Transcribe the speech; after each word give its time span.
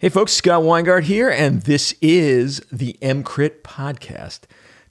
Hey 0.00 0.08
folks, 0.08 0.32
Scott 0.32 0.62
Weingart 0.62 1.02
here, 1.02 1.28
and 1.28 1.60
this 1.60 1.94
is 2.00 2.60
the 2.72 2.96
EmCrit 3.02 3.60
podcast. 3.60 4.44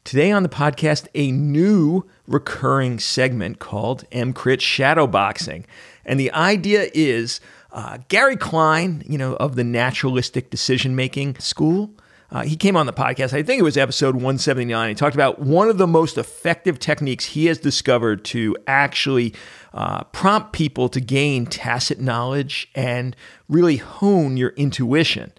Today 0.03 0.31
on 0.31 0.43
the 0.43 0.49
podcast, 0.49 1.07
a 1.15 1.31
new 1.31 2.07
recurring 2.27 2.99
segment 2.99 3.57
called 3.57 4.07
EmCrit 4.11 4.59
Shadowboxing. 4.59 5.65
And 6.05 6.19
the 6.19 6.31
idea 6.31 6.91
is 6.93 7.41
uh, 7.71 7.97
Gary 8.07 8.37
Klein, 8.37 9.01
you 9.07 9.17
know, 9.17 9.33
of 9.37 9.55
the 9.55 9.63
naturalistic 9.63 10.51
decision 10.51 10.95
making 10.95 11.39
school, 11.39 11.89
uh, 12.31 12.43
he 12.43 12.55
came 12.55 12.77
on 12.77 12.85
the 12.85 12.93
podcast, 12.93 13.33
I 13.33 13.41
think 13.41 13.59
it 13.59 13.63
was 13.63 13.75
episode 13.75 14.13
179. 14.13 14.89
He 14.89 14.95
talked 14.95 15.15
about 15.15 15.39
one 15.39 15.67
of 15.67 15.79
the 15.79 15.87
most 15.87 16.17
effective 16.17 16.77
techniques 16.77 17.25
he 17.25 17.47
has 17.47 17.57
discovered 17.57 18.23
to 18.25 18.55
actually 18.67 19.33
uh, 19.73 20.03
prompt 20.05 20.53
people 20.53 20.89
to 20.89 20.99
gain 20.99 21.45
tacit 21.45 21.99
knowledge 21.99 22.69
and 22.75 23.15
really 23.47 23.77
hone 23.77 24.37
your 24.37 24.49
intuition. 24.51 25.31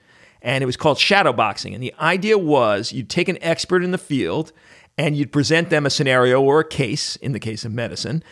And 0.43 0.63
it 0.63 0.67
was 0.67 0.77
called 0.77 0.99
shadowboxing. 0.99 1.75
And 1.75 1.83
the 1.83 1.95
idea 2.01 2.39
was 2.39 2.93
you'd 2.93 3.11
take 3.11 3.29
an 3.29 3.39
expert 3.43 3.83
in 3.85 3.91
the 3.91 3.99
field 3.99 4.53
and 4.97 5.17
you'd 5.17 5.33
present 5.33 5.71
them 5.71 5.87
a 5.87 5.91
scenario 5.91 6.41
or 6.41 6.61
a 6.61 6.65
case, 6.65 7.17
in 7.17 7.33
the 7.33 7.41
case 7.41 7.65
of 7.65 7.73
medicine, 7.73 8.23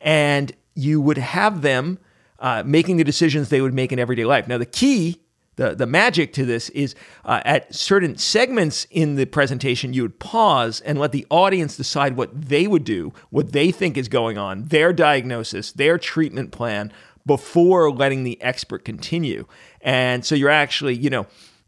and 0.00 0.52
you 0.74 1.00
would 1.00 1.18
have 1.18 1.62
them 1.62 1.98
uh, 2.38 2.62
making 2.66 2.96
the 2.96 3.04
decisions 3.04 3.48
they 3.48 3.60
would 3.60 3.74
make 3.74 3.92
in 3.92 3.98
everyday 3.98 4.24
life. 4.24 4.46
Now, 4.46 4.58
the 4.58 4.66
key 4.66 5.20
the, 5.56 5.74
the 5.74 5.86
magic 5.86 6.32
to 6.34 6.44
this 6.44 6.68
is 6.70 6.94
uh, 7.24 7.40
at 7.44 7.74
certain 7.74 8.16
segments 8.16 8.86
in 8.90 9.16
the 9.16 9.24
presentation, 9.24 9.92
you 9.92 10.02
would 10.02 10.18
pause 10.18 10.80
and 10.82 10.98
let 10.98 11.12
the 11.12 11.26
audience 11.30 11.76
decide 11.76 12.16
what 12.16 12.48
they 12.48 12.66
would 12.66 12.84
do, 12.84 13.12
what 13.30 13.52
they 13.52 13.70
think 13.70 13.96
is 13.96 14.08
going 14.08 14.38
on, 14.38 14.66
their 14.66 14.92
diagnosis, 14.92 15.72
their 15.72 15.98
treatment 15.98 16.52
plan 16.52 16.92
before 17.24 17.90
letting 17.90 18.22
the 18.22 18.40
expert 18.40 18.84
continue. 18.84 19.46
And 19.80 20.24
so 20.24 20.34
you're 20.34 20.50
actually, 20.50 20.94
you 20.94 21.10
know, 21.10 21.26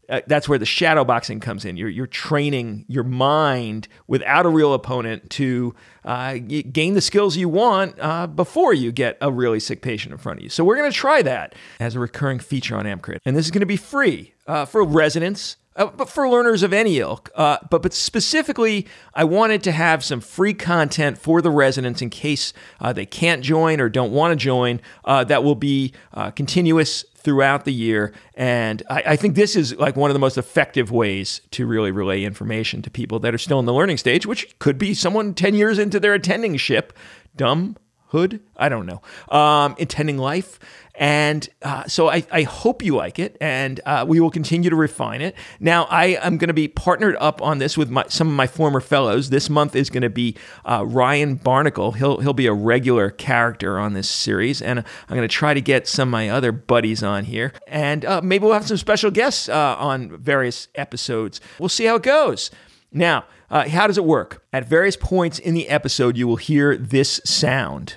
uh, 0.09 0.21
that's 0.27 0.49
where 0.49 0.57
the 0.57 0.65
shadow 0.65 1.05
boxing 1.05 1.39
comes 1.39 1.65
in. 1.65 1.77
You're, 1.77 1.89
you're 1.89 2.07
training 2.07 2.85
your 2.87 3.03
mind 3.03 3.87
without 4.07 4.45
a 4.45 4.49
real 4.49 4.73
opponent 4.73 5.29
to 5.31 5.75
uh, 6.03 6.37
gain 6.37 6.93
the 6.95 7.01
skills 7.01 7.37
you 7.37 7.47
want 7.47 7.95
uh, 7.99 8.27
before 8.27 8.73
you 8.73 8.91
get 8.91 9.17
a 9.21 9.31
really 9.31 9.59
sick 9.59 9.81
patient 9.81 10.11
in 10.11 10.17
front 10.17 10.39
of 10.39 10.43
you. 10.43 10.49
So 10.49 10.63
we're 10.63 10.77
going 10.77 10.91
to 10.91 10.97
try 10.97 11.21
that 11.21 11.53
as 11.79 11.95
a 11.95 11.99
recurring 11.99 12.39
feature 12.39 12.75
on 12.75 12.85
EmCrit. 12.85 13.19
And 13.25 13.35
this 13.35 13.45
is 13.45 13.51
going 13.51 13.61
to 13.61 13.67
be 13.67 13.77
free 13.77 14.33
uh, 14.47 14.65
for 14.65 14.83
residents, 14.83 15.57
uh, 15.79 15.87
but 15.87 16.09
for 16.09 16.29
learners 16.29 16.61
of 16.61 16.73
any 16.73 16.99
ilk. 16.99 17.31
Uh, 17.33 17.57
but 17.71 17.81
but 17.81 17.93
specifically, 17.93 18.85
I 19.15 19.23
wanted 19.23 19.63
to 19.63 19.71
have 19.71 20.03
some 20.03 20.19
free 20.19 20.53
content 20.53 21.17
for 21.17 21.41
the 21.41 21.49
residents 21.49 22.01
in 22.01 22.09
case 22.09 22.53
uh, 22.79 22.93
they 22.93 23.05
can't 23.05 23.41
join 23.41 23.79
or 23.79 23.89
don't 23.89 24.11
want 24.11 24.33
to 24.33 24.35
join. 24.35 24.81
Uh, 25.05 25.23
that 25.23 25.43
will 25.43 25.55
be 25.55 25.93
uh, 26.13 26.31
continuous 26.31 27.05
throughout 27.15 27.65
the 27.65 27.73
year, 27.73 28.13
and 28.35 28.83
I, 28.89 29.03
I, 29.07 29.15
think 29.17 29.35
this 29.35 29.55
is 29.55 29.75
like 29.75 29.97
one 29.97 30.09
of 30.09 30.13
the 30.13 30.19
most 30.19 30.37
effective 30.37 30.89
ways 30.89 31.41
to 31.51 31.65
really 31.65 31.91
relay 31.91 32.23
information 32.23 32.81
to 32.83 32.89
people 32.89 33.19
that 33.19 33.33
are 33.33 33.37
still 33.37 33.59
in 33.59 33.65
the 33.65 33.73
learning 33.73 33.97
stage, 33.97 34.25
which 34.25 34.57
could 34.59 34.77
be 34.77 34.93
someone 34.93 35.33
ten 35.33 35.53
years 35.53 35.79
into 35.79 35.99
their 35.99 36.13
attending 36.13 36.55
ship, 36.57 36.93
dumb 37.35 37.75
hood. 38.09 38.41
I 38.57 38.69
don't 38.69 38.85
know. 38.85 39.01
Um, 39.35 39.75
intending 39.77 40.17
life. 40.17 40.59
And 40.95 41.47
uh, 41.61 41.85
so 41.87 42.09
I, 42.09 42.25
I, 42.29 42.43
hope 42.43 42.83
you 42.83 42.93
like 42.93 43.19
it, 43.19 43.37
and 43.39 43.79
uh, 43.85 44.03
we 44.05 44.19
will 44.19 44.29
continue 44.29 44.69
to 44.69 44.75
refine 44.75 45.21
it. 45.21 45.33
Now, 45.61 45.85
I 45.85 46.17
am 46.21 46.37
going 46.37 46.49
to 46.49 46.53
be 46.53 46.67
partnered 46.67 47.15
up 47.21 47.41
on 47.41 47.59
this 47.59 47.77
with 47.77 47.89
my, 47.89 48.03
some 48.09 48.27
of 48.27 48.33
my 48.33 48.47
former 48.47 48.81
fellows. 48.81 49.29
This 49.29 49.49
month 49.49 49.77
is 49.77 49.89
going 49.89 50.01
to 50.01 50.09
be 50.09 50.35
uh, 50.65 50.83
Ryan 50.85 51.39
Barnicle. 51.39 51.95
He'll, 51.95 52.17
he'll 52.17 52.33
be 52.33 52.47
a 52.47 52.53
regular 52.53 53.11
character 53.11 53.79
on 53.79 53.93
this 53.93 54.09
series, 54.09 54.61
and 54.61 54.79
I'm 54.79 55.15
going 55.15 55.21
to 55.21 55.33
try 55.33 55.53
to 55.53 55.61
get 55.61 55.87
some 55.87 56.09
of 56.09 56.11
my 56.11 56.27
other 56.27 56.51
buddies 56.51 57.01
on 57.01 57.23
here. 57.23 57.53
And 57.65 58.03
uh, 58.03 58.19
maybe 58.21 58.43
we'll 58.43 58.53
have 58.53 58.67
some 58.67 58.75
special 58.75 59.09
guests 59.09 59.47
uh, 59.47 59.77
on 59.79 60.17
various 60.17 60.67
episodes. 60.75 61.39
We'll 61.59 61.69
see 61.69 61.85
how 61.85 61.95
it 61.95 62.03
goes. 62.03 62.51
Now, 62.91 63.23
uh, 63.49 63.67
how 63.67 63.87
does 63.87 63.97
it 63.97 64.05
work? 64.05 64.45
At 64.53 64.67
various 64.67 64.95
points 64.95 65.39
in 65.39 65.53
the 65.53 65.69
episode, 65.69 66.17
you 66.17 66.27
will 66.27 66.35
hear 66.35 66.77
this 66.77 67.19
sound. 67.25 67.95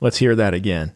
Let's 0.00 0.18
hear 0.18 0.34
that 0.34 0.54
again. 0.54 0.94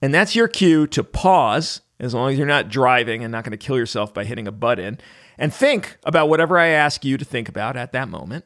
And 0.00 0.12
that's 0.12 0.36
your 0.36 0.48
cue 0.48 0.86
to 0.88 1.02
pause, 1.02 1.80
as 1.98 2.14
long 2.14 2.30
as 2.30 2.38
you're 2.38 2.46
not 2.46 2.68
driving 2.68 3.24
and 3.24 3.32
not 3.32 3.44
going 3.44 3.52
to 3.52 3.56
kill 3.56 3.78
yourself 3.78 4.12
by 4.12 4.24
hitting 4.24 4.46
a 4.46 4.52
button, 4.52 5.00
and 5.38 5.52
think 5.52 5.96
about 6.04 6.28
whatever 6.28 6.58
I 6.58 6.68
ask 6.68 7.04
you 7.04 7.16
to 7.16 7.24
think 7.24 7.48
about 7.48 7.76
at 7.76 7.92
that 7.92 8.08
moment. 8.08 8.44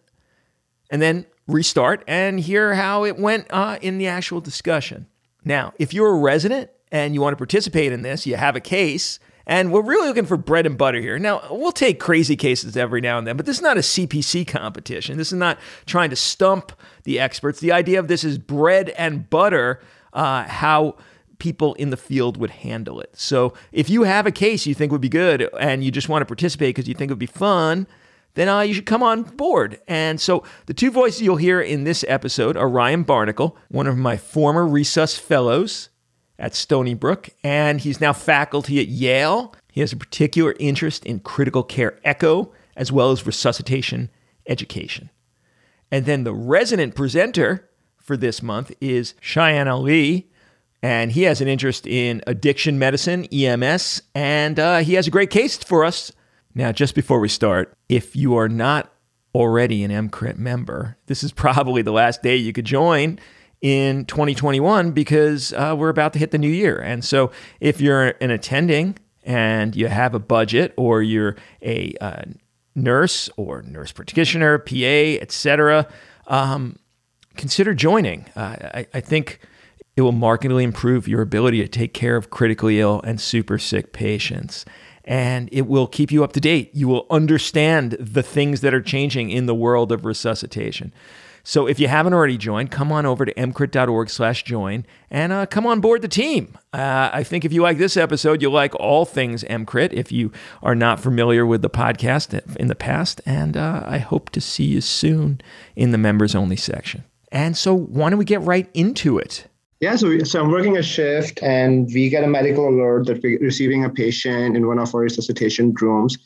And 0.90 1.02
then 1.02 1.26
restart 1.46 2.02
and 2.06 2.40
hear 2.40 2.74
how 2.74 3.04
it 3.04 3.18
went 3.18 3.46
uh, 3.50 3.78
in 3.82 3.98
the 3.98 4.06
actual 4.06 4.40
discussion. 4.40 5.06
Now, 5.44 5.74
if 5.78 5.92
you're 5.92 6.14
a 6.14 6.18
resident 6.18 6.70
and 6.90 7.12
you 7.14 7.20
want 7.20 7.32
to 7.32 7.38
participate 7.38 7.92
in 7.92 8.02
this, 8.02 8.26
you 8.26 8.36
have 8.36 8.56
a 8.56 8.60
case, 8.60 9.18
and 9.48 9.72
we're 9.72 9.82
really 9.82 10.06
looking 10.06 10.26
for 10.26 10.36
bread 10.36 10.66
and 10.66 10.76
butter 10.76 11.00
here. 11.00 11.18
Now, 11.18 11.42
we'll 11.50 11.72
take 11.72 11.98
crazy 11.98 12.36
cases 12.36 12.76
every 12.76 13.00
now 13.00 13.16
and 13.16 13.26
then, 13.26 13.38
but 13.38 13.46
this 13.46 13.56
is 13.56 13.62
not 13.62 13.78
a 13.78 13.80
CPC 13.80 14.46
competition. 14.46 15.16
This 15.16 15.32
is 15.32 15.38
not 15.38 15.58
trying 15.86 16.10
to 16.10 16.16
stump 16.16 16.72
the 17.04 17.18
experts. 17.18 17.58
The 17.58 17.72
idea 17.72 17.98
of 17.98 18.08
this 18.08 18.24
is 18.24 18.36
bread 18.36 18.90
and 18.90 19.28
butter, 19.28 19.80
uh, 20.12 20.44
how 20.44 20.96
people 21.38 21.72
in 21.74 21.88
the 21.88 21.96
field 21.96 22.36
would 22.36 22.50
handle 22.50 23.00
it. 23.00 23.10
So 23.16 23.54
if 23.72 23.88
you 23.88 24.02
have 24.02 24.26
a 24.26 24.32
case 24.32 24.66
you 24.66 24.74
think 24.74 24.92
would 24.92 25.00
be 25.00 25.08
good 25.08 25.48
and 25.58 25.82
you 25.82 25.90
just 25.90 26.10
want 26.10 26.20
to 26.20 26.26
participate 26.26 26.74
because 26.74 26.86
you 26.86 26.94
think 26.94 27.10
it 27.10 27.14
would 27.14 27.18
be 27.18 27.26
fun, 27.26 27.86
then 28.34 28.48
uh, 28.48 28.60
you 28.60 28.74
should 28.74 28.86
come 28.86 29.02
on 29.02 29.22
board. 29.22 29.80
And 29.88 30.20
so 30.20 30.44
the 30.66 30.74
two 30.74 30.90
voices 30.90 31.22
you'll 31.22 31.36
hear 31.36 31.60
in 31.60 31.84
this 31.84 32.04
episode 32.06 32.56
are 32.56 32.68
Ryan 32.68 33.04
Barnicle, 33.04 33.56
one 33.68 33.86
of 33.86 33.96
my 33.96 34.18
former 34.18 34.66
Resus 34.66 35.18
fellows 35.18 35.88
at 36.38 36.54
Stony 36.54 36.94
Brook, 36.94 37.30
and 37.42 37.80
he's 37.80 38.00
now 38.00 38.12
faculty 38.12 38.80
at 38.80 38.88
Yale. 38.88 39.54
He 39.72 39.80
has 39.80 39.92
a 39.92 39.96
particular 39.96 40.54
interest 40.58 41.04
in 41.04 41.20
critical 41.20 41.62
care 41.62 41.98
echo 42.04 42.52
as 42.76 42.92
well 42.92 43.10
as 43.10 43.26
resuscitation 43.26 44.08
education. 44.46 45.10
And 45.90 46.06
then 46.06 46.24
the 46.24 46.34
resident 46.34 46.94
presenter 46.94 47.68
for 47.96 48.16
this 48.16 48.42
month 48.42 48.72
is 48.80 49.14
Cheyenne 49.20 49.68
Ali, 49.68 50.30
and 50.82 51.12
he 51.12 51.22
has 51.22 51.40
an 51.40 51.48
interest 51.48 51.86
in 51.86 52.22
addiction 52.26 52.78
medicine, 52.78 53.24
EMS, 53.26 54.02
and 54.14 54.58
uh, 54.58 54.78
he 54.78 54.94
has 54.94 55.06
a 55.06 55.10
great 55.10 55.30
case 55.30 55.56
for 55.56 55.84
us. 55.84 56.12
Now, 56.54 56.72
just 56.72 56.94
before 56.94 57.20
we 57.20 57.28
start, 57.28 57.74
if 57.88 58.14
you 58.14 58.36
are 58.36 58.48
not 58.48 58.92
already 59.34 59.84
an 59.84 59.90
EmCrit 59.90 60.38
member, 60.38 60.96
this 61.06 61.22
is 61.22 61.32
probably 61.44 61.82
the 61.82 61.92
last 61.92 62.22
day 62.22 62.36
you 62.36 62.52
could 62.52 62.64
join 62.64 63.18
in 63.60 64.04
2021 64.04 64.92
because 64.92 65.52
uh, 65.52 65.74
we're 65.76 65.88
about 65.88 66.12
to 66.12 66.18
hit 66.18 66.30
the 66.30 66.38
new 66.38 66.50
year. 66.50 66.78
And 66.78 67.04
so 67.04 67.30
if 67.60 67.80
you're 67.80 68.14
an 68.20 68.30
attending 68.30 68.98
and 69.24 69.74
you 69.74 69.88
have 69.88 70.14
a 70.14 70.18
budget 70.18 70.72
or 70.76 71.02
you're 71.02 71.36
a 71.62 71.94
uh, 72.00 72.22
nurse 72.74 73.28
or 73.36 73.62
nurse 73.62 73.92
practitioner, 73.92 74.58
PA, 74.58 74.74
etc., 75.20 75.88
um, 76.28 76.78
consider 77.36 77.74
joining. 77.74 78.26
Uh, 78.36 78.56
I, 78.74 78.86
I 78.94 79.00
think 79.00 79.40
it 79.96 80.02
will 80.02 80.12
markedly 80.12 80.62
improve 80.62 81.08
your 81.08 81.22
ability 81.22 81.60
to 81.60 81.68
take 81.68 81.92
care 81.92 82.16
of 82.16 82.30
critically 82.30 82.80
ill 82.80 83.00
and 83.02 83.20
super 83.20 83.58
sick 83.58 83.92
patients. 83.92 84.64
And 85.04 85.48
it 85.50 85.62
will 85.66 85.86
keep 85.86 86.12
you 86.12 86.22
up 86.22 86.32
to 86.34 86.40
date. 86.40 86.70
You 86.74 86.86
will 86.86 87.06
understand 87.10 87.92
the 87.92 88.22
things 88.22 88.60
that 88.60 88.74
are 88.74 88.82
changing 88.82 89.30
in 89.30 89.46
the 89.46 89.54
world 89.54 89.90
of 89.90 90.04
resuscitation. 90.04 90.92
So 91.48 91.66
if 91.66 91.80
you 91.80 91.88
haven't 91.88 92.12
already 92.12 92.36
joined, 92.36 92.70
come 92.70 92.92
on 92.92 93.06
over 93.06 93.24
to 93.24 93.32
emcrit.org 93.32 94.10
slash 94.10 94.44
join 94.44 94.84
and 95.10 95.32
uh, 95.32 95.46
come 95.46 95.66
on 95.66 95.80
board 95.80 96.02
the 96.02 96.06
team. 96.08 96.58
Uh, 96.74 97.08
I 97.10 97.22
think 97.22 97.42
if 97.42 97.54
you 97.54 97.62
like 97.62 97.78
this 97.78 97.96
episode, 97.96 98.42
you'll 98.42 98.52
like 98.52 98.74
all 98.74 99.06
things 99.06 99.44
EmCrit 99.44 99.94
if 99.94 100.12
you 100.12 100.30
are 100.62 100.74
not 100.74 101.00
familiar 101.00 101.46
with 101.46 101.62
the 101.62 101.70
podcast 101.70 102.38
in 102.56 102.66
the 102.66 102.74
past. 102.74 103.22
And 103.24 103.56
uh, 103.56 103.82
I 103.86 103.96
hope 103.96 104.28
to 104.30 104.42
see 104.42 104.64
you 104.64 104.82
soon 104.82 105.40
in 105.74 105.90
the 105.90 105.96
members 105.96 106.34
only 106.34 106.56
section. 106.56 107.04
And 107.32 107.56
so 107.56 107.74
why 107.74 108.10
don't 108.10 108.18
we 108.18 108.26
get 108.26 108.42
right 108.42 108.68
into 108.74 109.16
it? 109.16 109.46
Yeah, 109.80 109.96
so, 109.96 110.10
we, 110.10 110.26
so 110.26 110.42
I'm 110.42 110.50
working 110.50 110.76
a 110.76 110.82
shift 110.82 111.42
and 111.42 111.88
we 111.94 112.10
get 112.10 112.24
a 112.24 112.28
medical 112.28 112.68
alert 112.68 113.06
that 113.06 113.22
we're 113.22 113.38
receiving 113.38 113.86
a 113.86 113.88
patient 113.88 114.54
in 114.54 114.66
one 114.66 114.78
of 114.78 114.94
our 114.94 115.00
resuscitation 115.00 115.72
rooms. 115.80 116.18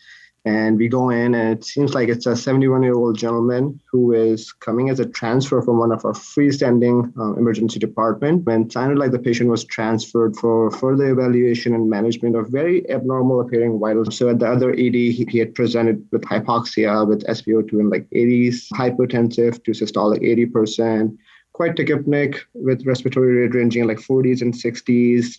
And 0.45 0.77
we 0.77 0.89
go 0.89 1.11
in, 1.11 1.37
and 1.37 1.57
it 1.57 1.65
seems 1.65 1.95
like 1.95 2.09
it's 2.09 2.27
a 2.27 2.35
71 2.35 2.83
year 2.83 2.95
old 2.95 3.17
gentleman 3.17 3.81
who 3.91 4.13
is 4.13 4.53
coming 4.53 4.91
as 4.91 4.99
a 4.99 5.07
transfer 5.07 5.63
from 5.63 5.79
one 5.79 5.93
of 5.93 6.05
our 6.05 6.15
freestanding 6.15 7.17
uh, 7.17 7.35
emergency 7.35 7.79
department. 7.79 8.49
And 8.49 8.67
it 8.67 8.73
sounded 8.73 8.99
like 8.99 9.13
the 9.13 9.21
patient 9.21 9.51
was 9.51 9.65
transferred 9.65 10.35
for 10.35 10.73
further 10.73 11.11
evaluation 11.11 11.75
and 11.75 11.89
management 11.89 12.35
of 12.35 12.49
very 12.49 12.89
abnormal 12.91 13.41
appearing 13.41 13.79
vitals. 13.79 14.17
So 14.17 14.31
at 14.31 14.41
the 14.41 14.51
other 14.51 14.73
ED, 14.73 14.95
he, 14.95 15.27
he 15.31 15.39
had 15.39 15.55
presented 15.55 16.05
with 16.11 16.23
hypoxia, 16.23 17.07
with 17.07 17.25
SpO2 17.27 17.73
in 17.75 17.91
like 17.91 18.11
80s, 18.11 18.67
hypertensive 18.73 19.63
to 19.63 19.71
systolic 19.71 20.23
80%, 20.51 21.17
quite 21.53 21.77
tachypneic 21.77 22.41
with 22.55 22.85
respiratory 22.85 23.43
rate 23.43 23.55
ranging 23.55 23.87
like 23.87 23.99
40s 23.99 24.43
and 24.43 24.55
60s, 24.55 25.39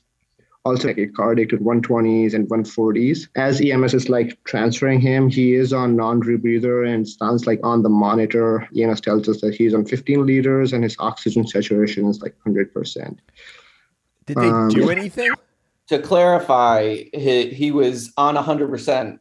also 0.65 0.88
like 0.88 0.98
a 0.98 1.07
cardiac 1.07 1.50
to 1.50 1.57
120s 1.57 2.33
and 2.33 2.48
140s. 2.50 3.27
As 3.36 3.60
EMS 3.62 3.94
is 3.94 4.10
like 4.10 4.42
transferring 4.45 5.01
him, 5.01 5.30
he 5.30 5.56
is 5.56 5.74
on 5.74 5.95
non-rebreather 5.95 6.88
and 6.88 7.07
stands 7.07 7.45
like 7.45 7.60
on 7.63 7.83
the 7.83 7.89
monitor. 7.89 8.68
EMS 8.77 9.01
tells 9.01 9.27
us 9.27 9.42
that 9.42 9.56
he's 9.56 9.74
on 9.74 9.86
15 9.86 10.25
liters 10.25 10.71
and 10.71 10.83
his 10.83 10.95
oxygen 11.00 11.45
saturation 11.45 12.07
is 12.07 12.21
like 12.21 12.36
100%. 12.45 13.18
Did 14.25 14.38
they 14.38 14.50
um, 14.50 14.69
do 14.69 14.89
anything? 14.89 15.31
To 15.88 16.00
clarify, 16.00 17.04
he, 17.13 17.50
he 17.50 17.71
was 17.71 18.13
on 18.16 18.36
100% 18.36 19.19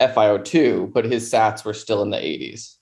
FiO2, 0.00 0.92
but 0.92 1.04
his 1.04 1.30
SATs 1.30 1.64
were 1.64 1.74
still 1.74 2.02
in 2.02 2.10
the 2.10 2.16
80s. 2.16 2.76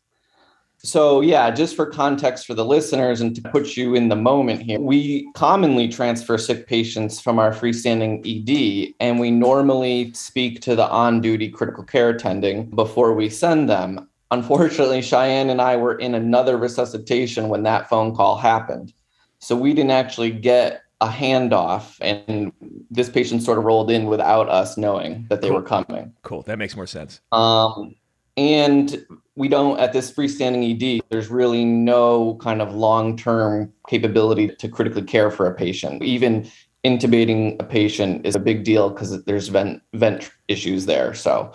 So, 0.83 1.21
yeah, 1.21 1.51
just 1.51 1.75
for 1.75 1.87
context 1.87 2.47
for 2.47 2.55
the 2.55 2.65
listeners 2.65 3.21
and 3.21 3.35
to 3.35 3.43
put 3.43 3.77
you 3.77 3.97
in 3.97 4.09
the 4.09 4.17
moment 4.17 4.63
here, 4.63 4.79
we 4.79 5.29
commonly 5.35 5.89
transfer 5.89 6.39
sick 6.39 6.69
patients 6.69 7.21
from 7.21 7.41
our 7.41 7.51
freestanding 7.53 8.23
ED, 8.25 8.95
and 9.01 9.19
we 9.19 9.33
normally 9.33 10.13
speak 10.13 10.61
to 10.63 10.77
the 10.77 10.89
on 10.89 11.21
duty 11.21 11.49
critical 11.49 11.83
care 11.83 12.11
attending 12.11 12.71
before 12.71 13.13
we 13.13 13.29
send 13.29 13.69
them. 13.69 14.09
Unfortunately, 14.31 15.03
Cheyenne 15.03 15.51
and 15.51 15.61
I 15.61 15.77
were 15.77 15.97
in 15.97 16.15
another 16.15 16.57
resuscitation 16.57 17.49
when 17.49 17.65
that 17.65 17.89
phone 17.89 18.15
call 18.15 18.37
happened. 18.37 18.93
So, 19.41 19.57
we 19.57 19.75
didn't 19.75 19.91
actually 19.91 20.31
get 20.31 20.83
a 21.01 21.09
handoff, 21.09 21.97
and 22.01 22.53
this 22.89 23.09
patient 23.09 23.43
sort 23.43 23.59
of 23.59 23.65
rolled 23.65 23.91
in 23.91 24.07
without 24.07 24.49
us 24.49 24.77
knowing 24.77 25.27
that 25.29 25.41
they 25.41 25.49
cool. 25.49 25.57
were 25.57 25.63
coming. 25.63 26.13
Cool. 26.23 26.43
That 26.43 26.59
makes 26.59 26.77
more 26.77 26.87
sense. 26.87 27.21
Um, 27.33 27.97
and 28.37 29.05
we 29.39 29.47
don't 29.47 29.79
at 29.79 29.93
this 29.93 30.11
freestanding 30.11 30.65
ed 30.75 31.01
there's 31.11 31.29
really 31.29 31.65
no 31.65 32.35
kind 32.41 32.61
of 32.61 32.75
long-term 32.75 33.73
capability 33.89 34.49
to 34.49 34.69
critically 34.69 35.03
care 35.03 35.31
for 35.31 35.47
a 35.47 35.55
patient. 35.55 36.03
Even 36.03 36.51
intubating 36.85 37.57
a 37.61 37.65
patient 37.65 38.27
is 38.27 38.35
a 38.35 38.41
big 38.41 38.65
deal 38.65 38.91
because 38.91 39.23
there's 39.25 39.47
vent 39.47 39.81
vent 39.95 40.29
issues 40.49 40.87
there. 40.87 41.15
So 41.15 41.53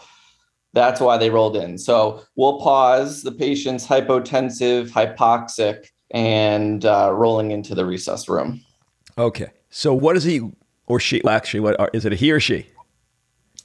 that's 0.71 1.01
why 1.01 1.17
they 1.17 1.29
rolled 1.29 1.57
in. 1.57 1.77
So 1.77 2.23
we'll 2.37 2.57
pause. 2.61 3.23
The 3.23 3.33
patient's 3.33 3.85
hypotensive 3.85 4.89
hypoxic 4.89 5.87
and 6.11 6.85
uh, 6.85 7.11
rolling 7.13 7.51
into 7.51 7.75
the 7.75 7.83
resus 7.83 8.29
room. 8.29 8.61
Okay. 9.17 9.51
So 9.69 9.93
what 9.93 10.15
is 10.15 10.23
he 10.23 10.39
or 10.87 11.01
she 11.01 11.21
actually 11.25 11.59
what 11.59 11.89
is 11.93 12.05
it 12.05 12.13
a 12.13 12.15
he 12.15 12.31
or 12.31 12.39
she? 12.39 12.65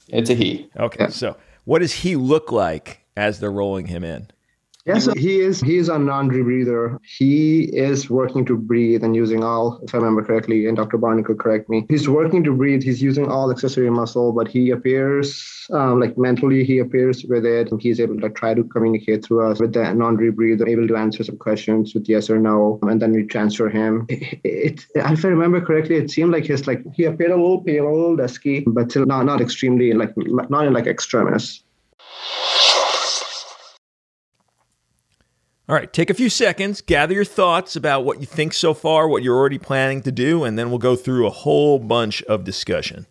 It's 0.09 0.29
a 0.29 0.35
he. 0.35 0.69
Okay. 0.77 1.05
Yeah. 1.05 1.09
so 1.09 1.37
what 1.63 1.79
does 1.79 1.93
he 1.93 2.17
look 2.17 2.51
like 2.51 3.05
as 3.19 3.39
they're 3.39 3.51
rolling 3.51 3.87
him 3.87 4.03
in? 4.03 4.29
Yeah, 4.85 4.97
so 4.97 5.13
he 5.13 5.41
is 5.41 5.59
he 5.59 5.75
is 5.77 5.89
a 5.89 5.99
non-rebreather. 5.99 6.97
He 7.03 7.63
is 7.65 8.09
working 8.09 8.45
to 8.45 8.57
breathe 8.57 9.03
and 9.03 9.15
using 9.15 9.43
all, 9.43 9.79
if 9.83 9.93
I 9.93 9.97
remember 9.97 10.23
correctly, 10.23 10.65
and 10.67 10.77
Dr. 10.77 10.97
Barnicle 10.97 11.37
correct 11.37 11.69
me. 11.69 11.85
He's 11.89 12.07
working 12.09 12.43
to 12.45 12.53
breathe. 12.53 12.81
He's 12.81 13.01
using 13.01 13.27
all 13.29 13.51
accessory 13.51 13.89
muscle, 13.89 14.31
but 14.31 14.47
he 14.47 14.71
appears 14.71 15.67
um, 15.71 15.99
like 15.99 16.17
mentally 16.17 16.63
he 16.63 16.79
appears 16.79 17.25
with 17.25 17.45
it, 17.45 17.69
and 17.71 17.81
he's 17.81 17.99
able 17.99 18.19
to 18.21 18.29
try 18.29 18.53
to 18.53 18.63
communicate 18.63 19.25
through 19.25 19.51
us 19.51 19.59
with 19.59 19.73
the 19.73 19.93
non-rebreather, 19.93 20.67
able 20.67 20.87
to 20.87 20.95
answer 20.95 21.23
some 21.23 21.37
questions 21.37 21.93
with 21.93 22.07
yes 22.09 22.29
or 22.29 22.39
no, 22.39 22.79
and 22.83 23.01
then 23.01 23.11
we 23.11 23.23
transfer 23.25 23.69
him. 23.69 24.07
It, 24.09 24.39
it, 24.43 24.85
if 24.95 25.25
I 25.25 25.27
remember 25.27 25.59
correctly, 25.61 25.97
it 25.97 26.09
seemed 26.09 26.31
like 26.31 26.45
his 26.45 26.65
like 26.67 26.81
he 26.95 27.03
appeared 27.03 27.31
a 27.31 27.35
little 27.35 27.61
pale, 27.61 27.87
a 27.87 27.93
little 27.93 28.15
dusky, 28.15 28.61
but 28.65 28.89
still 28.89 29.05
not 29.05 29.25
not 29.25 29.41
extremely 29.41 29.91
like 29.93 30.13
not 30.17 30.65
in 30.65 30.73
like 30.73 30.87
extremis. 30.87 31.63
All 35.69 35.75
right, 35.75 35.93
take 35.93 36.09
a 36.09 36.15
few 36.15 36.31
seconds, 36.31 36.81
gather 36.81 37.13
your 37.13 37.23
thoughts 37.23 37.75
about 37.75 38.03
what 38.03 38.19
you 38.19 38.25
think 38.25 38.55
so 38.55 38.73
far, 38.73 39.07
what 39.07 39.21
you're 39.21 39.37
already 39.37 39.59
planning 39.59 40.01
to 40.01 40.11
do, 40.11 40.43
and 40.43 40.57
then 40.57 40.71
we'll 40.71 40.79
go 40.79 40.95
through 40.95 41.27
a 41.27 41.29
whole 41.29 41.77
bunch 41.77 42.23
of 42.23 42.43
discussion. 42.43 43.05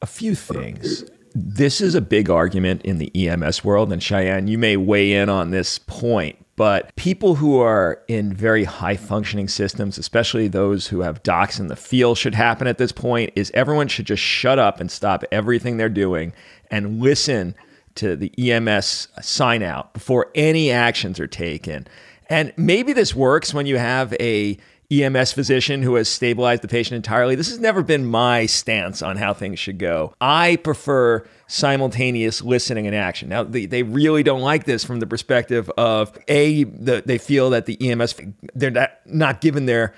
A 0.00 0.06
few 0.06 0.36
things. 0.36 1.04
This 1.34 1.80
is 1.80 1.96
a 1.96 2.00
big 2.00 2.30
argument 2.30 2.82
in 2.82 2.98
the 2.98 3.10
EMS 3.12 3.64
world, 3.64 3.92
and 3.92 4.00
Cheyenne, 4.00 4.46
you 4.46 4.56
may 4.56 4.76
weigh 4.76 5.14
in 5.14 5.28
on 5.28 5.50
this 5.50 5.80
point, 5.80 6.36
but 6.54 6.94
people 6.94 7.34
who 7.34 7.58
are 7.58 8.00
in 8.06 8.32
very 8.32 8.62
high 8.62 8.96
functioning 8.96 9.48
systems, 9.48 9.98
especially 9.98 10.46
those 10.46 10.86
who 10.86 11.00
have 11.00 11.24
docs 11.24 11.58
in 11.58 11.66
the 11.66 11.74
field, 11.74 12.18
should 12.18 12.36
happen 12.36 12.68
at 12.68 12.78
this 12.78 12.92
point 12.92 13.32
is 13.34 13.50
everyone 13.52 13.88
should 13.88 14.06
just 14.06 14.22
shut 14.22 14.60
up 14.60 14.78
and 14.78 14.92
stop 14.92 15.24
everything 15.32 15.76
they're 15.76 15.88
doing 15.88 16.32
and 16.70 17.00
listen 17.00 17.56
to 17.96 18.16
the 18.16 18.32
EMS 18.38 19.08
sign 19.20 19.62
out 19.62 19.92
before 19.92 20.30
any 20.34 20.70
actions 20.70 21.20
are 21.20 21.26
taken. 21.26 21.86
And 22.28 22.52
maybe 22.56 22.92
this 22.92 23.14
works 23.14 23.52
when 23.52 23.66
you 23.66 23.76
have 23.76 24.14
a 24.14 24.58
EMS 24.90 25.32
physician 25.32 25.82
who 25.82 25.94
has 25.94 26.08
stabilized 26.08 26.62
the 26.62 26.68
patient 26.68 26.96
entirely. 26.96 27.34
This 27.34 27.48
has 27.48 27.58
never 27.58 27.82
been 27.82 28.04
my 28.06 28.46
stance 28.46 29.02
on 29.02 29.16
how 29.16 29.32
things 29.32 29.58
should 29.58 29.78
go. 29.78 30.14
I 30.20 30.56
prefer 30.56 31.26
simultaneous 31.46 32.42
listening 32.42 32.86
and 32.86 32.94
action. 32.94 33.28
Now, 33.28 33.44
they, 33.44 33.66
they 33.66 33.82
really 33.82 34.22
don't 34.22 34.42
like 34.42 34.64
this 34.64 34.84
from 34.84 35.00
the 35.00 35.06
perspective 35.06 35.70
of 35.76 36.16
A, 36.28 36.64
the, 36.64 37.02
they 37.04 37.18
feel 37.18 37.50
that 37.50 37.66
the 37.66 37.90
EMS, 37.90 38.14
they're 38.54 38.70
not, 38.70 38.92
not 39.06 39.40
given 39.40 39.66
their 39.66 39.94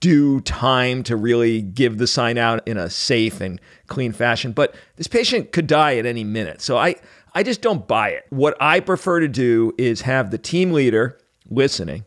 due 0.00 0.40
time 0.40 1.02
to 1.04 1.16
really 1.16 1.62
give 1.62 1.98
the 1.98 2.06
sign 2.06 2.38
out 2.38 2.66
in 2.66 2.76
a 2.76 2.90
safe 2.90 3.40
and 3.40 3.60
clean 3.86 4.12
fashion. 4.12 4.52
But 4.52 4.74
this 4.96 5.06
patient 5.06 5.52
could 5.52 5.66
die 5.66 5.96
at 5.96 6.06
any 6.06 6.24
minute. 6.24 6.60
So 6.60 6.76
I, 6.76 6.96
I 7.36 7.42
just 7.42 7.60
don't 7.60 7.86
buy 7.86 8.08
it. 8.12 8.24
What 8.30 8.56
I 8.62 8.80
prefer 8.80 9.20
to 9.20 9.28
do 9.28 9.74
is 9.76 10.00
have 10.00 10.30
the 10.30 10.38
team 10.38 10.72
leader 10.72 11.18
listening 11.50 12.06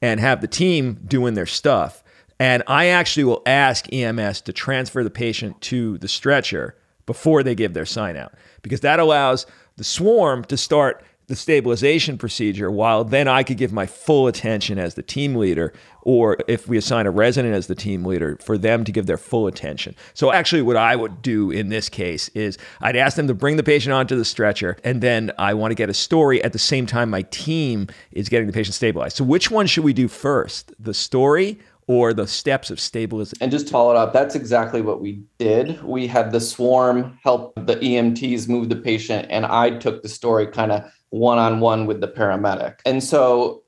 and 0.00 0.20
have 0.20 0.40
the 0.40 0.46
team 0.46 1.00
doing 1.08 1.34
their 1.34 1.44
stuff. 1.44 2.04
And 2.38 2.62
I 2.68 2.86
actually 2.86 3.24
will 3.24 3.42
ask 3.46 3.92
EMS 3.92 4.42
to 4.42 4.52
transfer 4.52 5.02
the 5.02 5.10
patient 5.10 5.60
to 5.62 5.98
the 5.98 6.06
stretcher 6.06 6.76
before 7.04 7.42
they 7.42 7.56
give 7.56 7.74
their 7.74 7.84
sign 7.84 8.16
out 8.16 8.32
because 8.62 8.78
that 8.82 9.00
allows 9.00 9.44
the 9.74 9.82
swarm 9.82 10.44
to 10.44 10.56
start 10.56 11.02
the 11.26 11.34
stabilization 11.34 12.16
procedure 12.16 12.70
while 12.70 13.02
then 13.02 13.26
I 13.26 13.42
could 13.42 13.56
give 13.56 13.72
my 13.72 13.86
full 13.86 14.28
attention 14.28 14.78
as 14.78 14.94
the 14.94 15.02
team 15.02 15.34
leader, 15.34 15.72
or 16.04 16.36
if 16.46 16.68
we 16.68 16.76
assign 16.76 17.06
a 17.06 17.10
resident 17.10 17.54
as 17.54 17.66
the 17.66 17.74
team 17.74 18.04
leader, 18.04 18.36
for 18.40 18.56
them 18.56 18.84
to 18.84 18.92
give 18.92 19.06
their 19.06 19.16
full 19.16 19.46
attention. 19.46 19.94
So, 20.14 20.32
actually, 20.32 20.62
what 20.62 20.76
I 20.76 20.96
would 20.96 21.22
do 21.22 21.50
in 21.50 21.68
this 21.68 21.88
case 21.88 22.28
is 22.28 22.58
I'd 22.80 22.96
ask 22.96 23.16
them 23.16 23.26
to 23.28 23.34
bring 23.34 23.56
the 23.56 23.62
patient 23.62 23.92
onto 23.92 24.16
the 24.16 24.24
stretcher, 24.24 24.76
and 24.84 25.00
then 25.00 25.32
I 25.38 25.54
want 25.54 25.72
to 25.72 25.74
get 25.74 25.90
a 25.90 25.94
story 25.94 26.42
at 26.42 26.52
the 26.52 26.58
same 26.58 26.86
time 26.86 27.10
my 27.10 27.22
team 27.22 27.88
is 28.12 28.28
getting 28.28 28.46
the 28.46 28.52
patient 28.52 28.74
stabilized. 28.74 29.16
So, 29.16 29.24
which 29.24 29.50
one 29.50 29.66
should 29.66 29.84
we 29.84 29.92
do 29.92 30.08
first? 30.08 30.72
The 30.78 30.94
story 30.94 31.58
or 31.86 32.14
the 32.14 32.26
steps 32.26 32.70
of 32.70 32.80
stabilization. 32.80 33.38
And 33.42 33.50
just 33.50 33.66
to 33.66 33.72
follow 33.72 33.90
it 33.90 33.96
up, 33.96 34.12
that's 34.12 34.34
exactly 34.34 34.80
what 34.80 35.00
we 35.00 35.22
did. 35.38 35.82
We 35.82 36.06
had 36.06 36.32
the 36.32 36.40
swarm 36.40 37.18
help 37.22 37.54
the 37.56 37.76
EMTs 37.76 38.48
move 38.48 38.68
the 38.68 38.76
patient, 38.76 39.26
and 39.30 39.44
I 39.44 39.70
took 39.70 40.02
the 40.02 40.08
story 40.08 40.46
kind 40.46 40.72
of 40.72 40.84
one 41.10 41.38
on 41.38 41.60
one 41.60 41.86
with 41.86 42.00
the 42.00 42.08
paramedic. 42.08 42.76
And 42.84 43.02
so 43.02 43.63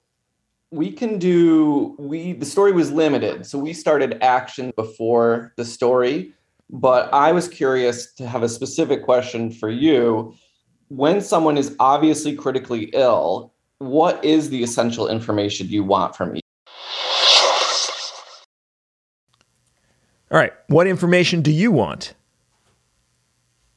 we 0.71 0.91
can 0.91 1.19
do 1.19 1.95
we 1.99 2.33
the 2.33 2.47
story 2.47 2.73
was 2.73 2.91
limited. 2.91 3.47
So 3.47 3.59
we 3.59 3.73
started 3.73 4.19
action 4.23 4.73
before 4.77 5.53
the 5.57 5.65
story 5.65 6.33
but 6.69 7.13
i 7.15 7.31
was 7.31 7.49
curious 7.49 8.13
to 8.15 8.27
have 8.27 8.43
a 8.43 8.49
specific 8.49 9.05
question 9.05 9.51
for 9.51 9.71
you. 9.71 10.35
When 10.89 11.21
someone 11.21 11.59
is 11.59 11.75
obviously 11.81 12.35
critically 12.35 12.91
ill 12.93 13.53
what 13.79 14.25
is 14.25 14.51
the 14.51 14.63
essential 14.63 15.09
information 15.09 15.69
you 15.69 15.85
want 15.85 16.17
from 16.17 16.33
me 16.33 16.41
all 20.31 20.39
right 20.39 20.53
what 20.69 20.87
information 20.87 21.43
do 21.43 21.51
you 21.51 21.71
want 21.71 22.15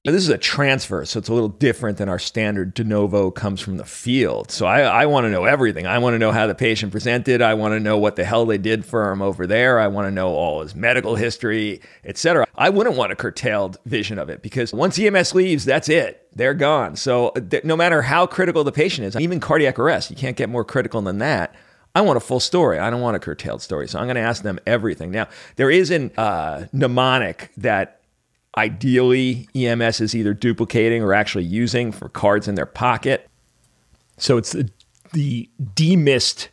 this 0.05 0.23
is 0.23 0.29
a 0.29 0.37
transfer, 0.37 1.03
so 1.03 1.19
it's 1.19 1.27
a 1.27 1.33
little 1.33 1.49
different 1.49 1.97
than 1.97 2.07
our 2.07 2.19
standard 2.19 2.73
de 2.73 2.83
novo 2.85 3.31
comes 3.31 3.59
from 3.59 3.77
the 3.77 3.85
field. 3.85 4.49
So 4.49 4.65
I, 4.65 4.81
I 4.81 5.05
want 5.07 5.25
to 5.25 5.29
know 5.29 5.43
everything. 5.43 5.85
I 5.85 5.97
want 5.99 6.13
to 6.13 6.19
know 6.19 6.31
how 6.31 6.47
the 6.47 6.55
patient 6.55 6.91
presented. 6.91 7.41
I 7.41 7.53
want 7.53 7.73
to 7.73 7.79
know 7.79 7.97
what 7.97 8.15
the 8.15 8.23
hell 8.23 8.45
they 8.45 8.57
did 8.57 8.85
for 8.85 9.11
him 9.11 9.21
over 9.21 9.45
there. 9.45 9.77
I 9.77 9.87
want 9.87 10.07
to 10.07 10.11
know 10.11 10.29
all 10.29 10.61
his 10.61 10.73
medical 10.73 11.15
history, 11.15 11.81
etc. 12.05 12.47
I 12.55 12.69
wouldn't 12.69 12.95
want 12.95 13.11
a 13.11 13.15
curtailed 13.15 13.77
vision 13.85 14.19
of 14.19 14.29
it 14.29 14.41
because 14.41 14.73
once 14.73 14.97
EMS 14.97 15.35
leaves, 15.35 15.65
that's 15.65 15.89
it. 15.89 16.27
They're 16.33 16.53
gone. 16.53 16.95
So 16.95 17.31
th- 17.31 17.65
no 17.65 17.75
matter 17.75 18.01
how 18.01 18.25
critical 18.25 18.63
the 18.63 18.71
patient 18.71 19.05
is, 19.07 19.17
even 19.17 19.41
cardiac 19.41 19.77
arrest, 19.77 20.09
you 20.09 20.15
can't 20.15 20.37
get 20.37 20.47
more 20.47 20.63
critical 20.63 21.01
than 21.01 21.17
that. 21.17 21.53
I 21.93 22.01
want 22.01 22.17
a 22.17 22.21
full 22.21 22.39
story. 22.39 22.79
I 22.79 22.89
don't 22.89 23.01
want 23.01 23.17
a 23.17 23.19
curtailed 23.19 23.61
story. 23.61 23.87
So 23.87 23.99
I'm 23.99 24.05
going 24.05 24.15
to 24.15 24.21
ask 24.21 24.43
them 24.43 24.59
everything. 24.65 25.11
Now, 25.11 25.27
there 25.57 25.69
is 25.71 25.91
a 25.91 26.09
uh, 26.19 26.67
mnemonic 26.71 27.51
that 27.57 27.98
ideally 28.57 29.47
EMS 29.55 30.01
is 30.01 30.15
either 30.15 30.33
duplicating 30.33 31.03
or 31.03 31.13
actually 31.13 31.45
using 31.45 31.91
for 31.91 32.09
cards 32.09 32.47
in 32.47 32.55
their 32.55 32.65
pocket. 32.65 33.29
So 34.17 34.37
it's 34.37 34.51
the, 34.51 34.69
the 35.13 35.49
DMIST 35.61 36.49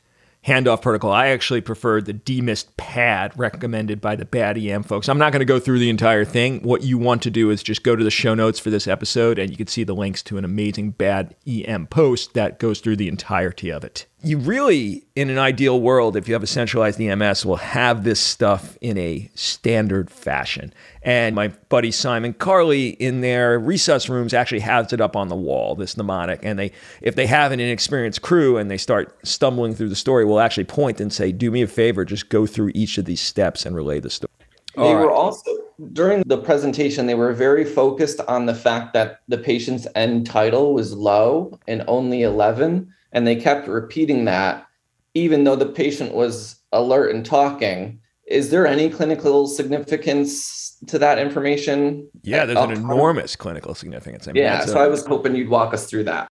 handoff 0.47 0.81
protocol. 0.81 1.11
I 1.11 1.29
actually 1.29 1.61
prefer 1.61 2.01
the 2.01 2.13
demist 2.13 2.77
pad 2.77 3.33
recommended 3.37 4.01
by 4.01 4.15
the 4.15 4.25
bad 4.25 4.57
EM 4.57 4.85
folks. 4.85 5.09
I'm 5.09 5.19
not 5.19 5.33
going 5.33 5.41
to 5.41 5.47
go 5.47 5.59
through 5.59 5.81
the 5.81 5.91
entire 5.91 6.25
thing. 6.25 6.61
What 6.61 6.83
you 6.83 6.99
want 6.99 7.23
to 7.23 7.31
do 7.31 7.51
is 7.51 7.63
just 7.63 7.83
go 7.83 7.97
to 7.97 8.05
the 8.05 8.11
show 8.11 8.35
notes 8.35 8.61
for 8.61 8.71
this 8.71 8.87
episode 8.87 9.39
and 9.39 9.51
you 9.51 9.57
can 9.57 9.67
see 9.67 9.83
the 9.83 9.95
links 9.95 10.23
to 10.25 10.39
an 10.39 10.45
amazing 10.45 10.93
bad 10.93 11.35
EM 11.47 11.89
post 11.89 12.35
that 12.35 12.61
goes 12.61 12.81
through 12.81 12.97
the 12.97 13.09
entirety 13.09 13.71
of 13.71 13.83
it 13.83 14.07
you 14.27 14.39
really, 14.39 15.07
in 15.15 15.31
an 15.31 15.39
ideal 15.39 15.81
world, 15.81 16.17
if 16.17 16.27
you 16.27 16.35
have 16.35 16.43
a 16.43 16.49
centralized 16.49 17.01
EMS, 17.01 17.47
will 17.47 17.57
have 17.57 18.03
this 18.03 18.19
stuff 18.19 18.77
in 18.81 18.99
a 18.99 19.31
standard 19.37 20.11
fashion. 20.11 20.73
And 21.03 21.37
my 21.37 21.49
buddy 21.69 21.93
Simon 21.93 22.33
Carley 22.33 22.89
in 22.89 23.21
their 23.21 23.61
resus 23.61 24.09
rooms 24.09 24.35
actually 24.35 24.61
has 24.61 24.93
it 24.93 25.01
up 25.01 25.15
on 25.15 25.29
the 25.29 25.37
wall, 25.37 25.77
this 25.77 25.97
mnemonic. 25.97 26.41
And 26.43 26.59
they, 26.59 26.73
if 27.03 27.15
they 27.15 27.27
have 27.29 27.53
an 27.53 27.61
inexperienced 27.61 28.21
crew 28.21 28.57
and 28.57 28.69
they 28.69 28.79
start 28.79 29.17
stumbling 29.25 29.77
through 29.77 29.91
the 29.91 29.95
story, 29.95 30.25
will 30.25 30.41
actually 30.41 30.65
point 30.65 31.01
and 31.01 31.13
say, 31.13 31.31
"Do 31.31 31.53
me 31.53 31.63
a 31.63 31.69
favor, 31.69 32.05
just 32.05 32.29
go 32.29 32.47
through 32.47 32.73
each 32.75 32.99
of 32.99 33.05
these 33.05 33.21
steps 33.21 33.65
and 33.65 33.77
relay 33.77 34.01
the 34.01 34.11
story." 34.11 34.33
They 34.75 34.93
right. 34.93 35.05
were 35.05 35.13
also 35.13 35.53
during 35.93 36.25
the 36.27 36.39
presentation, 36.39 37.07
they 37.07 37.15
were 37.15 37.33
very 37.33 37.65
focused 37.65 38.21
on 38.27 38.47
the 38.47 38.55
fact 38.55 38.93
that 38.95 39.21
the 39.29 39.39
patient's 39.39 39.87
end 39.95 40.27
tidal 40.27 40.75
was 40.75 40.95
low 40.95 41.61
and 41.69 41.85
only 41.87 42.23
11. 42.23 42.93
And 43.17 43.27
they 43.27 43.35
kept 43.35 43.67
repeating 43.67 44.27
that, 44.27 44.67
even 45.15 45.45
though 45.45 45.57
the 45.57 45.65
patient 45.65 46.15
was 46.15 46.61
alert 46.71 47.15
and 47.15 47.25
talking. 47.25 47.99
Is 48.27 48.51
there 48.51 48.67
any 48.67 48.91
clinical 48.91 49.47
significance 49.47 50.77
to 50.89 50.99
that 50.99 51.19
information? 51.19 52.11
Yeah, 52.23 52.45
there's 52.45 52.59
an 52.59 52.73
enormous 52.73 53.35
clinical 53.35 53.75
significance. 53.75 54.29
I 54.29 54.33
mean, 54.33 54.43
yeah, 54.43 54.67
so 54.67 54.79
a- 54.79 54.85
I 54.85 54.89
was 54.89 55.07
hoping 55.07 55.35
you'd 55.35 55.49
walk 55.49 55.73
us 55.73 55.87
through 55.87 56.05
that. 56.05 56.29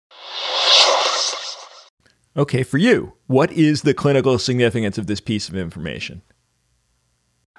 Okay, 2.36 2.62
for 2.62 2.76
you, 2.76 3.14
what 3.28 3.50
is 3.50 3.80
the 3.80 3.94
clinical 3.94 4.38
significance 4.38 4.98
of 4.98 5.06
this 5.06 5.20
piece 5.20 5.48
of 5.48 5.56
information? 5.56 6.20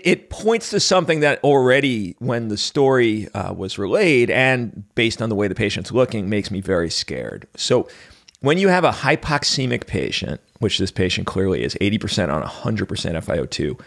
It 0.01 0.29
points 0.29 0.69
to 0.69 0.79
something 0.79 1.21
that 1.21 1.43
already, 1.43 2.15
when 2.19 2.49
the 2.49 2.57
story 2.57 3.27
uh, 3.29 3.53
was 3.53 3.79
relayed 3.79 4.29
and 4.29 4.83
based 4.93 5.19
on 5.19 5.29
the 5.29 5.35
way 5.35 5.47
the 5.47 5.55
patient's 5.55 5.91
looking, 5.91 6.29
makes 6.29 6.51
me 6.51 6.61
very 6.61 6.91
scared. 6.91 7.47
So, 7.55 7.87
when 8.45 8.59
you 8.59 8.67
have 8.67 8.83
a 8.83 8.91
hypoxemic 8.91 9.87
patient, 9.87 10.39
which 10.59 10.77
this 10.77 10.91
patient 10.91 11.25
clearly 11.25 11.63
is 11.63 11.73
80% 11.81 12.31
on 12.31 12.43
100% 12.43 12.85
FiO2, 12.85 13.81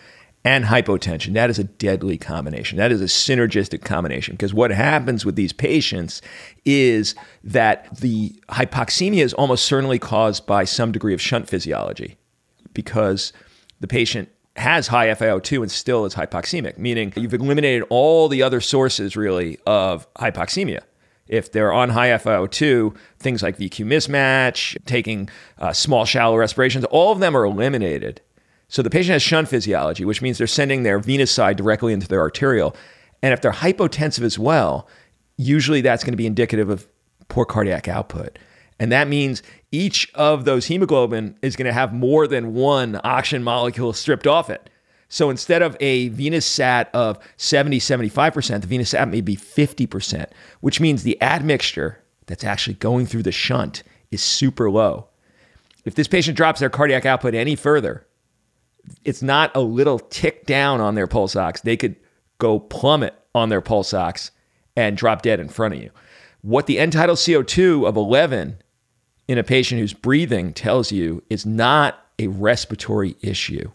and 0.45 0.65
hypotension. 0.65 1.35
That 1.35 1.49
is 1.49 1.61
a 1.61 1.65
deadly 1.65 2.19
combination. 2.19 2.77
That 2.77 2.91
is 2.91 3.01
a 3.01 3.05
synergistic 3.05 3.85
combination 3.85 4.35
because 4.35 4.53
what 4.53 4.71
happens 4.73 5.25
with 5.25 5.37
these 5.37 5.53
patients 5.53 6.23
is 6.65 7.15
that 7.45 7.99
the 7.99 8.31
hypoxemia 8.49 9.23
is 9.23 9.33
almost 9.35 9.65
certainly 9.65 9.99
caused 9.99 10.45
by 10.47 10.65
some 10.65 10.91
degree 10.91 11.15
of 11.15 11.21
shunt 11.21 11.49
physiology 11.49 12.17
because 12.75 13.33
the 13.79 13.89
patient 13.89 14.29
has 14.57 14.89
high 14.89 15.09
FiO2 15.09 15.63
and 15.63 15.71
still 15.71 16.05
is 16.05 16.15
hypoxemic, 16.15 16.79
meaning 16.79 17.13
you've 17.17 17.35
eliminated 17.35 17.85
all 17.91 18.29
the 18.29 18.43
other 18.43 18.61
sources 18.61 19.17
really 19.17 19.59
of 19.67 20.13
hypoxemia. 20.15 20.81
If 21.29 21.53
they're 21.53 21.73
on 21.73 21.91
high 21.91 22.09
FiO2, 22.09 22.97
things 23.19 23.43
like 23.43 23.59
VQ 23.59 23.87
mismatch, 23.87 24.77
taking 24.87 25.29
uh, 25.59 25.73
small, 25.73 26.05
shallow 26.05 26.37
respirations, 26.37 26.85
all 26.87 27.13
of 27.13 27.21
them 27.21 27.37
are 27.37 27.45
eliminated. 27.45 28.21
So 28.69 28.83
the 28.83 28.91
patient 28.91 29.13
has 29.15 29.23
shunt 29.23 29.49
physiology, 29.49 30.05
which 30.05 30.23
means 30.23 30.39
they're 30.39 30.47
sending 30.47 30.83
their 30.83 30.99
venous 30.99 31.31
side 31.31 31.57
directly 31.57 31.93
into 31.93 32.09
their 32.09 32.21
arterial. 32.21 32.77
And 33.23 33.33
if 33.33 33.41
they're 33.41 33.53
hypotensive 33.53 34.23
as 34.23 34.39
well, 34.39 34.89
usually 35.37 35.81
that's 35.81 36.05
going 36.05 36.13
to 36.13 36.19
be 36.19 36.27
indicative 36.27 36.69
of 36.69 36.87
poor 37.29 37.45
cardiac 37.45 37.89
output. 37.89 38.39
And 38.79 38.93
that 38.93 39.09
means 39.09 39.43
each 39.73 40.11
of 40.15 40.45
those 40.45 40.67
hemoglobin 40.67 41.37
is 41.43 41.57
going 41.57 41.67
to 41.67 41.73
have 41.73 41.93
more 41.93 42.27
than 42.27 42.55
one 42.55 43.01
oxygen 43.05 43.43
molecule 43.43 43.93
stripped 43.93 44.27
off 44.27 44.51
it. 44.51 44.71
So 45.09 45.31
instead 45.31 45.63
of 45.63 45.77
a 45.81 46.09
venous 46.09 46.45
sat 46.45 46.91
of 46.95 47.19
70, 47.39 47.79
75%, 47.79 48.61
the 48.61 48.67
venous 48.67 48.91
sat 48.91 49.09
may 49.09 49.21
be 49.21 49.37
50%, 49.37 50.27
which 50.61 50.81
means 50.81 51.03
the 51.03 51.21
admixture 51.23 52.03
that's 52.27 52.45
actually 52.45 52.75
going 52.75 53.07
through 53.07 53.23
the 53.23 53.33
shunt 53.33 53.83
is 54.11 54.23
super 54.23 54.71
low. 54.71 55.09
If 55.85 55.95
this 55.95 56.09
patient 56.09 56.37
drops 56.37 56.61
their 56.61 56.69
cardiac 56.69 57.07
output 57.07 57.35
any 57.35 57.57
further, 57.57 58.07
it's 59.05 59.23
not 59.23 59.55
a 59.55 59.61
little 59.61 59.99
tick 59.99 60.45
down 60.45 60.81
on 60.81 60.95
their 60.95 61.07
pulse 61.07 61.37
ox. 61.37 61.63
They 61.63 61.77
could 61.77 61.97
go 62.39 62.59
plummet 62.59 63.15
on 63.35 63.49
their 63.49 63.61
pulse 63.61 63.95
ox 63.95 64.31
and 64.77 64.97
drop 64.97 65.23
dead 65.23 65.41
in 65.41 65.49
front 65.49 65.75
of 65.75 65.83
you. 65.83 65.91
What 66.43 66.67
the 66.67 66.79
end 66.79 66.93
tidal 66.93 67.17
CO2 67.17 67.87
of 67.87 67.97
11 67.97 68.59
in 69.27 69.39
a 69.39 69.45
patient 69.45 69.81
who's 69.81 69.93
breathing 69.93 70.53
tells 70.53 70.93
you 70.93 71.23
is 71.29 71.45
not 71.45 72.07
a 72.19 72.29
respiratory 72.29 73.17
issue. 73.21 73.71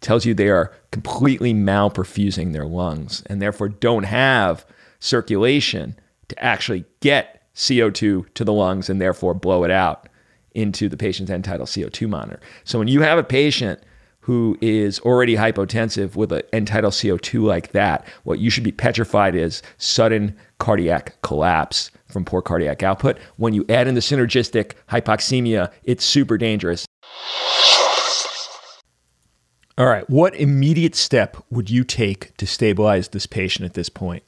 Tells 0.00 0.24
you 0.24 0.34
they 0.34 0.48
are 0.48 0.72
completely 0.90 1.52
malperfusing 1.52 2.52
their 2.52 2.66
lungs 2.66 3.22
and 3.26 3.42
therefore 3.42 3.68
don't 3.68 4.04
have 4.04 4.64
circulation 5.00 5.98
to 6.28 6.42
actually 6.42 6.84
get 7.00 7.42
CO2 7.54 8.32
to 8.34 8.44
the 8.44 8.52
lungs 8.52 8.88
and 8.88 9.00
therefore 9.00 9.34
blow 9.34 9.64
it 9.64 9.70
out 9.70 10.08
into 10.54 10.88
the 10.88 10.96
patient's 10.96 11.30
end 11.30 11.44
tidal 11.44 11.66
CO2 11.66 12.08
monitor. 12.08 12.40
So 12.64 12.78
when 12.78 12.88
you 12.88 13.02
have 13.02 13.18
a 13.18 13.24
patient 13.24 13.80
who 14.20 14.58
is 14.60 15.00
already 15.00 15.36
hypotensive 15.36 16.14
with 16.14 16.30
an 16.32 16.42
end 16.52 16.68
tidal 16.68 16.90
CO2 16.90 17.42
like 17.42 17.72
that, 17.72 18.06
what 18.24 18.38
you 18.38 18.50
should 18.50 18.64
be 18.64 18.72
petrified 18.72 19.34
is 19.34 19.62
sudden 19.78 20.36
cardiac 20.58 21.16
collapse 21.22 21.90
from 22.08 22.24
poor 22.24 22.42
cardiac 22.42 22.82
output. 22.82 23.18
When 23.36 23.54
you 23.54 23.64
add 23.68 23.88
in 23.88 23.94
the 23.94 24.00
synergistic 24.00 24.72
hypoxemia, 24.90 25.72
it's 25.84 26.04
super 26.04 26.36
dangerous. 26.36 26.86
All 29.78 29.86
right, 29.86 30.08
what 30.10 30.34
immediate 30.34 30.94
step 30.94 31.36
would 31.50 31.70
you 31.70 31.84
take 31.84 32.36
to 32.36 32.46
stabilize 32.46 33.08
this 33.08 33.26
patient 33.26 33.64
at 33.64 33.74
this 33.74 33.88
point? 33.88 34.24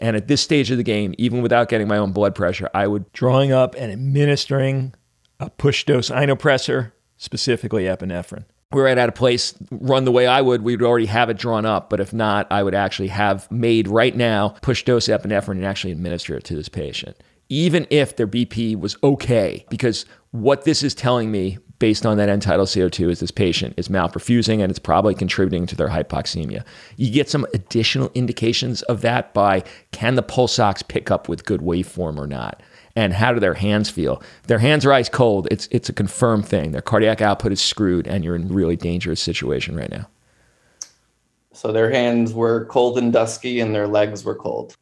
And 0.00 0.16
at 0.16 0.28
this 0.28 0.40
stage 0.40 0.70
of 0.70 0.76
the 0.76 0.82
game, 0.82 1.14
even 1.18 1.42
without 1.42 1.68
getting 1.68 1.88
my 1.88 1.98
own 1.98 2.12
blood 2.12 2.34
pressure, 2.34 2.70
I 2.72 2.86
would 2.86 3.12
drawing 3.12 3.52
up 3.52 3.74
and 3.76 3.92
administering 3.92 4.94
a 5.38 5.50
push 5.50 5.84
dose 5.84 6.10
inopressor, 6.10 6.92
specifically 7.16 7.84
epinephrine 7.84 8.44
we 8.74 8.82
are 8.82 8.88
at 8.88 9.08
a 9.08 9.12
place 9.12 9.54
run 9.70 10.04
the 10.04 10.12
way 10.12 10.26
I 10.26 10.40
would, 10.40 10.62
we 10.62 10.76
would 10.76 10.84
already 10.84 11.06
have 11.06 11.30
it 11.30 11.38
drawn 11.38 11.64
up. 11.64 11.88
But 11.88 12.00
if 12.00 12.12
not, 12.12 12.46
I 12.50 12.62
would 12.62 12.74
actually 12.74 13.08
have 13.08 13.50
made 13.50 13.88
right 13.88 14.14
now 14.14 14.50
push 14.62 14.82
dose 14.84 15.06
epinephrine 15.06 15.52
and 15.52 15.64
actually 15.64 15.92
administer 15.92 16.36
it 16.36 16.44
to 16.44 16.56
this 16.56 16.68
patient, 16.68 17.16
even 17.48 17.86
if 17.90 18.16
their 18.16 18.26
BP 18.26 18.78
was 18.78 18.96
okay. 19.02 19.64
Because 19.70 20.04
what 20.32 20.64
this 20.64 20.82
is 20.82 20.94
telling 20.94 21.30
me, 21.30 21.58
based 21.78 22.06
on 22.06 22.16
that 22.16 22.28
end 22.28 22.42
tidal 22.42 22.66
CO2, 22.66 23.10
is 23.10 23.20
this 23.20 23.30
patient 23.30 23.74
is 23.76 23.88
malperfusing 23.88 24.60
and 24.60 24.70
it's 24.70 24.78
probably 24.78 25.14
contributing 25.14 25.66
to 25.66 25.76
their 25.76 25.88
hypoxemia. 25.88 26.64
You 26.96 27.10
get 27.10 27.28
some 27.28 27.46
additional 27.54 28.10
indications 28.14 28.82
of 28.82 29.00
that 29.02 29.34
by 29.34 29.64
can 29.92 30.14
the 30.14 30.22
pulse 30.22 30.58
ox 30.58 30.82
pick 30.82 31.10
up 31.10 31.28
with 31.28 31.44
good 31.44 31.60
waveform 31.60 32.18
or 32.18 32.26
not? 32.26 32.62
and 32.96 33.12
how 33.12 33.32
do 33.32 33.40
their 33.40 33.54
hands 33.54 33.90
feel? 33.90 34.22
Their 34.46 34.58
hands 34.58 34.86
are 34.86 34.92
ice 34.92 35.08
cold, 35.08 35.48
it's 35.50 35.68
it's 35.70 35.88
a 35.88 35.92
confirmed 35.92 36.46
thing. 36.46 36.72
Their 36.72 36.82
cardiac 36.82 37.20
output 37.20 37.52
is 37.52 37.60
screwed, 37.60 38.06
and 38.06 38.24
you're 38.24 38.36
in 38.36 38.48
really 38.48 38.76
dangerous 38.76 39.20
situation 39.20 39.76
right 39.76 39.90
now. 39.90 40.08
So 41.52 41.72
their 41.72 41.90
hands 41.90 42.32
were 42.32 42.66
cold 42.66 42.98
and 42.98 43.12
dusky, 43.12 43.60
and 43.60 43.74
their 43.74 43.86
legs 43.86 44.24
were 44.24 44.34
cold. 44.34 44.76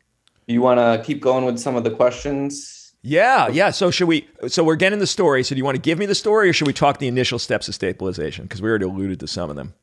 You 0.47 0.61
want 0.63 0.79
to 0.79 1.03
keep 1.07 1.21
going 1.21 1.45
with 1.45 1.59
some 1.59 1.77
of 1.77 1.85
the 1.85 1.91
questions? 1.91 2.82
Yeah, 3.03 3.49
yeah. 3.49 3.71
So 3.71 3.91
should 3.91 4.07
we? 4.07 4.29
So 4.47 4.63
we're 4.63 4.77
getting 4.77 5.01
the 5.01 5.07
story. 5.07 5.43
So 5.43 5.55
do 5.55 5.59
you 5.59 5.65
want 5.65 5.75
to 5.75 5.81
give 5.81 5.99
me 5.99 6.07
the 6.07 6.15
story, 6.15 6.49
or 6.49 6.53
should 6.53 6.69
we 6.69 6.73
talk 6.73 6.99
the 6.99 7.09
initial 7.09 7.39
steps 7.39 7.67
of 7.69 7.75
stabilization? 7.75 8.45
Because 8.45 8.63
we 8.63 8.69
already 8.69 8.85
alluded 8.85 9.19
to 9.21 9.27
some 9.27 9.51
of 9.51 9.57
them. 9.57 9.75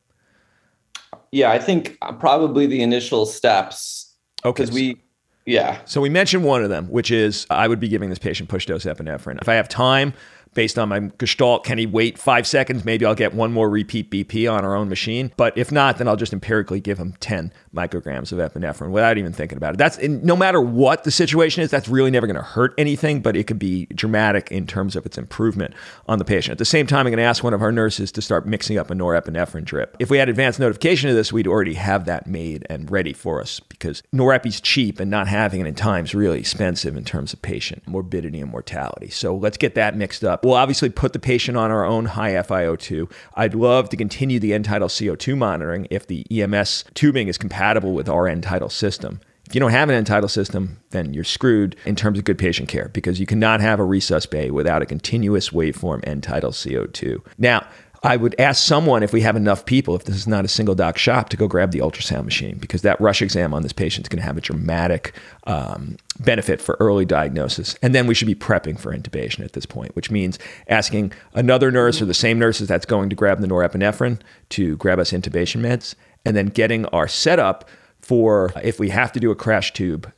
Yeah, 1.30 1.50
I 1.50 1.58
think 1.58 1.98
probably 2.18 2.66
the 2.66 2.82
initial 2.82 3.26
steps. 3.26 4.14
Okay. 4.44 4.62
Because 4.62 4.74
we 4.74 5.00
yeah. 5.46 5.80
So 5.84 6.00
we 6.00 6.08
mentioned 6.08 6.44
one 6.44 6.62
of 6.62 6.70
them, 6.70 6.86
which 6.86 7.10
is 7.10 7.46
I 7.50 7.68
would 7.68 7.80
be 7.80 7.88
giving 7.88 8.08
this 8.08 8.18
patient 8.18 8.48
push 8.48 8.66
dose 8.66 8.84
epinephrine. 8.84 9.40
If 9.40 9.48
I 9.48 9.54
have 9.54 9.68
time, 9.68 10.14
based 10.54 10.78
on 10.78 10.88
my 10.88 11.00
gestalt. 11.18 11.64
Can 11.64 11.78
he 11.78 11.86
wait 11.86 12.18
five 12.18 12.46
seconds? 12.46 12.84
Maybe 12.84 13.04
I'll 13.04 13.14
get 13.14 13.34
one 13.34 13.52
more 13.52 13.68
repeat 13.68 14.10
BP 14.10 14.50
on 14.50 14.64
our 14.64 14.74
own 14.74 14.88
machine. 14.88 15.32
But 15.36 15.56
if 15.56 15.70
not, 15.70 15.98
then 15.98 16.08
I'll 16.08 16.16
just 16.16 16.32
empirically 16.32 16.80
give 16.80 16.98
him 16.98 17.14
10 17.20 17.52
micrograms 17.74 18.32
of 18.32 18.38
epinephrine 18.38 18.90
without 18.90 19.18
even 19.18 19.32
thinking 19.32 19.56
about 19.56 19.74
it. 19.74 19.78
That's 19.78 19.98
no 20.02 20.36
matter 20.36 20.60
what 20.60 21.04
the 21.04 21.10
situation 21.10 21.62
is, 21.62 21.70
that's 21.70 21.88
really 21.88 22.10
never 22.10 22.26
going 22.26 22.36
to 22.36 22.42
hurt 22.42 22.74
anything, 22.78 23.20
but 23.20 23.36
it 23.36 23.44
could 23.44 23.58
be 23.58 23.86
dramatic 23.86 24.50
in 24.50 24.66
terms 24.66 24.96
of 24.96 25.06
its 25.06 25.18
improvement 25.18 25.74
on 26.06 26.18
the 26.18 26.24
patient. 26.24 26.52
At 26.52 26.58
the 26.58 26.64
same 26.64 26.86
time, 26.86 27.06
I'm 27.06 27.12
going 27.12 27.18
to 27.18 27.22
ask 27.22 27.44
one 27.44 27.54
of 27.54 27.62
our 27.62 27.72
nurses 27.72 28.10
to 28.12 28.22
start 28.22 28.46
mixing 28.46 28.78
up 28.78 28.90
a 28.90 28.94
norepinephrine 28.94 29.64
drip. 29.64 29.96
If 29.98 30.10
we 30.10 30.18
had 30.18 30.28
advanced 30.28 30.58
notification 30.58 31.08
of 31.08 31.16
this, 31.16 31.32
we'd 31.32 31.46
already 31.46 31.74
have 31.74 32.04
that 32.06 32.26
made 32.26 32.66
and 32.68 32.90
ready 32.90 33.12
for 33.12 33.40
us 33.40 33.60
because 33.60 34.02
norepi's 34.12 34.60
cheap 34.60 35.00
and 35.00 35.10
not 35.10 35.28
having 35.28 35.60
it 35.60 35.66
in 35.66 35.74
time 35.74 36.04
is 36.04 36.14
really 36.14 36.38
expensive 36.38 36.96
in 36.96 37.04
terms 37.04 37.32
of 37.32 37.42
patient 37.42 37.86
morbidity 37.86 38.40
and 38.40 38.50
mortality. 38.50 39.08
So 39.10 39.34
let's 39.34 39.56
get 39.56 39.74
that 39.74 39.96
mixed 39.96 40.24
up. 40.24 40.39
We'll 40.42 40.54
obviously 40.54 40.88
put 40.88 41.12
the 41.12 41.18
patient 41.18 41.56
on 41.56 41.70
our 41.70 41.84
own 41.84 42.06
high 42.06 42.32
FiO2. 42.32 43.10
I'd 43.34 43.54
love 43.54 43.88
to 43.90 43.96
continue 43.96 44.38
the 44.38 44.54
end 44.54 44.64
tidal 44.64 44.88
CO2 44.88 45.36
monitoring 45.36 45.86
if 45.90 46.06
the 46.06 46.26
EMS 46.30 46.84
tubing 46.94 47.28
is 47.28 47.36
compatible 47.36 47.92
with 47.92 48.08
our 48.08 48.26
end 48.26 48.42
tidal 48.42 48.70
system. 48.70 49.20
If 49.46 49.54
you 49.54 49.60
don't 49.60 49.72
have 49.72 49.88
an 49.88 49.96
end 49.96 50.06
tidal 50.06 50.28
system, 50.28 50.78
then 50.90 51.12
you're 51.12 51.24
screwed 51.24 51.74
in 51.84 51.96
terms 51.96 52.18
of 52.18 52.24
good 52.24 52.38
patient 52.38 52.68
care 52.68 52.88
because 52.92 53.18
you 53.18 53.26
cannot 53.26 53.60
have 53.60 53.80
a 53.80 53.84
resus 53.84 54.30
bay 54.30 54.50
without 54.50 54.80
a 54.80 54.86
continuous 54.86 55.50
waveform 55.50 56.06
end 56.06 56.22
tidal 56.22 56.52
CO2. 56.52 57.20
Now, 57.36 57.66
I 58.02 58.16
would 58.16 58.34
ask 58.38 58.64
someone 58.64 59.02
if 59.02 59.12
we 59.12 59.20
have 59.20 59.36
enough 59.36 59.66
people, 59.66 59.94
if 59.94 60.04
this 60.04 60.16
is 60.16 60.26
not 60.26 60.46
a 60.46 60.48
single 60.48 60.74
doc 60.74 60.96
shop, 60.96 61.28
to 61.30 61.36
go 61.36 61.46
grab 61.46 61.70
the 61.70 61.80
ultrasound 61.80 62.24
machine 62.24 62.56
because 62.56 62.80
that 62.82 62.98
rush 62.98 63.20
exam 63.20 63.52
on 63.52 63.62
this 63.62 63.74
patient 63.74 64.06
is 64.06 64.08
going 64.08 64.20
to 64.20 64.26
have 64.26 64.38
a 64.38 64.40
dramatic 64.40 65.12
um, 65.46 65.98
benefit 66.18 66.62
for 66.62 66.78
early 66.80 67.04
diagnosis. 67.04 67.76
And 67.82 67.94
then 67.94 68.06
we 68.06 68.14
should 68.14 68.26
be 68.26 68.34
prepping 68.34 68.78
for 68.78 68.96
intubation 68.96 69.44
at 69.44 69.52
this 69.52 69.66
point, 69.66 69.94
which 69.94 70.10
means 70.10 70.38
asking 70.68 71.12
another 71.34 71.70
nurse 71.70 72.00
or 72.00 72.06
the 72.06 72.14
same 72.14 72.38
nurses 72.38 72.68
that's 72.68 72.86
going 72.86 73.10
to 73.10 73.16
grab 73.16 73.40
the 73.40 73.46
norepinephrine 73.46 74.20
to 74.50 74.76
grab 74.78 74.98
us 74.98 75.12
intubation 75.12 75.60
meds, 75.60 75.94
and 76.24 76.34
then 76.34 76.46
getting 76.46 76.86
our 76.86 77.06
setup 77.06 77.68
for 78.00 78.52
if 78.62 78.80
we 78.80 78.88
have 78.88 79.12
to 79.12 79.20
do 79.20 79.30
a 79.30 79.36
crash 79.36 79.74
tube 79.74 80.10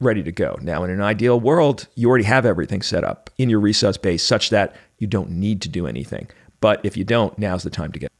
ready 0.00 0.22
to 0.24 0.32
go. 0.32 0.58
Now, 0.60 0.82
in 0.84 0.90
an 0.90 1.00
ideal 1.00 1.38
world, 1.38 1.86
you 1.94 2.08
already 2.08 2.24
have 2.24 2.46
everything 2.46 2.82
set 2.82 3.04
up 3.04 3.30
in 3.38 3.48
your 3.48 3.60
resus 3.60 4.00
base 4.00 4.22
such 4.22 4.50
that 4.50 4.74
you 4.98 5.06
don't 5.06 5.30
need 5.30 5.62
to 5.62 5.68
do 5.68 5.86
anything. 5.86 6.28
But 6.60 6.80
if 6.84 6.96
you 6.96 7.04
don't, 7.04 7.36
now's 7.38 7.62
the 7.62 7.70
time 7.70 7.92
to 7.92 7.98
get. 7.98 8.12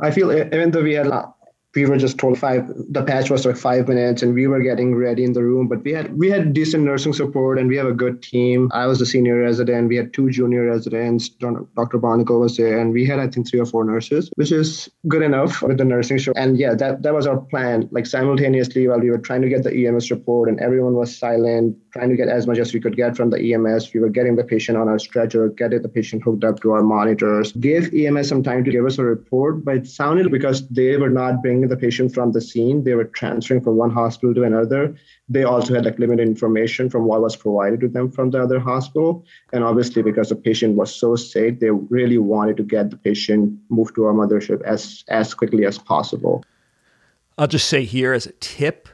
I 0.00 0.10
feel 0.10 0.32
even 0.32 0.70
though 0.70 0.82
we 0.82 0.94
had 0.94 1.06
we 1.74 1.84
were 1.86 1.98
just 1.98 2.18
told 2.18 2.38
five 2.38 2.66
the 2.90 3.02
patch 3.02 3.30
was 3.30 3.44
like 3.44 3.56
five 3.56 3.88
minutes 3.88 4.22
and 4.22 4.34
we 4.34 4.46
were 4.46 4.60
getting 4.60 4.94
ready 4.94 5.24
in 5.24 5.32
the 5.32 5.42
room 5.42 5.66
but 5.68 5.82
we 5.82 5.92
had 5.92 6.16
we 6.16 6.30
had 6.30 6.52
decent 6.52 6.84
nursing 6.84 7.12
support 7.12 7.58
and 7.58 7.68
we 7.68 7.76
have 7.76 7.86
a 7.86 7.92
good 7.92 8.22
team. 8.22 8.70
I 8.72 8.86
was 8.86 9.00
a 9.00 9.06
senior 9.06 9.40
resident. 9.40 9.88
We 9.88 9.96
had 9.96 10.12
two 10.12 10.30
junior 10.30 10.66
residents. 10.66 11.28
Dr 11.28 11.98
Barnicle 11.98 12.40
was 12.40 12.56
there 12.56 12.78
and 12.78 12.92
we 12.92 13.04
had 13.06 13.18
i 13.18 13.28
think 13.28 13.48
three 13.48 13.60
or 13.60 13.66
four 13.66 13.84
nurses 13.84 14.30
which 14.36 14.52
is 14.52 14.88
good 15.08 15.22
enough 15.22 15.62
with 15.62 15.78
the 15.78 15.84
nursing 15.84 16.18
show. 16.18 16.32
And 16.36 16.58
yeah 16.58 16.74
that 16.74 17.02
that 17.02 17.14
was 17.14 17.26
our 17.26 17.40
plan. 17.40 17.88
Like 17.90 18.06
simultaneously 18.06 18.86
while 18.88 19.00
we 19.00 19.10
were 19.10 19.18
trying 19.18 19.42
to 19.42 19.48
get 19.48 19.64
the 19.64 19.86
ems 19.86 20.10
report 20.10 20.48
and 20.48 20.60
everyone 20.60 20.94
was 20.94 21.16
silent 21.16 21.76
trying 21.92 22.10
to 22.10 22.16
get 22.16 22.28
as 22.28 22.46
much 22.46 22.58
as 22.58 22.72
we 22.72 22.80
could 22.80 22.96
get 22.96 23.16
from 23.16 23.30
the 23.30 23.52
ems 23.52 23.92
we 23.92 24.00
were 24.00 24.08
getting 24.08 24.36
the 24.36 24.44
patient 24.44 24.78
on 24.78 24.88
our 24.88 24.98
stretcher 24.98 25.48
getting 25.48 25.82
the 25.82 25.88
patient 25.88 26.22
hooked 26.22 26.44
up 26.44 26.60
to 26.60 26.72
our 26.72 26.82
monitors. 26.82 27.52
Gave 27.52 27.92
ems 27.94 28.28
some 28.28 28.42
time 28.42 28.64
to 28.64 28.70
give 28.70 28.86
us 28.86 28.98
a 28.98 29.04
report 29.04 29.64
but 29.64 29.76
it 29.76 29.86
sounded 29.86 30.30
because 30.30 30.68
they 30.68 30.96
were 30.96 31.10
not 31.10 31.42
bringing 31.42 31.63
the 31.68 31.76
patient 31.76 32.14
from 32.14 32.32
the 32.32 32.40
scene. 32.40 32.84
They 32.84 32.94
were 32.94 33.04
transferring 33.04 33.62
from 33.62 33.76
one 33.76 33.90
hospital 33.90 34.34
to 34.34 34.42
another. 34.42 34.94
They 35.28 35.44
also 35.44 35.74
had 35.74 35.84
like 35.84 35.98
limited 35.98 36.26
information 36.26 36.90
from 36.90 37.04
what 37.04 37.20
was 37.20 37.36
provided 37.36 37.80
to 37.80 37.88
them 37.88 38.10
from 38.10 38.30
the 38.30 38.42
other 38.42 38.58
hospital. 38.58 39.24
And 39.52 39.64
obviously, 39.64 40.02
because 40.02 40.28
the 40.28 40.36
patient 40.36 40.76
was 40.76 40.94
so 40.94 41.16
sick, 41.16 41.60
they 41.60 41.70
really 41.70 42.18
wanted 42.18 42.56
to 42.58 42.62
get 42.62 42.90
the 42.90 42.96
patient 42.96 43.58
moved 43.68 43.94
to 43.96 44.04
our 44.04 44.12
mothership 44.12 44.62
as 44.62 45.04
as 45.08 45.34
quickly 45.34 45.66
as 45.66 45.78
possible. 45.78 46.44
I'll 47.36 47.48
just 47.48 47.68
say 47.68 47.84
here 47.84 48.12
as 48.12 48.26
a 48.26 48.32
tip, 48.32 48.88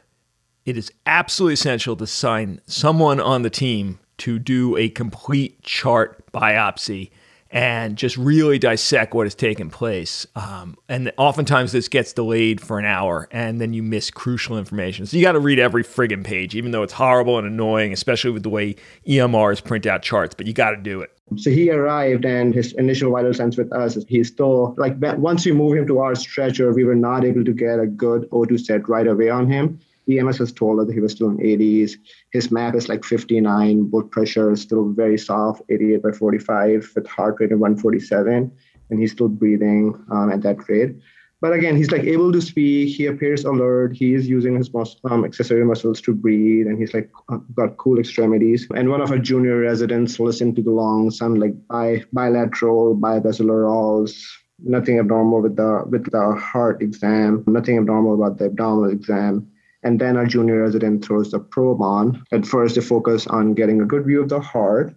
it 0.64 0.76
is 0.76 0.90
absolutely 1.04 1.54
essential 1.54 1.96
to 1.96 2.06
sign 2.06 2.60
someone 2.66 3.20
on 3.20 3.42
the 3.42 3.50
team 3.50 3.98
to 4.18 4.38
do 4.38 4.76
a 4.76 4.88
complete 4.88 5.62
chart 5.62 6.30
biopsy 6.32 7.10
and 7.50 7.96
just 7.96 8.16
really 8.16 8.58
dissect 8.58 9.12
what 9.12 9.26
has 9.26 9.34
taken 9.34 9.70
place. 9.70 10.26
Um, 10.36 10.76
and 10.88 11.12
oftentimes 11.16 11.72
this 11.72 11.88
gets 11.88 12.12
delayed 12.12 12.60
for 12.60 12.78
an 12.78 12.84
hour 12.84 13.28
and 13.32 13.60
then 13.60 13.72
you 13.72 13.82
miss 13.82 14.10
crucial 14.10 14.56
information. 14.56 15.06
So 15.06 15.16
you 15.16 15.22
got 15.22 15.32
to 15.32 15.40
read 15.40 15.58
every 15.58 15.82
friggin' 15.82 16.24
page, 16.24 16.54
even 16.54 16.70
though 16.70 16.82
it's 16.82 16.92
horrible 16.92 17.38
and 17.38 17.46
annoying, 17.46 17.92
especially 17.92 18.30
with 18.30 18.44
the 18.44 18.50
way 18.50 18.76
EMRs 19.06 19.64
print 19.64 19.86
out 19.86 20.02
charts, 20.02 20.34
but 20.34 20.46
you 20.46 20.52
got 20.52 20.70
to 20.70 20.76
do 20.76 21.00
it. 21.00 21.10
So 21.36 21.50
he 21.50 21.70
arrived 21.70 22.24
and 22.24 22.52
his 22.52 22.72
initial 22.72 23.12
vital 23.12 23.32
signs 23.32 23.56
with 23.56 23.72
us, 23.72 23.96
he's 24.08 24.28
still 24.28 24.74
like 24.78 24.94
once 24.98 25.46
we 25.46 25.52
moved 25.52 25.78
him 25.78 25.86
to 25.86 26.00
our 26.00 26.16
stretcher, 26.16 26.72
we 26.72 26.82
were 26.82 26.96
not 26.96 27.24
able 27.24 27.44
to 27.44 27.52
get 27.52 27.78
a 27.78 27.86
good 27.86 28.28
O2 28.30 28.58
set 28.60 28.88
right 28.88 29.06
away 29.06 29.28
on 29.28 29.46
him. 29.46 29.78
EMS 30.18 30.40
us 30.40 30.52
that 30.52 30.90
he 30.92 31.00
was 31.00 31.12
still 31.12 31.30
in 31.30 31.38
80s. 31.38 31.92
His 32.32 32.50
map 32.50 32.74
is 32.74 32.88
like 32.88 33.04
59. 33.04 33.84
Blood 33.84 34.10
pressure 34.10 34.50
is 34.52 34.60
still 34.60 34.90
very 34.90 35.18
soft, 35.18 35.62
88 35.68 36.02
by 36.02 36.12
45, 36.12 36.92
with 36.94 37.06
heart 37.06 37.36
rate 37.40 37.52
of 37.52 37.60
147, 37.60 38.50
and 38.90 39.00
he's 39.00 39.12
still 39.12 39.28
breathing 39.28 39.94
um, 40.10 40.30
at 40.32 40.42
that 40.42 40.68
rate. 40.68 40.96
But 41.40 41.54
again, 41.54 41.74
he's 41.74 41.90
like 41.90 42.02
able 42.04 42.32
to 42.32 42.40
speak. 42.40 42.94
He 42.94 43.06
appears 43.06 43.44
alert. 43.44 43.96
He 43.96 44.12
is 44.12 44.28
using 44.28 44.56
his 44.56 44.70
um, 45.10 45.24
accessory 45.24 45.64
muscles 45.64 46.00
to 46.02 46.14
breathe, 46.14 46.66
and 46.66 46.78
he's 46.78 46.92
like 46.92 47.10
got 47.54 47.78
cool 47.78 47.98
extremities. 47.98 48.68
And 48.74 48.90
one 48.90 49.00
of 49.00 49.10
our 49.10 49.18
junior 49.18 49.58
residents 49.58 50.20
listened 50.20 50.56
to 50.56 50.62
the 50.62 50.70
lungs, 50.70 51.16
some 51.16 51.36
like 51.36 51.54
bi- 51.68 52.04
bilateral, 52.12 52.94
bibasilar 52.94 53.66
alls, 53.66 54.22
nothing 54.62 54.98
abnormal 54.98 55.40
with 55.40 55.56
the 55.56 55.82
with 55.88 56.10
the 56.10 56.34
heart 56.34 56.82
exam, 56.82 57.42
nothing 57.46 57.78
abnormal 57.78 58.14
about 58.14 58.36
the 58.36 58.46
abdominal 58.46 58.90
exam. 58.90 59.50
And 59.82 60.00
then 60.00 60.16
our 60.16 60.26
junior 60.26 60.62
resident 60.62 61.04
throws 61.04 61.30
the 61.30 61.38
probe 61.38 61.80
on. 61.80 62.22
At 62.32 62.46
first, 62.46 62.74
they 62.74 62.82
focus 62.82 63.26
on 63.26 63.54
getting 63.54 63.80
a 63.80 63.86
good 63.86 64.04
view 64.04 64.22
of 64.22 64.28
the 64.28 64.40
heart. 64.40 64.94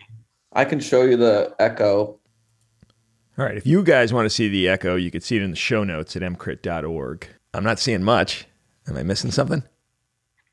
I 0.53 0.65
can 0.65 0.79
show 0.79 1.03
you 1.03 1.17
the 1.17 1.55
echo. 1.59 2.19
All 3.37 3.45
right. 3.45 3.57
If 3.57 3.65
you 3.65 3.83
guys 3.83 4.13
want 4.13 4.25
to 4.25 4.29
see 4.29 4.49
the 4.49 4.67
echo, 4.67 4.95
you 4.95 5.09
can 5.09 5.21
see 5.21 5.37
it 5.37 5.41
in 5.41 5.51
the 5.51 5.57
show 5.57 5.83
notes 5.83 6.15
at 6.15 6.21
emcrit.org. 6.21 7.27
I'm 7.53 7.63
not 7.63 7.79
seeing 7.79 8.03
much. 8.03 8.45
Am 8.87 8.97
I 8.97 9.03
missing 9.03 9.31
something? 9.31 9.63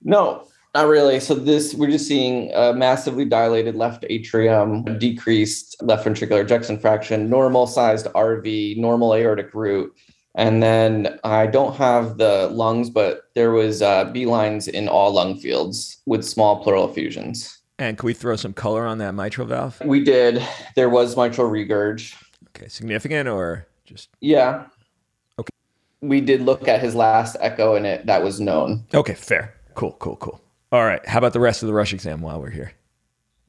No, 0.03 0.47
not 0.75 0.87
really. 0.87 1.21
So 1.21 1.35
this 1.35 1.75
we're 1.75 1.91
just 1.91 2.07
seeing 2.07 2.53
a 2.55 2.73
massively 2.73 3.25
dilated 3.25 3.75
left 3.75 4.05
atrium, 4.09 4.85
decreased 4.99 5.77
left 5.83 6.07
ventricular 6.07 6.43
ejection 6.43 6.79
fraction, 6.79 7.29
normal 7.29 7.67
sized 7.67 8.07
RV, 8.07 8.77
normal 8.79 9.15
aortic 9.15 9.53
root, 9.53 9.93
and 10.35 10.63
then 10.63 11.19
I 11.25 11.47
don't 11.47 11.75
have 11.77 12.19
the 12.19 12.49
lungs, 12.53 12.91
but 12.91 13.31
there 13.35 13.51
was 13.51 13.83
uh, 13.83 14.05
B 14.05 14.27
lines 14.27 14.69
in 14.69 14.89
all 14.89 15.13
lung 15.13 15.37
fields 15.37 16.01
with 16.07 16.25
small 16.25 16.63
pleural 16.63 16.89
effusions. 16.89 17.59
And 17.79 17.97
can 17.97 18.07
we 18.07 18.13
throw 18.13 18.37
some 18.37 18.53
color 18.53 18.87
on 18.87 18.99
that 18.99 19.15
mitral 19.15 19.47
valve? 19.47 19.81
We 19.85 20.05
did. 20.05 20.47
There 20.77 20.91
was 20.91 21.17
mitral 21.17 21.51
regurg. 21.51 22.15
Okay, 22.49 22.69
significant 22.69 23.29
or 23.29 23.67
just? 23.85 24.11
Yeah. 24.21 24.67
Okay. 25.39 25.51
We 26.03 26.21
did 26.21 26.43
look 26.43 26.69
at 26.69 26.81
his 26.81 26.95
last 26.95 27.37
echo, 27.41 27.75
and 27.75 27.87
it 27.87 28.07
that 28.07 28.23
was 28.23 28.41
known. 28.41 28.85
Okay, 28.93 29.15
fair. 29.15 29.55
Cool, 29.75 29.93
cool, 29.99 30.17
cool. 30.17 30.41
All 30.73 30.85
right. 30.85 31.05
How 31.09 31.19
about 31.19 31.33
the 31.33 31.41
rest 31.41 31.63
of 31.63 31.67
the 31.69 31.73
rush 31.73 31.93
exam 31.93 32.21
while 32.21 32.41
we're 32.41 32.51
here? 32.51 32.73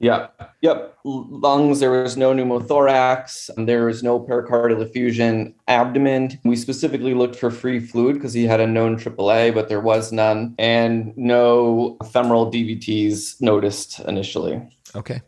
Yep. 0.02 0.56
Yep. 0.62 0.98
Lungs, 1.04 1.80
there 1.80 1.92
was 1.92 2.18
no 2.18 2.34
pneumothorax. 2.34 3.50
There 3.66 3.86
was 3.86 4.02
no 4.02 4.20
pericardial 4.20 4.82
effusion. 4.82 5.54
Abdomen, 5.68 6.40
we 6.44 6.56
specifically 6.56 7.14
looked 7.14 7.36
for 7.36 7.52
free 7.52 7.80
fluid 7.80 8.16
because 8.16 8.34
he 8.34 8.46
had 8.46 8.60
a 8.60 8.68
known 8.68 8.98
AAA, 8.98 9.54
but 9.54 9.70
there 9.70 9.80
was 9.80 10.12
none. 10.12 10.56
And 10.58 11.16
no 11.16 11.98
femoral 12.12 12.52
DVTs 12.52 13.42
noticed 13.42 14.00
initially. 14.02 14.62
Okay. 14.96 15.22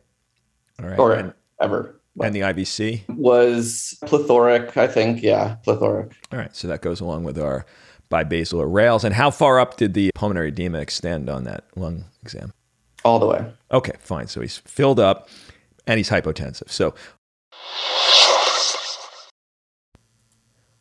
All 0.81 0.89
right. 0.89 0.99
Or 0.99 1.13
and, 1.13 1.33
ever. 1.61 1.99
And 2.21 2.35
the 2.35 2.41
IVC? 2.41 3.03
Was 3.15 3.97
plethoric, 4.05 4.75
I 4.75 4.87
think. 4.87 5.21
Yeah, 5.21 5.55
plethoric. 5.63 6.13
All 6.31 6.39
right. 6.39 6.55
So 6.55 6.67
that 6.67 6.81
goes 6.81 6.99
along 6.99 7.23
with 7.23 7.37
our 7.39 7.65
bibasilar 8.11 8.71
rales. 8.71 9.03
And 9.03 9.13
how 9.13 9.31
far 9.31 9.59
up 9.59 9.77
did 9.77 9.93
the 9.93 10.09
pulmonary 10.15 10.49
edema 10.49 10.79
extend 10.79 11.29
on 11.29 11.43
that 11.43 11.65
lung 11.75 12.05
exam? 12.21 12.53
All 13.03 13.19
the 13.19 13.27
way. 13.27 13.45
Okay, 13.71 13.93
fine. 13.99 14.27
So 14.27 14.41
he's 14.41 14.57
filled 14.57 14.99
up 14.99 15.29
and 15.85 15.97
he's 15.97 16.09
hypotensive. 16.09 16.69
So, 16.69 16.93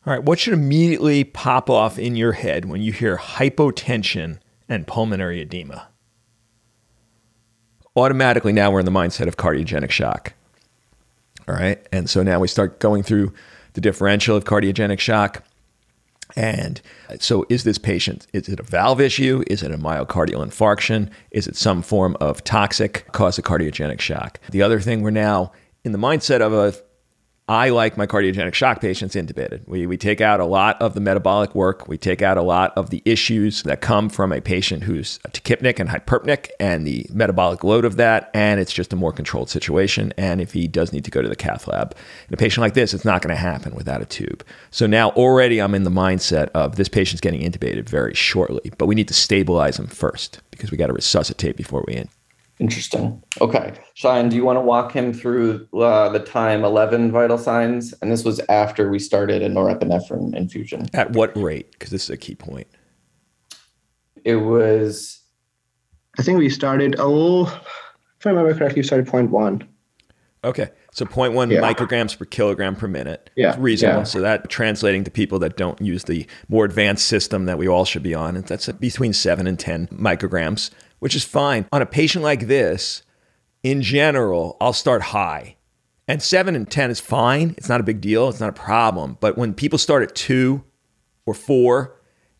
all 0.05 0.13
right, 0.13 0.23
what 0.23 0.39
should 0.39 0.53
immediately 0.53 1.23
pop 1.23 1.69
off 1.69 1.97
in 1.97 2.15
your 2.15 2.33
head 2.33 2.65
when 2.65 2.81
you 2.81 2.91
hear 2.91 3.17
hypotension 3.17 4.39
and 4.67 4.87
pulmonary 4.87 5.41
edema? 5.41 5.87
Automatically, 7.95 8.53
now 8.53 8.71
we're 8.71 8.79
in 8.79 8.85
the 8.85 8.91
mindset 8.91 9.27
of 9.27 9.37
cardiogenic 9.37 9.91
shock. 9.91 10.33
All 11.47 11.55
right. 11.55 11.85
And 11.91 12.09
so 12.09 12.23
now 12.23 12.39
we 12.39 12.47
start 12.47 12.79
going 12.79 13.03
through 13.03 13.33
the 13.73 13.81
differential 13.81 14.35
of 14.35 14.45
cardiogenic 14.45 14.99
shock. 14.99 15.43
And 16.35 16.81
so, 17.19 17.45
is 17.49 17.63
this 17.63 17.77
patient, 17.77 18.27
is 18.33 18.49
it 18.49 18.59
a 18.59 18.63
valve 18.63 18.99
issue? 18.99 19.43
Is 19.47 19.61
it 19.61 19.71
a 19.71 19.77
myocardial 19.77 20.45
infarction? 20.45 21.09
Is 21.31 21.47
it 21.47 21.55
some 21.55 21.81
form 21.81 22.17
of 22.19 22.43
toxic 22.43 23.05
cause 23.11 23.37
of 23.37 23.45
cardiogenic 23.45 24.01
shock? 24.01 24.39
The 24.49 24.61
other 24.61 24.79
thing, 24.79 25.01
we're 25.01 25.11
now 25.11 25.51
in 25.83 25.91
the 25.91 25.97
mindset 25.99 26.41
of 26.41 26.53
a 26.53 26.73
I 27.49 27.69
like 27.69 27.97
my 27.97 28.07
cardiogenic 28.07 28.53
shock 28.53 28.79
patients 28.79 29.15
intubated. 29.15 29.67
We, 29.67 29.85
we 29.85 29.97
take 29.97 30.21
out 30.21 30.39
a 30.39 30.45
lot 30.45 30.81
of 30.81 30.93
the 30.93 31.01
metabolic 31.01 31.53
work. 31.53 31.89
We 31.89 31.97
take 31.97 32.21
out 32.21 32.37
a 32.37 32.41
lot 32.41 32.71
of 32.77 32.89
the 32.89 33.01
issues 33.03 33.63
that 33.63 33.81
come 33.81 34.07
from 34.09 34.31
a 34.31 34.39
patient 34.39 34.83
who's 34.83 35.19
tachypneic 35.27 35.77
and 35.77 35.89
hyperpnic 35.89 36.51
and 36.61 36.87
the 36.87 37.05
metabolic 37.11 37.65
load 37.65 37.83
of 37.83 37.97
that. 37.97 38.31
And 38.33 38.61
it's 38.61 38.71
just 38.71 38.93
a 38.93 38.95
more 38.95 39.11
controlled 39.11 39.49
situation. 39.49 40.13
And 40.17 40.39
if 40.39 40.53
he 40.53 40.69
does 40.69 40.93
need 40.93 41.03
to 41.03 41.11
go 41.11 41.21
to 41.21 41.27
the 41.27 41.35
cath 41.35 41.67
lab, 41.67 41.97
in 42.29 42.33
a 42.33 42.37
patient 42.37 42.61
like 42.61 42.75
this, 42.75 42.93
it's 42.93 43.03
not 43.03 43.21
going 43.21 43.35
to 43.35 43.41
happen 43.41 43.75
without 43.75 44.01
a 44.01 44.05
tube. 44.05 44.45
So 44.71 44.87
now 44.87 45.09
already 45.09 45.61
I'm 45.61 45.75
in 45.75 45.83
the 45.83 45.89
mindset 45.89 46.47
of 46.53 46.77
this 46.77 46.87
patient's 46.87 47.19
getting 47.19 47.41
intubated 47.41 47.89
very 47.89 48.13
shortly, 48.13 48.71
but 48.77 48.85
we 48.85 48.95
need 48.95 49.09
to 49.09 49.13
stabilize 49.13 49.77
him 49.77 49.87
first 49.87 50.39
because 50.51 50.71
we 50.71 50.77
got 50.77 50.87
to 50.87 50.93
resuscitate 50.93 51.57
before 51.57 51.83
we 51.87 51.95
in. 51.95 52.07
Interesting. 52.63 53.21
Okay. 53.41 53.73
Shine, 53.93 54.29
do 54.29 54.37
you 54.37 54.45
want 54.45 54.55
to 54.55 54.61
walk 54.61 54.93
him 54.93 55.11
through 55.11 55.67
uh, 55.73 56.07
the 56.07 56.19
time 56.19 56.63
11 56.63 57.11
vital 57.11 57.37
signs? 57.37 57.93
And 58.01 58.09
this 58.09 58.23
was 58.23 58.39
after 58.47 58.89
we 58.89 58.99
started 58.99 59.41
a 59.41 59.49
norepinephrine 59.49 60.33
infusion. 60.33 60.87
At 60.93 61.11
what 61.11 61.35
rate? 61.35 61.73
Because 61.73 61.89
this 61.89 62.05
is 62.05 62.09
a 62.09 62.15
key 62.15 62.35
point. 62.35 62.67
It 64.23 64.37
was. 64.37 65.19
I 66.17 66.23
think 66.23 66.37
we 66.37 66.49
started, 66.49 66.95
oh, 66.99 67.47
if 68.17 68.25
I 68.25 68.29
remember 68.29 68.53
correctly, 68.53 68.79
we 68.79 68.87
started 68.87 69.07
point 69.07 69.29
one. 69.29 69.67
Okay. 70.45 70.69
So 70.93 71.05
0.1 71.05 71.51
yeah. 71.51 71.59
micrograms 71.59 72.17
per 72.17 72.23
kilogram 72.23 72.77
per 72.77 72.87
minute. 72.87 73.29
Yeah. 73.35 73.57
reasonable. 73.59 74.01
Yeah. 74.01 74.03
So 74.05 74.21
that 74.21 74.49
translating 74.49 75.03
to 75.03 75.11
people 75.11 75.39
that 75.39 75.57
don't 75.57 75.81
use 75.81 76.05
the 76.05 76.25
more 76.47 76.63
advanced 76.63 77.07
system 77.07 77.45
that 77.45 77.57
we 77.57 77.67
all 77.67 77.83
should 77.83 78.03
be 78.03 78.13
on, 78.13 78.39
that's 78.41 78.71
between 78.71 79.11
7 79.11 79.47
and 79.47 79.59
10 79.59 79.87
micrograms 79.87 80.69
which 81.03 81.17
is 81.17 81.25
fine. 81.25 81.67
On 81.73 81.81
a 81.81 81.85
patient 81.85 82.23
like 82.23 82.47
this, 82.47 83.03
in 83.61 83.81
general, 83.81 84.55
I'll 84.61 84.71
start 84.71 85.01
high. 85.01 85.57
And 86.07 86.23
seven 86.23 86.55
and 86.55 86.71
10 86.71 86.91
is 86.91 87.01
fine. 87.01 87.55
It's 87.57 87.67
not 87.67 87.81
a 87.81 87.83
big 87.83 87.99
deal. 87.99 88.29
It's 88.29 88.39
not 88.39 88.47
a 88.47 88.53
problem. 88.53 89.17
But 89.19 89.37
when 89.37 89.53
people 89.53 89.77
start 89.77 90.03
at 90.03 90.15
two 90.15 90.63
or 91.25 91.33
four 91.33 91.99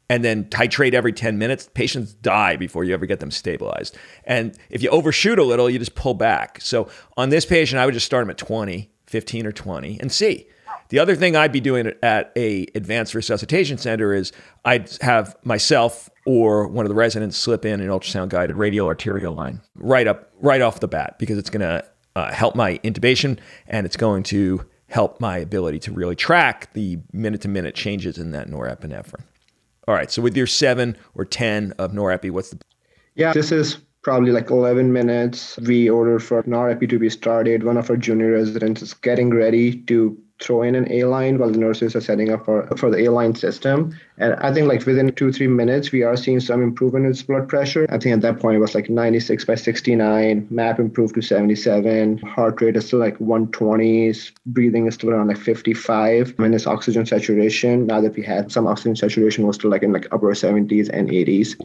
and 0.09 0.23
then 0.23 0.45
titrate 0.45 0.93
every 0.93 1.11
10 1.11 1.37
minutes, 1.37 1.69
patients 1.73 2.13
die 2.13 2.55
before 2.55 2.85
you 2.85 2.93
ever 2.93 3.05
get 3.05 3.19
them 3.19 3.31
stabilized. 3.31 3.97
And 4.23 4.57
if 4.69 4.81
you 4.81 4.89
overshoot 4.91 5.39
a 5.39 5.43
little, 5.43 5.69
you 5.69 5.77
just 5.77 5.95
pull 5.95 6.13
back. 6.13 6.61
So 6.61 6.87
on 7.17 7.31
this 7.31 7.45
patient, 7.45 7.81
I 7.81 7.85
would 7.85 7.93
just 7.93 8.05
start 8.05 8.21
them 8.21 8.29
at 8.29 8.37
20, 8.37 8.89
15 9.07 9.45
or 9.45 9.51
20 9.51 9.99
and 9.99 10.09
see. 10.09 10.47
The 10.87 10.99
other 10.99 11.17
thing 11.17 11.35
I'd 11.35 11.51
be 11.51 11.59
doing 11.59 11.91
at 12.01 12.31
a 12.37 12.67
advanced 12.75 13.13
resuscitation 13.13 13.77
center 13.77 14.13
is 14.13 14.31
I'd 14.63 14.89
have 15.01 15.35
myself 15.43 16.09
or 16.25 16.67
one 16.67 16.85
of 16.85 16.89
the 16.89 16.95
residents 16.95 17.37
slip 17.37 17.65
in 17.65 17.81
an 17.81 17.87
ultrasound 17.87 18.29
guided 18.29 18.55
radial 18.55 18.87
arterial 18.87 19.33
line 19.33 19.61
right 19.75 20.07
up 20.07 20.31
right 20.39 20.61
off 20.61 20.79
the 20.79 20.87
bat 20.87 21.17
because 21.19 21.37
it's 21.37 21.49
going 21.49 21.61
to 21.61 21.83
uh, 22.15 22.31
help 22.31 22.55
my 22.55 22.77
intubation 22.79 23.37
and 23.67 23.85
it's 23.85 23.97
going 23.97 24.23
to 24.23 24.65
help 24.87 25.19
my 25.19 25.37
ability 25.37 25.79
to 25.79 25.91
really 25.91 26.15
track 26.15 26.71
the 26.73 26.99
minute 27.11 27.41
to 27.41 27.47
minute 27.47 27.73
changes 27.73 28.17
in 28.17 28.31
that 28.31 28.47
norepinephrine. 28.47 29.23
All 29.87 29.95
right, 29.95 30.09
so 30.09 30.21
with 30.21 30.37
your 30.37 30.47
seven 30.47 30.95
or 31.15 31.25
10 31.25 31.73
of 31.79 31.91
norepi, 31.91 32.31
what's 32.31 32.51
the. 32.51 32.59
Yeah, 33.15 33.33
this 33.33 33.51
is 33.51 33.79
probably 34.03 34.31
like 34.31 34.49
11 34.49 34.93
minutes. 34.93 35.57
We 35.65 35.89
ordered 35.89 36.21
for 36.21 36.43
norepi 36.43 36.87
to 36.89 36.99
be 36.99 37.09
started. 37.09 37.63
One 37.63 37.77
of 37.77 37.89
our 37.89 37.97
junior 37.97 38.33
residents 38.33 38.81
is 38.81 38.93
getting 38.93 39.33
ready 39.33 39.81
to 39.83 40.17
throw 40.41 40.61
in 40.61 40.75
an 40.75 40.91
A 40.91 41.05
line 41.05 41.37
while 41.37 41.51
the 41.51 41.57
nurses 41.57 41.95
are 41.95 42.01
setting 42.01 42.31
up 42.31 42.45
for, 42.45 42.67
for 42.77 42.89
the 42.89 43.05
A 43.05 43.11
line 43.11 43.35
system. 43.35 43.97
And 44.17 44.33
I 44.35 44.53
think 44.53 44.67
like 44.67 44.85
within 44.85 45.11
two, 45.13 45.31
three 45.31 45.47
minutes, 45.47 45.91
we 45.91 46.03
are 46.03 46.17
seeing 46.17 46.39
some 46.39 46.61
improvement 46.61 47.05
in 47.05 47.11
his 47.11 47.23
blood 47.23 47.47
pressure. 47.47 47.85
I 47.89 47.97
think 47.97 48.13
at 48.13 48.21
that 48.21 48.39
point 48.39 48.57
it 48.57 48.59
was 48.59 48.75
like 48.75 48.89
96 48.89 49.45
by 49.45 49.55
69, 49.55 50.47
MAP 50.49 50.79
improved 50.79 51.15
to 51.15 51.21
77, 51.21 52.17
heart 52.19 52.61
rate 52.61 52.75
is 52.75 52.87
still 52.87 52.99
like 52.99 53.17
120s, 53.19 54.31
breathing 54.47 54.87
is 54.87 54.95
still 54.95 55.11
around 55.11 55.27
like 55.27 55.37
55. 55.37 56.35
And 56.39 56.53
his 56.53 56.67
oxygen 56.67 57.05
saturation, 57.05 57.87
now 57.87 58.01
that 58.01 58.15
we 58.15 58.23
had 58.23 58.51
some 58.51 58.67
oxygen 58.67 58.95
saturation, 58.95 59.47
was 59.47 59.55
still 59.55 59.71
like 59.71 59.83
in 59.83 59.93
like 59.93 60.07
upper 60.11 60.31
70s 60.31 60.89
and 60.89 61.09
80s. 61.09 61.55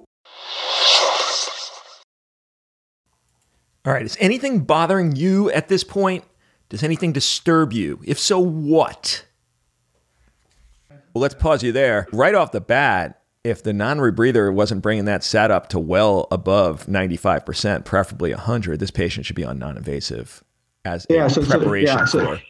All 3.85 3.94
right. 3.94 4.04
Is 4.04 4.18
anything 4.20 4.61
bothering 4.61 5.16
you 5.16 5.50
at 5.52 5.68
this 5.68 5.83
point? 5.83 6.24
Does 6.68 6.83
anything 6.83 7.12
disturb 7.12 7.72
you? 7.72 8.00
If 8.04 8.18
so, 8.18 8.38
what? 8.38 9.24
Well, 10.90 11.22
let's 11.22 11.35
pause 11.35 11.62
you 11.62 11.72
there. 11.72 12.07
Right 12.12 12.35
off 12.35 12.52
the 12.52 12.61
bat, 12.61 13.22
if 13.42 13.62
the 13.62 13.72
non 13.72 13.98
rebreather 13.98 14.52
wasn't 14.52 14.83
bringing 14.83 15.07
that 15.07 15.24
sat 15.24 15.50
up 15.50 15.68
to 15.70 15.78
well 15.78 16.28
above 16.31 16.87
95%, 16.87 17.85
preferably 17.85 18.31
100, 18.33 18.78
this 18.78 18.90
patient 18.90 19.24
should 19.26 19.37
be 19.37 19.44
on 19.44 19.59
non 19.59 19.76
invasive 19.76 20.44
as 20.85 21.07
yeah, 21.09 21.26
a 21.26 21.31
so, 21.31 21.44
preparation 21.44 22.07
so, 22.07 22.18
yeah, 22.20 22.26
so, 22.26 22.37
for 22.37 22.42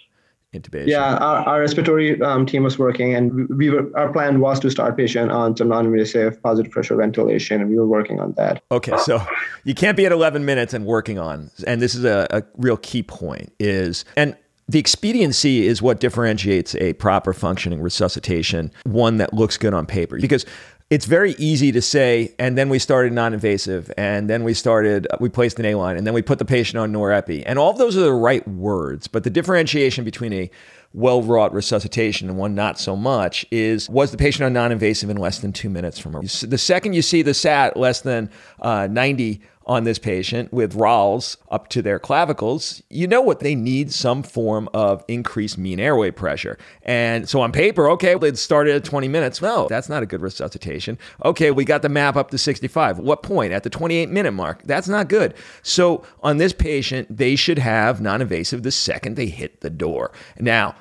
intubation. 0.54 0.88
Yeah, 0.88 1.16
our, 1.16 1.46
our 1.46 1.60
respiratory 1.60 2.20
um, 2.22 2.46
team 2.46 2.62
was 2.62 2.78
working, 2.78 3.14
and 3.14 3.48
we 3.50 3.70
were 3.70 3.90
our 3.96 4.12
plan 4.12 4.40
was 4.40 4.60
to 4.60 4.70
start 4.70 4.96
patient 4.96 5.30
on 5.30 5.56
some 5.56 5.68
non-invasive 5.68 6.42
positive 6.42 6.72
pressure 6.72 6.96
ventilation, 6.96 7.60
and 7.60 7.70
we 7.70 7.76
were 7.76 7.86
working 7.86 8.20
on 8.20 8.32
that. 8.32 8.62
Okay, 8.70 8.96
so 8.98 9.20
you 9.64 9.74
can't 9.74 9.96
be 9.96 10.06
at 10.06 10.12
11 10.12 10.44
minutes 10.44 10.72
and 10.74 10.86
working 10.86 11.18
on, 11.18 11.50
and 11.66 11.80
this 11.82 11.94
is 11.94 12.04
a, 12.04 12.26
a 12.30 12.42
real 12.56 12.76
key 12.76 13.02
point 13.02 13.52
is 13.58 14.04
and. 14.16 14.36
The 14.70 14.78
expediency 14.78 15.66
is 15.66 15.80
what 15.80 15.98
differentiates 15.98 16.74
a 16.74 16.92
proper 16.92 17.32
functioning 17.32 17.80
resuscitation, 17.80 18.70
one 18.84 19.16
that 19.16 19.32
looks 19.32 19.56
good 19.56 19.72
on 19.72 19.86
paper. 19.86 20.20
Because 20.20 20.44
it's 20.90 21.04
very 21.04 21.32
easy 21.32 21.70
to 21.72 21.82
say, 21.82 22.34
and 22.38 22.56
then 22.56 22.70
we 22.70 22.78
started 22.78 23.12
non-invasive, 23.12 23.92
and 23.98 24.28
then 24.30 24.42
we 24.42 24.54
started, 24.54 25.06
we 25.20 25.28
placed 25.28 25.58
an 25.58 25.66
A 25.66 25.74
line, 25.74 25.98
and 25.98 26.06
then 26.06 26.14
we 26.14 26.22
put 26.22 26.38
the 26.38 26.46
patient 26.46 26.78
on 26.78 26.92
norepi, 26.92 27.42
and 27.44 27.58
all 27.58 27.70
of 27.70 27.76
those 27.76 27.96
are 27.96 28.00
the 28.00 28.12
right 28.12 28.46
words. 28.48 29.06
But 29.06 29.24
the 29.24 29.30
differentiation 29.30 30.04
between 30.04 30.32
a 30.32 30.50
well-wrought 30.94 31.52
resuscitation 31.52 32.30
and 32.30 32.38
one 32.38 32.54
not 32.54 32.80
so 32.80 32.96
much 32.96 33.44
is 33.50 33.90
was 33.90 34.10
the 34.10 34.16
patient 34.16 34.46
on 34.46 34.54
non-invasive 34.54 35.10
in 35.10 35.18
less 35.18 35.40
than 35.40 35.52
two 35.52 35.68
minutes 35.68 35.98
from 35.98 36.12
the 36.12 36.56
second 36.56 36.94
you 36.94 37.02
see 37.02 37.20
the 37.20 37.34
sat 37.34 37.76
less 37.76 38.00
than 38.00 38.30
uh, 38.62 38.88
90 38.90 39.42
on 39.68 39.84
this 39.84 39.98
patient 39.98 40.52
with 40.52 40.74
rales 40.74 41.36
up 41.50 41.68
to 41.68 41.82
their 41.82 41.98
clavicles, 41.98 42.82
you 42.88 43.06
know 43.06 43.20
what 43.20 43.40
they 43.40 43.54
need 43.54 43.92
some 43.92 44.22
form 44.22 44.68
of 44.72 45.04
increased 45.08 45.58
mean 45.58 45.78
airway 45.78 46.10
pressure. 46.10 46.58
And 46.82 47.28
so 47.28 47.40
on 47.42 47.52
paper, 47.52 47.88
okay, 47.90 48.14
they 48.14 48.32
started 48.34 48.74
at 48.74 48.84
20 48.84 49.08
minutes. 49.08 49.42
No, 49.42 49.68
that's 49.68 49.88
not 49.88 50.02
a 50.02 50.06
good 50.06 50.22
resuscitation. 50.22 50.98
Okay, 51.24 51.50
we 51.50 51.64
got 51.64 51.82
the 51.82 51.88
map 51.88 52.16
up 52.16 52.30
to 52.30 52.38
65. 52.38 52.98
What 52.98 53.22
point? 53.22 53.52
At 53.52 53.62
the 53.62 53.70
28 53.70 54.08
minute 54.08 54.32
mark. 54.32 54.62
That's 54.64 54.88
not 54.88 55.08
good. 55.08 55.34
So 55.62 56.04
on 56.22 56.38
this 56.38 56.52
patient, 56.52 57.14
they 57.14 57.36
should 57.36 57.58
have 57.58 58.00
non 58.00 58.22
invasive 58.22 58.62
the 58.62 58.72
second 58.72 59.16
they 59.16 59.26
hit 59.26 59.60
the 59.60 59.70
door. 59.70 60.12
Now, 60.38 60.74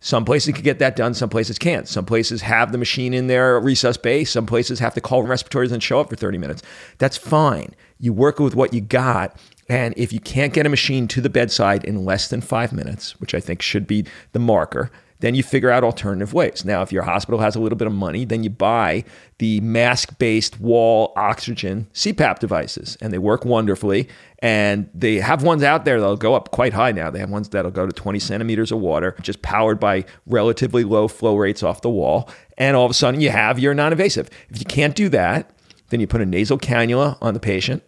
some 0.00 0.24
places 0.24 0.54
can 0.54 0.64
get 0.64 0.78
that 0.78 0.96
done, 0.96 1.12
some 1.12 1.28
places 1.28 1.58
can't. 1.58 1.86
Some 1.86 2.06
places 2.06 2.40
have 2.40 2.72
the 2.72 2.78
machine 2.78 3.12
in 3.12 3.26
their 3.26 3.60
resus 3.60 4.00
bay, 4.00 4.24
some 4.24 4.46
places 4.46 4.78
have 4.78 4.94
to 4.94 5.00
call 5.00 5.22
respiratories 5.22 5.72
and 5.72 5.82
show 5.82 6.00
up 6.00 6.08
for 6.08 6.16
30 6.16 6.38
minutes. 6.38 6.62
That's 6.98 7.18
fine. 7.18 7.74
You 7.98 8.14
work 8.14 8.40
with 8.40 8.54
what 8.54 8.72
you 8.72 8.80
got. 8.80 9.38
And 9.68 9.94
if 9.96 10.12
you 10.12 10.18
can't 10.18 10.54
get 10.54 10.66
a 10.66 10.70
machine 10.70 11.06
to 11.08 11.20
the 11.20 11.28
bedside 11.28 11.84
in 11.84 12.04
less 12.04 12.28
than 12.28 12.40
five 12.40 12.72
minutes, 12.72 13.20
which 13.20 13.34
I 13.34 13.40
think 13.40 13.62
should 13.62 13.86
be 13.86 14.06
the 14.32 14.38
marker, 14.38 14.90
then 15.20 15.34
you 15.34 15.42
figure 15.42 15.70
out 15.70 15.84
alternative 15.84 16.32
ways. 16.34 16.64
Now, 16.64 16.82
if 16.82 16.92
your 16.92 17.02
hospital 17.02 17.40
has 17.40 17.54
a 17.54 17.60
little 17.60 17.76
bit 17.76 17.86
of 17.86 17.92
money, 17.92 18.24
then 18.24 18.42
you 18.42 18.50
buy 18.50 19.04
the 19.38 19.60
mask 19.60 20.18
based 20.18 20.60
wall 20.60 21.12
oxygen 21.16 21.88
CPAP 21.94 22.38
devices, 22.38 22.96
and 23.00 23.12
they 23.12 23.18
work 23.18 23.44
wonderfully. 23.44 24.08
And 24.40 24.88
they 24.94 25.16
have 25.16 25.42
ones 25.42 25.62
out 25.62 25.84
there 25.84 26.00
that'll 26.00 26.16
go 26.16 26.34
up 26.34 26.50
quite 26.50 26.72
high 26.72 26.92
now. 26.92 27.10
They 27.10 27.18
have 27.18 27.30
ones 27.30 27.48
that'll 27.50 27.70
go 27.70 27.86
to 27.86 27.92
20 27.92 28.18
centimeters 28.18 28.72
of 28.72 28.78
water, 28.80 29.14
just 29.22 29.42
powered 29.42 29.78
by 29.78 30.04
relatively 30.26 30.84
low 30.84 31.08
flow 31.08 31.36
rates 31.36 31.62
off 31.62 31.82
the 31.82 31.90
wall. 31.90 32.28
And 32.58 32.76
all 32.76 32.84
of 32.84 32.90
a 32.90 32.94
sudden, 32.94 33.20
you 33.20 33.30
have 33.30 33.58
your 33.58 33.74
non 33.74 33.92
invasive. 33.92 34.30
If 34.48 34.58
you 34.58 34.66
can't 34.66 34.94
do 34.94 35.08
that, 35.10 35.50
then 35.90 36.00
you 36.00 36.06
put 36.06 36.20
a 36.20 36.26
nasal 36.26 36.58
cannula 36.58 37.18
on 37.20 37.34
the 37.34 37.40
patient 37.40 37.82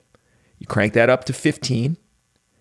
you 0.62 0.66
crank 0.68 0.92
that 0.92 1.10
up 1.10 1.24
to 1.24 1.32
15 1.32 1.96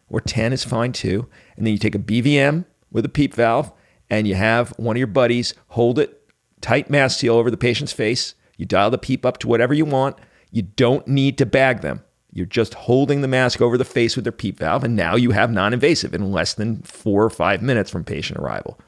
or 0.10 0.20
10 0.20 0.54
is 0.54 0.64
fine 0.64 0.92
too. 0.92 1.28
And 1.56 1.68
then 1.68 1.74
you 1.74 1.78
take 1.78 1.94
a 1.94 2.00
BVM 2.00 2.66
with 2.92 3.06
a 3.06 3.10
PEEP 3.10 3.36
valve 3.36 3.72
and 4.12 4.28
you 4.28 4.36
have 4.36 4.70
one 4.78 4.96
of 4.96 5.00
your 5.00 5.08
buddies 5.08 5.56
hold 5.70 5.98
it 5.98 6.30
tight 6.60 6.90
mask 6.92 7.20
seal 7.20 7.34
over 7.34 7.50
the 7.50 7.58
patient's 7.58 7.94
face. 7.94 8.36
You 8.58 8.68
dial 8.68 8.92
the 8.92 9.00
PEEP 9.00 9.26
up 9.26 9.40
to 9.40 9.48
whatever 9.48 9.74
you 9.74 9.86
want. 9.86 10.18
You 10.52 10.62
don't 10.62 11.08
need 11.08 11.40
to 11.40 11.46
bag 11.48 11.82
them. 11.82 12.04
You're 12.34 12.46
just 12.46 12.76
holding 12.76 13.22
the 13.22 13.28
mask 13.28 13.62
over 13.62 13.78
the 13.78 13.86
face 13.86 14.16
with 14.16 14.26
their 14.26 14.32
PEEP 14.32 14.60
valve, 14.60 14.84
and 14.84 14.96
now 14.96 15.16
you 15.16 15.32
have 15.32 15.52
non 15.52 15.74
invasive 15.74 16.14
in 16.14 16.32
less 16.32 16.54
than 16.54 16.82
four 16.84 17.24
or 17.24 17.30
five 17.30 17.62
minutes 17.62 17.90
from 17.90 18.04
patient 18.04 18.40
arrival. 18.40 18.80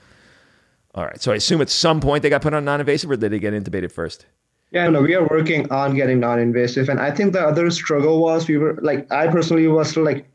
All 0.93 1.05
right, 1.05 1.19
so 1.19 1.31
I 1.31 1.35
assume 1.35 1.61
at 1.61 1.69
some 1.69 1.99
point 1.99 2.21
they 2.21 2.29
got 2.29 2.41
put 2.41 2.53
on 2.53 2.65
non 2.65 2.81
invasive 2.81 3.09
or 3.09 3.15
did 3.15 3.31
they 3.31 3.39
get 3.39 3.53
intubated 3.53 3.91
first? 3.91 4.25
Yeah, 4.71 4.89
no, 4.89 5.01
we 5.01 5.13
are 5.13 5.27
working 5.27 5.71
on 5.71 5.93
getting 5.93 6.19
non-invasive, 6.19 6.89
and 6.89 6.99
I 6.99 7.11
think 7.11 7.33
the 7.33 7.41
other 7.41 7.69
struggle 7.69 8.19
was 8.19 8.47
we 8.47 8.57
were 8.57 8.79
like 8.81 9.09
I 9.11 9.27
personally 9.27 9.67
was 9.67 9.95
like 9.95 10.25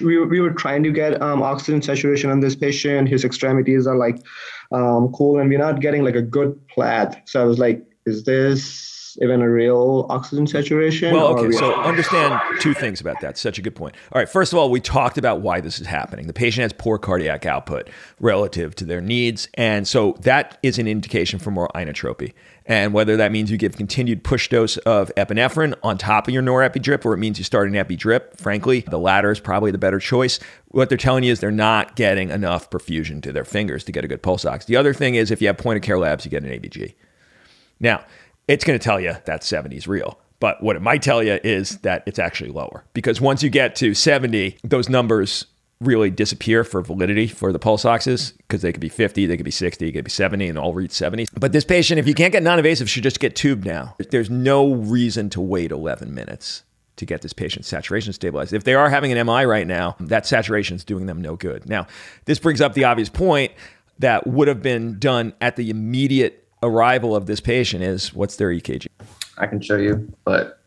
we 0.00 0.16
were, 0.18 0.26
we 0.26 0.40
were 0.40 0.52
trying 0.52 0.82
to 0.84 0.90
get 0.90 1.20
um, 1.20 1.42
oxygen 1.42 1.82
saturation 1.82 2.30
on 2.30 2.40
this 2.40 2.56
patient. 2.56 3.08
His 3.08 3.24
extremities 3.24 3.86
are 3.86 3.96
like 3.96 4.18
um, 4.72 5.12
cool, 5.12 5.38
and 5.38 5.48
we're 5.48 5.58
not 5.58 5.80
getting 5.80 6.02
like 6.04 6.16
a 6.16 6.22
good 6.22 6.58
pleth. 6.68 7.20
So 7.26 7.42
I 7.42 7.44
was 7.44 7.58
like, 7.58 7.84
is 8.06 8.24
this 8.24 9.18
even 9.22 9.40
a 9.40 9.50
real 9.50 10.06
oxygen 10.10 10.46
saturation? 10.46 11.12
Well, 11.12 11.38
okay, 11.38 11.50
so 11.52 11.74
understand 11.74 12.40
two 12.60 12.74
things 12.74 13.00
about 13.00 13.20
that. 13.20 13.38
Such 13.38 13.58
a 13.58 13.62
good 13.62 13.74
point. 13.74 13.94
All 14.12 14.18
right, 14.20 14.28
first 14.28 14.52
of 14.52 14.58
all, 14.58 14.70
we 14.70 14.80
talked 14.80 15.18
about 15.18 15.40
why 15.40 15.60
this 15.60 15.80
is 15.80 15.86
happening. 15.86 16.26
The 16.26 16.32
patient 16.32 16.62
has 16.62 16.72
poor 16.72 16.98
cardiac 16.98 17.46
output 17.46 17.88
relative 18.20 18.74
to 18.76 18.84
their 18.84 19.00
needs, 19.00 19.48
and 19.54 19.86
so 19.86 20.16
that 20.20 20.58
is 20.62 20.78
an 20.78 20.86
indication 20.86 21.38
for 21.38 21.50
more 21.50 21.68
inotropy. 21.74 22.32
And 22.66 22.92
whether 22.92 23.16
that 23.16 23.30
means 23.30 23.50
you 23.50 23.56
give 23.56 23.76
continued 23.76 24.24
push 24.24 24.48
dose 24.48 24.76
of 24.78 25.12
epinephrine 25.16 25.74
on 25.82 25.98
top 25.98 26.26
of 26.26 26.34
your 26.34 26.42
norepi 26.42 26.82
drip, 26.82 27.06
or 27.06 27.14
it 27.14 27.18
means 27.18 27.38
you 27.38 27.44
start 27.44 27.68
an 27.68 27.76
epi 27.76 27.94
drip, 27.94 28.40
frankly, 28.40 28.80
the 28.80 28.98
latter 28.98 29.30
is 29.30 29.38
probably 29.38 29.70
the 29.70 29.78
better 29.78 30.00
choice. 30.00 30.40
What 30.68 30.88
they're 30.88 30.98
telling 30.98 31.22
you 31.22 31.32
is 31.32 31.38
they're 31.40 31.52
not 31.52 31.94
getting 31.94 32.30
enough 32.30 32.68
perfusion 32.68 33.22
to 33.22 33.32
their 33.32 33.44
fingers 33.44 33.84
to 33.84 33.92
get 33.92 34.04
a 34.04 34.08
good 34.08 34.22
pulse 34.22 34.44
ox. 34.44 34.64
The 34.64 34.76
other 34.76 34.92
thing 34.92 35.14
is 35.14 35.30
if 35.30 35.40
you 35.40 35.46
have 35.46 35.58
point 35.58 35.76
of 35.76 35.82
care 35.82 35.98
labs, 35.98 36.24
you 36.24 36.30
get 36.30 36.42
an 36.42 36.50
ABG. 36.50 36.94
Now, 37.78 38.04
it's 38.48 38.64
going 38.64 38.78
to 38.78 38.82
tell 38.82 39.00
you 39.00 39.14
that 39.26 39.44
70 39.44 39.76
is 39.76 39.86
real. 39.86 40.18
But 40.38 40.62
what 40.62 40.76
it 40.76 40.82
might 40.82 41.02
tell 41.02 41.22
you 41.22 41.38
is 41.42 41.78
that 41.78 42.02
it's 42.06 42.18
actually 42.18 42.50
lower 42.50 42.84
because 42.92 43.20
once 43.20 43.42
you 43.42 43.48
get 43.48 43.74
to 43.76 43.94
70, 43.94 44.58
those 44.64 44.88
numbers 44.88 45.46
really 45.80 46.10
disappear 46.10 46.64
for 46.64 46.80
validity 46.80 47.26
for 47.26 47.52
the 47.52 47.58
pulse 47.58 47.84
oxes 47.84 48.32
because 48.32 48.62
they 48.62 48.72
could 48.72 48.80
be 48.80 48.88
50, 48.88 49.26
they 49.26 49.36
could 49.36 49.44
be 49.44 49.50
60, 49.50 49.84
they 49.84 49.92
could 49.92 50.04
be 50.04 50.10
70, 50.10 50.48
and 50.48 50.58
all 50.58 50.72
read 50.72 50.90
70. 50.90 51.26
But 51.38 51.52
this 51.52 51.64
patient, 51.64 51.98
if 51.98 52.08
you 52.08 52.14
can't 52.14 52.32
get 52.32 52.42
non 52.42 52.58
invasive, 52.58 52.88
should 52.88 53.02
just 53.02 53.20
get 53.20 53.36
tubed 53.36 53.66
now. 53.66 53.94
There's 54.10 54.30
no 54.30 54.74
reason 54.74 55.28
to 55.30 55.40
wait 55.40 55.70
11 55.70 56.14
minutes 56.14 56.62
to 56.96 57.04
get 57.04 57.20
this 57.20 57.32
patient's 57.32 57.68
saturation 57.68 58.12
stabilized. 58.12 58.54
If 58.54 58.64
they 58.64 58.74
are 58.74 58.88
having 58.88 59.12
an 59.12 59.26
MI 59.26 59.44
right 59.44 59.66
now, 59.66 59.96
that 60.00 60.26
saturation 60.26 60.76
is 60.76 60.84
doing 60.84 61.06
them 61.06 61.20
no 61.20 61.36
good. 61.36 61.68
Now, 61.68 61.86
this 62.24 62.38
brings 62.38 62.62
up 62.62 62.72
the 62.72 62.84
obvious 62.84 63.10
point 63.10 63.52
that 63.98 64.26
would 64.26 64.48
have 64.48 64.62
been 64.62 64.98
done 64.98 65.34
at 65.40 65.56
the 65.56 65.68
immediate 65.68 66.48
arrival 66.62 67.14
of 67.14 67.26
this 67.26 67.40
patient 67.40 67.82
is 67.82 68.14
what's 68.14 68.36
their 68.36 68.48
EKG? 68.48 68.86
I 69.38 69.46
can 69.46 69.60
show 69.60 69.76
you, 69.76 70.10
but 70.24 70.60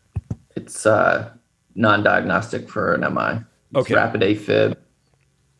it's 0.54 0.86
uh, 0.86 1.30
non-diagnostic 1.74 2.68
for 2.68 2.94
an 2.94 3.00
MI. 3.12 3.44
It's 3.72 3.78
okay. 3.78 3.94
Rapid 3.94 4.20
AFib, 4.20 4.76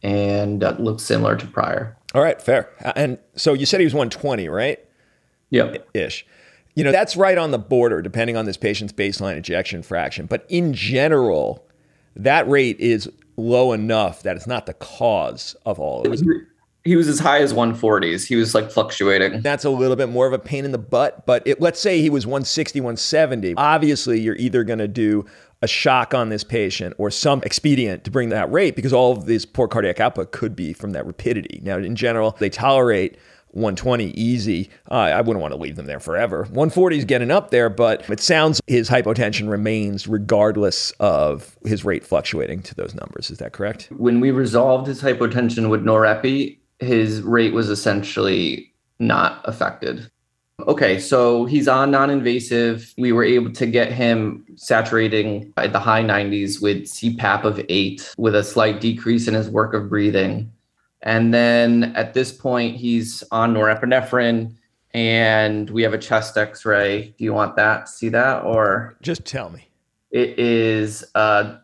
and 0.03 0.65
uh, 0.65 0.77
looks 0.79 1.03
similar 1.03 1.37
to 1.37 1.47
prior. 1.47 1.97
All 2.15 2.23
right, 2.23 2.41
fair. 2.41 2.71
And 2.97 3.19
so 3.37 3.53
you 3.53 3.67
said 3.67 3.81
he 3.81 3.85
was 3.85 3.95
120, 3.95 4.49
right? 4.49 4.79
Yep. 5.51 5.89
Ish. 5.95 6.27
You 6.75 6.85
know, 6.85 6.93
that's 6.93 7.17
right 7.17 7.37
on 7.37 7.51
the 7.51 7.59
border, 7.59 8.01
depending 8.01 8.37
on 8.37 8.47
this 8.47 8.57
patient's 8.57 8.93
baseline 8.93 9.37
ejection 9.37 9.83
fraction. 9.83 10.27
But 10.27 10.47
in 10.49 10.73
general, 10.73 11.67
that 12.17 12.49
rate 12.49 12.79
is 12.79 13.11
low 13.37 13.73
enough 13.73 14.23
that 14.23 14.37
it's 14.37 14.47
not 14.47 14.67
the 14.67 14.75
cause 14.75 15.57
of 15.67 15.79
all 15.79 16.03
of 16.03 16.13
it. 16.13 16.47
He 16.83 16.97
was 16.97 17.09
as 17.09 17.19
high 17.19 17.41
as 17.41 17.53
140s. 17.53 18.27
He 18.27 18.37
was 18.37 18.55
like 18.55 18.71
fluctuating. 18.71 19.43
That's 19.43 19.65
a 19.65 19.71
little 19.71 19.97
bit 19.97 20.09
more 20.09 20.27
of 20.27 20.33
a 20.33 20.39
pain 20.39 20.65
in 20.65 20.73
the 20.73 20.79
butt, 20.79 21.27
but 21.27 21.47
it, 21.47 21.61
let's 21.61 21.79
say 21.79 22.01
he 22.01 22.09
was 22.09 22.27
160, 22.27 22.81
170. 22.81 23.55
Obviously, 23.57 24.19
you're 24.19 24.37
either 24.37 24.65
going 24.65 24.79
to 24.79 24.89
do 24.89 25.27
a 25.62 25.66
shock 25.66 26.14
on 26.14 26.29
this 26.29 26.44
patient 26.44 26.94
or 26.99 27.11
some 27.11 27.42
expedient 27.42 28.05
to 28.05 28.11
bring 28.11 28.31
that 28.31 28.51
rate 28.51 28.77
because 28.77 28.92
all 28.92 29.12
of 29.12 29.27
this 29.27 29.44
poor 29.44 29.68
cardiac 29.68 30.01
output 30.01 30.33
could 30.33 30.57
be 30.57 30.73
from 30.73 30.92
that 30.92 31.07
rapidity. 31.07 31.61
Now, 31.62 31.77
in 31.79 31.96
general, 31.96 32.37
they 32.38 32.49
tolerate 32.49 33.18
120 33.53 34.11
easy. 34.11 34.70
Uh, 34.90 34.94
I 34.94 35.20
wouldn't 35.20 35.40
want 35.40 35.53
to 35.53 35.61
leave 35.61 35.77
them 35.77 35.87
there 35.87 36.01
forever. 36.01 36.42
140 36.44 36.99
is 36.99 37.05
getting 37.05 37.31
up 37.31 37.51
there, 37.51 37.68
but 37.68 38.09
it 38.09 38.20
sounds 38.20 38.61
his 38.66 38.88
hypotension 38.88 39.51
remains 39.51 40.07
regardless 40.07 40.92
of 41.01 41.59
his 41.64 41.85
rate 41.85 42.05
fluctuating 42.05 42.62
to 42.62 42.75
those 42.75 42.94
numbers. 42.94 43.31
Is 43.31 43.38
that 43.38 43.53
correct? 43.53 43.88
When 43.96 44.20
we 44.20 44.31
resolved 44.31 44.87
his 44.87 45.03
hypotension 45.03 45.68
with 45.68 45.85
norepi, 45.85 46.59
his 46.79 47.23
rate 47.23 47.53
was 47.53 47.68
essentially 47.68 48.73
not 48.99 49.40
affected. 49.44 50.11
Okay, 50.66 50.99
so 50.99 51.44
he's 51.44 51.68
on 51.68 51.90
non 51.90 52.11
invasive. 52.11 52.94
We 52.99 53.12
were 53.12 53.25
able 53.25 53.53
to 53.53 53.66
get 53.66 53.92
him 53.92 54.44
saturating 54.57 55.53
at 55.57 55.73
the 55.73 55.79
high 55.79 56.03
90s 56.03 56.61
with 56.61 56.85
CPAP 56.85 57.44
of 57.44 57.64
eight, 57.68 58.14
with 58.16 58.35
a 58.35 58.44
slight 58.44 58.81
decrease 58.81 59.29
in 59.29 59.35
his 59.35 59.49
work 59.49 59.75
of 59.75 59.88
breathing. 59.88 60.53
And 61.03 61.33
then 61.33 61.92
at 61.96 62.14
this 62.14 62.33
point, 62.33 62.77
he's 62.77 63.23
on 63.31 63.55
norepinephrine 63.55 64.55
and 64.92 65.70
we 65.70 65.83
have 65.83 65.94
a 65.94 65.99
chest 65.99 66.37
x 66.37 66.64
ray. 66.64 67.14
Do 67.16 67.25
you 67.25 67.33
want 67.33 67.57
that? 67.57 67.88
See 67.88 68.09
that? 68.11 68.44
Or 68.44 68.96
just 69.03 69.25
tell 69.25 69.51
me. 69.51 69.68
It 70.11 70.38
is 70.38 71.05
uh, 71.14 71.57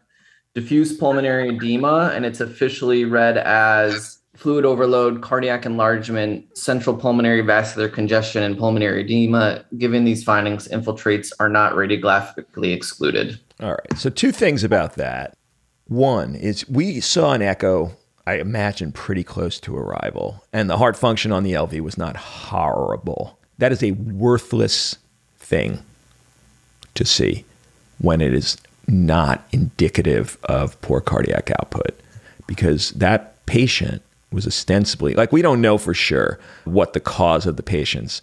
diffuse 0.54 0.96
pulmonary 0.96 1.48
edema 1.48 2.12
and 2.14 2.24
it's 2.24 2.40
officially 2.40 3.04
read 3.04 3.36
as 3.36 4.18
fluid 4.36 4.64
overload, 4.64 5.22
cardiac 5.22 5.66
enlargement, 5.66 6.56
central 6.56 6.96
pulmonary 6.96 7.40
vascular 7.40 7.88
congestion, 7.88 8.42
and 8.42 8.58
pulmonary 8.58 9.02
edema. 9.02 9.64
Given 9.76 10.04
these 10.04 10.22
findings, 10.22 10.68
infiltrates 10.68 11.32
are 11.40 11.48
not 11.48 11.72
radiographically 11.72 12.74
excluded. 12.74 13.40
All 13.60 13.70
right. 13.70 13.98
So, 13.98 14.10
two 14.10 14.32
things 14.32 14.64
about 14.64 14.94
that. 14.94 15.34
One 15.88 16.34
is 16.34 16.68
we 16.68 17.00
saw 17.00 17.32
an 17.32 17.42
echo 17.42 17.96
I 18.26 18.38
imagine, 18.38 18.90
pretty 18.90 19.22
close 19.22 19.60
to 19.60 19.76
arrival. 19.76 20.42
And 20.52 20.68
the 20.68 20.78
heart 20.78 20.96
function 20.96 21.30
on 21.30 21.44
the 21.44 21.52
LV 21.52 21.80
was 21.80 21.96
not 21.96 22.16
horrible. 22.16 23.38
That 23.58 23.70
is 23.70 23.82
a 23.82 23.92
worthless 23.92 24.96
thing 25.38 25.78
to 26.94 27.04
see 27.04 27.44
when 27.98 28.20
it 28.20 28.34
is 28.34 28.56
not 28.88 29.46
indicative 29.52 30.38
of 30.44 30.80
poor 30.82 31.00
cardiac 31.00 31.50
output 31.52 31.98
because 32.46 32.90
that 32.92 33.46
patient 33.46 34.02
was 34.32 34.46
ostensibly 34.46 35.14
like 35.14 35.32
we 35.32 35.42
don't 35.42 35.60
know 35.60 35.78
for 35.78 35.94
sure 35.94 36.38
what 36.64 36.92
the 36.92 37.00
cause 37.00 37.46
of 37.46 37.56
the 37.56 37.62
patient's 37.62 38.22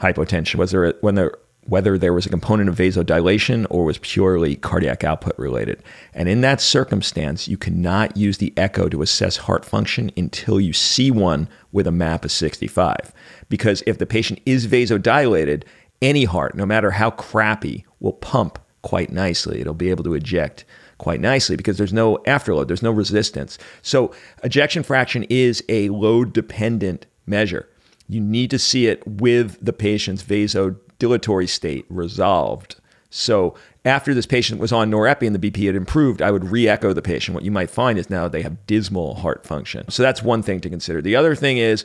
hypotension 0.00 0.56
was 0.56 0.72
there 0.72 0.94
when 1.00 1.14
there 1.14 1.32
whether 1.66 1.96
there 1.96 2.12
was 2.12 2.26
a 2.26 2.30
component 2.30 2.68
of 2.68 2.76
vasodilation 2.76 3.66
or 3.70 3.84
was 3.84 3.98
purely 3.98 4.56
cardiac 4.56 5.02
output 5.04 5.38
related. 5.38 5.82
And 6.12 6.28
in 6.28 6.40
that 6.42 6.60
circumstance, 6.60 7.48
you 7.48 7.56
cannot 7.56 8.16
use 8.16 8.38
the 8.38 8.52
echo 8.56 8.88
to 8.88 9.02
assess 9.02 9.38
heart 9.38 9.64
function 9.64 10.10
until 10.16 10.60
you 10.60 10.72
see 10.72 11.10
one 11.10 11.48
with 11.72 11.86
a 11.86 11.92
map 11.92 12.24
of 12.24 12.32
65. 12.32 13.12
Because 13.48 13.82
if 13.86 13.98
the 13.98 14.06
patient 14.06 14.40
is 14.44 14.66
vasodilated, 14.66 15.64
any 16.02 16.24
heart, 16.24 16.54
no 16.54 16.66
matter 16.66 16.92
how 16.92 17.10
crappy, 17.10 17.86
will 18.00 18.12
pump 18.12 18.58
quite 18.82 19.10
nicely. 19.10 19.60
It'll 19.60 19.74
be 19.74 19.90
able 19.90 20.04
to 20.04 20.14
eject 20.14 20.64
quite 21.04 21.20
nicely 21.20 21.54
because 21.54 21.76
there's 21.76 21.92
no 21.92 22.16
afterload, 22.26 22.66
there's 22.66 22.82
no 22.82 22.90
resistance. 22.90 23.58
So, 23.82 24.12
ejection 24.42 24.82
fraction 24.82 25.24
is 25.24 25.62
a 25.68 25.90
load 25.90 26.32
dependent 26.32 27.04
measure. 27.26 27.68
You 28.08 28.20
need 28.20 28.50
to 28.50 28.58
see 28.58 28.86
it 28.86 29.06
with 29.06 29.58
the 29.62 29.74
patient's 29.74 30.22
vasodilatory 30.22 31.48
state 31.48 31.84
resolved. 31.90 32.76
So 33.10 33.54
after 33.84 34.12
this 34.12 34.26
patient 34.26 34.60
was 34.60 34.72
on 34.72 34.90
norepi 34.90 35.26
and 35.26 35.36
the 35.36 35.50
BP 35.50 35.66
had 35.66 35.76
improved, 35.76 36.20
I 36.20 36.30
would 36.30 36.50
re-echo 36.50 36.92
the 36.92 37.02
patient. 37.02 37.34
What 37.34 37.44
you 37.44 37.52
might 37.52 37.70
find 37.70 37.98
is 37.98 38.10
now 38.10 38.26
they 38.26 38.42
have 38.42 38.66
dismal 38.66 39.14
heart 39.14 39.46
function. 39.46 39.88
So 39.90 40.02
that's 40.02 40.22
one 40.22 40.42
thing 40.42 40.60
to 40.60 40.70
consider. 40.70 41.00
The 41.00 41.14
other 41.14 41.36
thing 41.36 41.58
is 41.58 41.84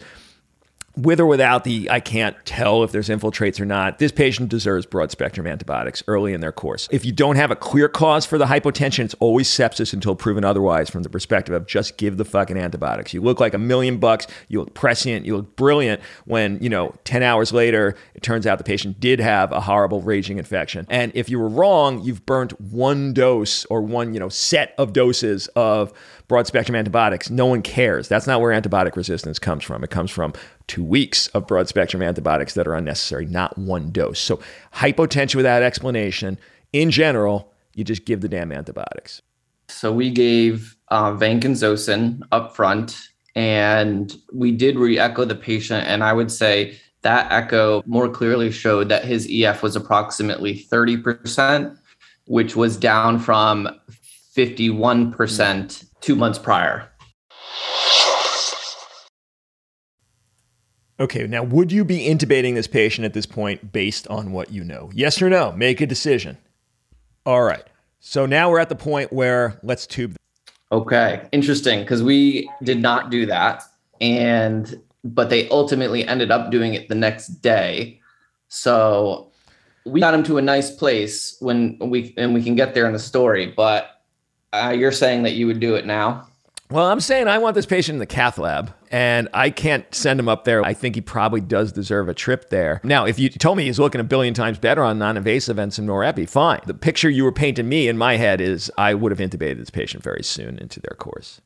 with 0.95 1.19
or 1.19 1.25
without 1.25 1.63
the 1.63 1.89
I 1.89 1.99
can't 1.99 2.35
tell 2.45 2.83
if 2.83 2.91
there's 2.91 3.09
infiltrates 3.09 3.59
or 3.59 3.65
not, 3.65 3.99
this 3.99 4.11
patient 4.11 4.49
deserves 4.49 4.85
broad 4.85 5.11
spectrum 5.11 5.47
antibiotics 5.47 6.03
early 6.07 6.33
in 6.33 6.41
their 6.41 6.51
course. 6.51 6.87
If 6.91 7.05
you 7.05 7.11
don't 7.11 7.35
have 7.35 7.51
a 7.51 7.55
clear 7.55 7.87
cause 7.87 8.25
for 8.25 8.37
the 8.37 8.45
hypotension, 8.45 9.05
it's 9.05 9.13
always 9.15 9.49
sepsis 9.49 9.93
until 9.93 10.15
proven 10.15 10.43
otherwise 10.43 10.89
from 10.89 11.03
the 11.03 11.09
perspective 11.09 11.53
of 11.55 11.67
just 11.67 11.97
give 11.97 12.17
the 12.17 12.25
fucking 12.25 12.57
antibiotics. 12.57 13.13
You 13.13 13.21
look 13.21 13.39
like 13.39 13.53
a 13.53 13.59
million 13.59 13.97
bucks, 13.97 14.27
you 14.47 14.59
look 14.59 14.73
prescient, 14.73 15.25
you 15.25 15.37
look 15.37 15.55
brilliant 15.55 16.01
when, 16.25 16.61
you 16.61 16.69
know, 16.69 16.93
10 17.05 17.23
hours 17.23 17.53
later, 17.53 17.95
it 18.15 18.23
turns 18.23 18.45
out 18.45 18.57
the 18.57 18.63
patient 18.63 18.99
did 18.99 19.19
have 19.19 19.51
a 19.51 19.61
horrible 19.61 20.01
raging 20.01 20.37
infection. 20.37 20.85
And 20.89 21.11
if 21.15 21.29
you 21.29 21.39
were 21.39 21.49
wrong, 21.49 22.01
you've 22.01 22.25
burnt 22.25 22.59
one 22.59 23.13
dose 23.13 23.65
or 23.65 23.81
one, 23.81 24.13
you 24.13 24.19
know, 24.19 24.29
set 24.29 24.73
of 24.77 24.93
doses 24.93 25.47
of 25.55 25.93
broad 26.29 26.47
spectrum 26.47 26.75
antibiotics. 26.75 27.29
No 27.29 27.47
one 27.47 27.61
cares. 27.61 28.07
That's 28.07 28.27
not 28.27 28.39
where 28.39 28.59
antibiotic 28.59 28.95
resistance 28.95 29.39
comes 29.39 29.65
from. 29.65 29.83
It 29.83 29.89
comes 29.89 30.11
from 30.11 30.31
two 30.67 30.83
weeks 30.83 31.27
of 31.29 31.47
broad 31.47 31.67
spectrum 31.67 32.01
antibiotics 32.01 32.53
that 32.53 32.67
are 32.67 32.75
unnecessary, 32.75 33.25
not 33.25 33.57
one 33.57 33.91
dose. 33.91 34.19
So, 34.19 34.39
hypotension 34.75 35.35
without 35.35 35.63
explanation, 35.63 36.39
in 36.71 36.91
general, 36.91 37.51
you 37.73 37.83
just 37.83 38.05
give 38.05 38.21
the 38.21 38.29
damn 38.29 38.51
antibiotics. 38.51 39.21
So, 39.67 39.91
we 39.91 40.11
gave 40.11 40.77
uh, 40.89 41.11
vancomycin 41.13 42.21
up 42.31 42.55
front, 42.55 43.09
and 43.35 44.15
we 44.31 44.51
did 44.51 44.77
re 44.77 44.99
echo 44.99 45.25
the 45.25 45.35
patient. 45.35 45.87
And 45.87 46.03
I 46.03 46.13
would 46.13 46.31
say 46.31 46.77
that 47.01 47.31
echo 47.31 47.81
more 47.87 48.07
clearly 48.07 48.51
showed 48.51 48.89
that 48.89 49.03
his 49.03 49.27
EF 49.31 49.63
was 49.63 49.75
approximately 49.75 50.63
30%, 50.71 51.75
which 52.25 52.55
was 52.55 52.77
down 52.77 53.17
from 53.17 53.67
51% 54.37 55.88
two 56.01 56.15
months 56.15 56.39
prior. 56.39 56.89
Okay, 60.99 61.27
now 61.27 61.43
would 61.43 61.71
you 61.71 61.85
be 61.85 62.07
intubating 62.07 62.55
this 62.55 62.67
patient 62.67 63.05
at 63.05 63.13
this 63.13 63.25
point 63.25 63.71
based 63.71 64.07
on 64.07 64.33
what 64.33 64.51
you 64.51 64.65
know? 64.65 64.89
Yes 64.93 65.21
or 65.21 65.29
no? 65.29 65.53
Make 65.53 65.79
a 65.79 65.87
decision. 65.87 66.37
All 67.25 67.41
right. 67.41 67.63
So 68.01 68.25
now 68.25 68.49
we're 68.49 68.59
at 68.59 68.69
the 68.69 68.75
point 68.75 69.13
where 69.13 69.57
let's 69.63 69.87
tube. 69.87 70.15
Okay, 70.71 71.27
interesting 71.31 71.79
because 71.81 72.03
we 72.03 72.49
did 72.63 72.81
not 72.81 73.09
do 73.09 73.25
that 73.25 73.63
and 74.01 74.79
but 75.03 75.29
they 75.29 75.47
ultimately 75.49 76.05
ended 76.05 76.31
up 76.31 76.51
doing 76.51 76.73
it 76.73 76.89
the 76.89 76.95
next 76.95 77.27
day. 77.41 78.01
So 78.49 79.31
we 79.85 79.99
got 79.99 80.13
him 80.13 80.23
to 80.23 80.37
a 80.37 80.41
nice 80.41 80.69
place 80.69 81.37
when 81.39 81.77
we 81.79 82.13
and 82.17 82.33
we 82.33 82.43
can 82.43 82.55
get 82.55 82.73
there 82.73 82.85
in 82.85 82.93
the 82.93 82.99
story, 82.99 83.47
but 83.55 83.98
uh, 84.53 84.75
you're 84.77 84.91
saying 84.91 85.23
that 85.23 85.33
you 85.33 85.47
would 85.47 85.59
do 85.59 85.75
it 85.75 85.85
now? 85.85 86.27
Well, 86.71 86.85
I'm 86.85 86.99
saying 86.99 87.27
I 87.27 87.39
want 87.39 87.55
this 87.55 87.65
patient 87.65 87.95
in 87.95 87.99
the 87.99 88.05
cath 88.05 88.37
lab, 88.37 88.71
and 88.91 89.27
I 89.33 89.49
can't 89.49 89.83
send 89.93 90.19
him 90.19 90.29
up 90.29 90.43
there. 90.43 90.63
I 90.63 90.75
think 90.75 90.93
he 90.93 91.01
probably 91.01 91.41
does 91.41 91.71
deserve 91.71 92.07
a 92.07 92.13
trip 92.13 92.51
there. 92.51 92.79
Now, 92.83 93.07
if 93.07 93.17
you 93.17 93.29
told 93.29 93.57
me 93.57 93.65
he's 93.65 93.79
looking 93.79 93.99
a 93.99 94.03
billion 94.03 94.35
times 94.35 94.59
better 94.59 94.83
on 94.83 94.99
non-invasive 94.99 95.57
and 95.57 95.73
some 95.73 95.87
norepi, 95.87 96.29
fine. 96.29 96.59
The 96.67 96.75
picture 96.75 97.09
you 97.09 97.23
were 97.23 97.31
painting 97.31 97.67
me 97.67 97.87
in 97.87 97.97
my 97.97 98.17
head 98.17 98.39
is 98.39 98.71
I 98.77 98.93
would 98.93 99.11
have 99.11 99.17
intubated 99.17 99.57
this 99.57 99.71
patient 99.71 100.03
very 100.03 100.21
soon 100.21 100.59
into 100.59 100.79
their 100.79 100.95
course. 100.95 101.41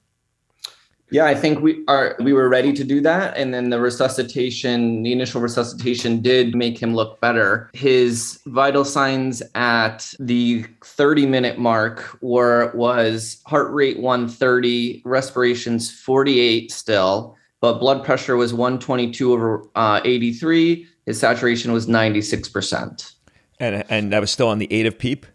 Yeah, 1.12 1.26
I 1.26 1.36
think 1.36 1.62
we 1.62 1.84
are 1.88 2.16
we 2.20 2.34
were 2.34 2.50
ready 2.50 2.74
to 2.74 2.84
do 2.84 3.00
that 3.02 3.38
and 3.38 3.54
then 3.54 3.70
the 3.70 3.80
resuscitation, 3.80 5.04
the 5.04 5.12
initial 5.12 5.42
resuscitation 5.42 6.22
did 6.22 6.56
make 6.56 6.82
him 6.82 6.96
look 6.96 7.20
better. 7.22 7.70
His 7.74 8.40
vital 8.48 8.84
signs 8.84 9.44
at 9.54 10.12
the 10.20 10.66
30 10.84 11.28
minute 11.28 11.60
mark 11.60 12.18
were 12.22 12.72
was 12.74 13.42
heart 13.46 13.72
rate 13.72 14.00
130, 14.00 15.04
respirations 15.06 15.92
48 15.92 16.72
still, 16.72 17.38
but 17.62 17.80
blood 17.80 18.04
pressure 18.04 18.36
was 18.36 18.54
122 18.54 19.34
over 19.34 19.64
uh, 19.76 20.02
83. 20.04 20.88
His 21.06 21.20
saturation 21.20 21.74
was 21.74 21.86
96%. 21.86 23.14
And 23.60 23.84
and 23.90 24.12
that 24.12 24.20
was 24.20 24.32
still 24.32 24.48
on 24.48 24.58
the 24.58 24.72
8 24.74 24.88
of 24.88 24.98
PEEP? 24.98 25.28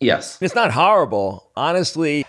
Yes. 0.00 0.38
It's 0.40 0.54
not 0.54 0.70
horrible. 0.70 1.50
Honestly, 1.56 2.24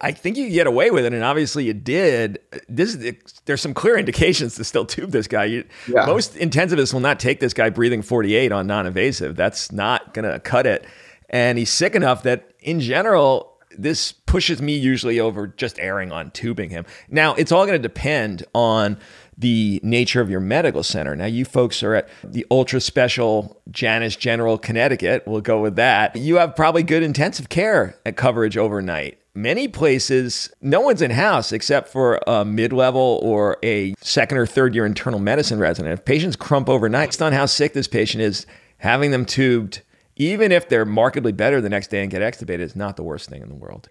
I 0.00 0.12
think 0.12 0.36
you 0.36 0.48
get 0.50 0.66
away 0.66 0.90
with 0.90 1.04
it, 1.04 1.12
and 1.12 1.22
obviously 1.22 1.64
you 1.64 1.74
did. 1.74 2.38
This 2.68 2.94
is, 2.94 3.14
there's 3.44 3.60
some 3.60 3.74
clear 3.74 3.98
indications 3.98 4.54
to 4.56 4.64
still 4.64 4.86
tube 4.86 5.10
this 5.10 5.26
guy. 5.26 5.44
You, 5.44 5.64
yeah. 5.88 6.06
Most 6.06 6.34
intensivists 6.34 6.92
will 6.92 7.00
not 7.00 7.20
take 7.20 7.40
this 7.40 7.52
guy 7.52 7.70
breathing 7.70 8.02
48 8.02 8.52
on 8.52 8.66
non-invasive. 8.66 9.36
That's 9.36 9.72
not 9.72 10.14
going 10.14 10.30
to 10.30 10.40
cut 10.40 10.66
it. 10.66 10.86
And 11.28 11.58
he's 11.58 11.70
sick 11.70 11.94
enough 11.94 12.22
that, 12.22 12.52
in 12.60 12.80
general, 12.80 13.58
this 13.76 14.12
pushes 14.12 14.62
me 14.62 14.76
usually 14.76 15.20
over 15.20 15.48
just 15.48 15.78
erring 15.78 16.12
on 16.12 16.30
tubing 16.30 16.70
him. 16.70 16.86
Now 17.08 17.34
it's 17.34 17.52
all 17.52 17.66
going 17.66 17.80
to 17.80 17.88
depend 17.88 18.44
on 18.54 18.96
the 19.36 19.80
nature 19.82 20.20
of 20.20 20.30
your 20.30 20.40
medical 20.40 20.84
center. 20.84 21.16
Now, 21.16 21.26
you 21.26 21.44
folks 21.44 21.82
are 21.82 21.96
at 21.96 22.08
the 22.22 22.46
ultra 22.52 22.80
special 22.80 23.60
Janus 23.70 24.14
General 24.14 24.58
Connecticut. 24.58 25.24
We'll 25.26 25.40
go 25.40 25.60
with 25.60 25.74
that. 25.76 26.14
You 26.14 26.36
have 26.36 26.54
probably 26.54 26.84
good 26.84 27.02
intensive 27.02 27.48
care 27.48 27.98
at 28.06 28.16
coverage 28.16 28.56
overnight 28.56 29.18
many 29.34 29.68
places, 29.68 30.50
no 30.60 30.80
one's 30.80 31.02
in 31.02 31.10
house 31.10 31.52
except 31.52 31.88
for 31.88 32.20
a 32.26 32.44
mid 32.44 32.72
level 32.72 33.20
or 33.22 33.58
a 33.62 33.94
second 34.00 34.38
or 34.38 34.46
third 34.46 34.74
year 34.74 34.86
internal 34.86 35.18
medicine 35.18 35.58
resident. 35.58 35.92
If 35.92 36.04
patients 36.04 36.36
crump 36.36 36.68
overnight, 36.68 37.10
based 37.10 37.22
on 37.22 37.32
how 37.32 37.46
sick 37.46 37.72
this 37.72 37.88
patient 37.88 38.22
is, 38.22 38.46
having 38.78 39.10
them 39.10 39.24
tubed, 39.24 39.82
even 40.16 40.52
if 40.52 40.68
they're 40.68 40.84
markedly 40.84 41.32
better 41.32 41.60
the 41.60 41.68
next 41.68 41.88
day 41.88 42.02
and 42.02 42.10
get 42.10 42.22
extubated, 42.22 42.60
is 42.60 42.76
not 42.76 42.96
the 42.96 43.02
worst 43.02 43.28
thing 43.28 43.42
in 43.42 43.48
the 43.48 43.54
world. 43.54 43.88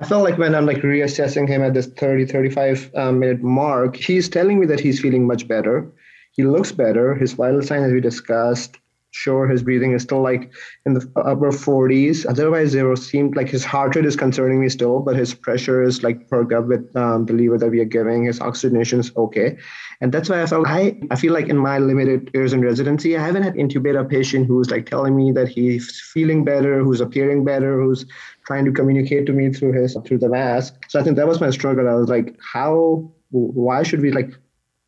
I 0.00 0.06
felt 0.06 0.22
like 0.22 0.38
when 0.38 0.54
I'm 0.54 0.66
like 0.66 0.78
reassessing 0.78 1.48
him 1.48 1.62
at 1.62 1.74
this 1.74 1.86
30, 1.86 2.26
35 2.26 2.90
um, 2.94 3.18
minute 3.18 3.42
mark, 3.42 3.96
he's 3.96 4.28
telling 4.28 4.60
me 4.60 4.66
that 4.66 4.80
he's 4.80 5.00
feeling 5.00 5.26
much 5.26 5.48
better. 5.48 5.90
He 6.32 6.44
looks 6.44 6.72
better. 6.72 7.14
His 7.14 7.32
vital 7.32 7.62
signs, 7.62 7.86
as 7.86 7.92
we 7.92 8.00
discussed, 8.00 8.78
sure 9.10 9.48
his 9.48 9.62
breathing 9.62 9.92
is 9.92 10.02
still 10.02 10.20
like 10.20 10.52
in 10.84 10.94
the 10.94 11.10
upper 11.16 11.50
40s 11.50 12.26
otherwise 12.28 12.72
there 12.72 12.94
seemed 12.94 13.36
like 13.36 13.48
his 13.48 13.64
heart 13.64 13.96
rate 13.96 14.04
is 14.04 14.16
concerning 14.16 14.60
me 14.60 14.68
still 14.68 15.00
but 15.00 15.16
his 15.16 15.32
pressure 15.34 15.82
is 15.82 16.02
like 16.02 16.28
perked 16.28 16.52
up 16.52 16.66
with 16.66 16.94
um, 16.96 17.24
the 17.26 17.32
levo 17.32 17.58
that 17.58 17.70
we 17.70 17.80
are 17.80 17.84
giving. 17.84 18.24
His 18.24 18.40
oxygenation 18.40 19.00
is 19.00 19.12
okay. 19.16 19.56
And 20.00 20.12
that's 20.12 20.28
why 20.28 20.42
i 20.42 20.46
felt 20.46 20.66
i 20.66 20.98
i 21.10 21.16
feel 21.16 21.32
like 21.32 21.48
in 21.48 21.56
my 21.56 21.78
limited 21.78 22.30
years 22.34 22.52
in 22.52 22.60
residency 22.60 23.16
i 23.16 23.24
haven't 23.24 23.42
had 23.42 23.54
intubate 23.54 23.98
a 23.98 24.04
patient 24.04 24.46
who's 24.46 24.70
like 24.70 24.86
telling 24.86 25.16
me 25.16 25.32
that 25.32 25.48
he's 25.48 26.00
feeling 26.12 26.44
better 26.44 26.84
who's 26.84 27.00
appearing 27.00 27.44
better 27.44 27.80
who's 27.80 28.06
trying 28.46 28.64
to 28.64 28.72
communicate 28.72 29.26
to 29.26 29.32
me 29.32 29.52
through 29.52 29.72
his 29.72 29.96
through 30.04 30.18
the 30.18 30.28
mask. 30.28 30.74
So 30.88 31.00
i 31.00 31.02
think 31.02 31.16
that 31.16 31.26
was 31.26 31.40
my 31.40 31.50
struggle. 31.50 31.88
I 31.88 31.94
was 31.94 32.08
like 32.08 32.36
how 32.40 33.10
why 33.30 33.82
should 33.82 34.00
we 34.00 34.12
like 34.12 34.30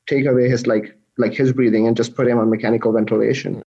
take 0.07 0.27
away 0.27 0.49
his 0.49 0.67
like 0.67 0.97
like 1.19 1.33
his 1.33 1.53
breathing 1.53 1.87
and 1.87 1.97
just 1.97 2.15
put 2.15 2.29
him 2.29 2.39
on 2.39 2.51
mechanical 2.51 2.93
ventilation 2.93 3.63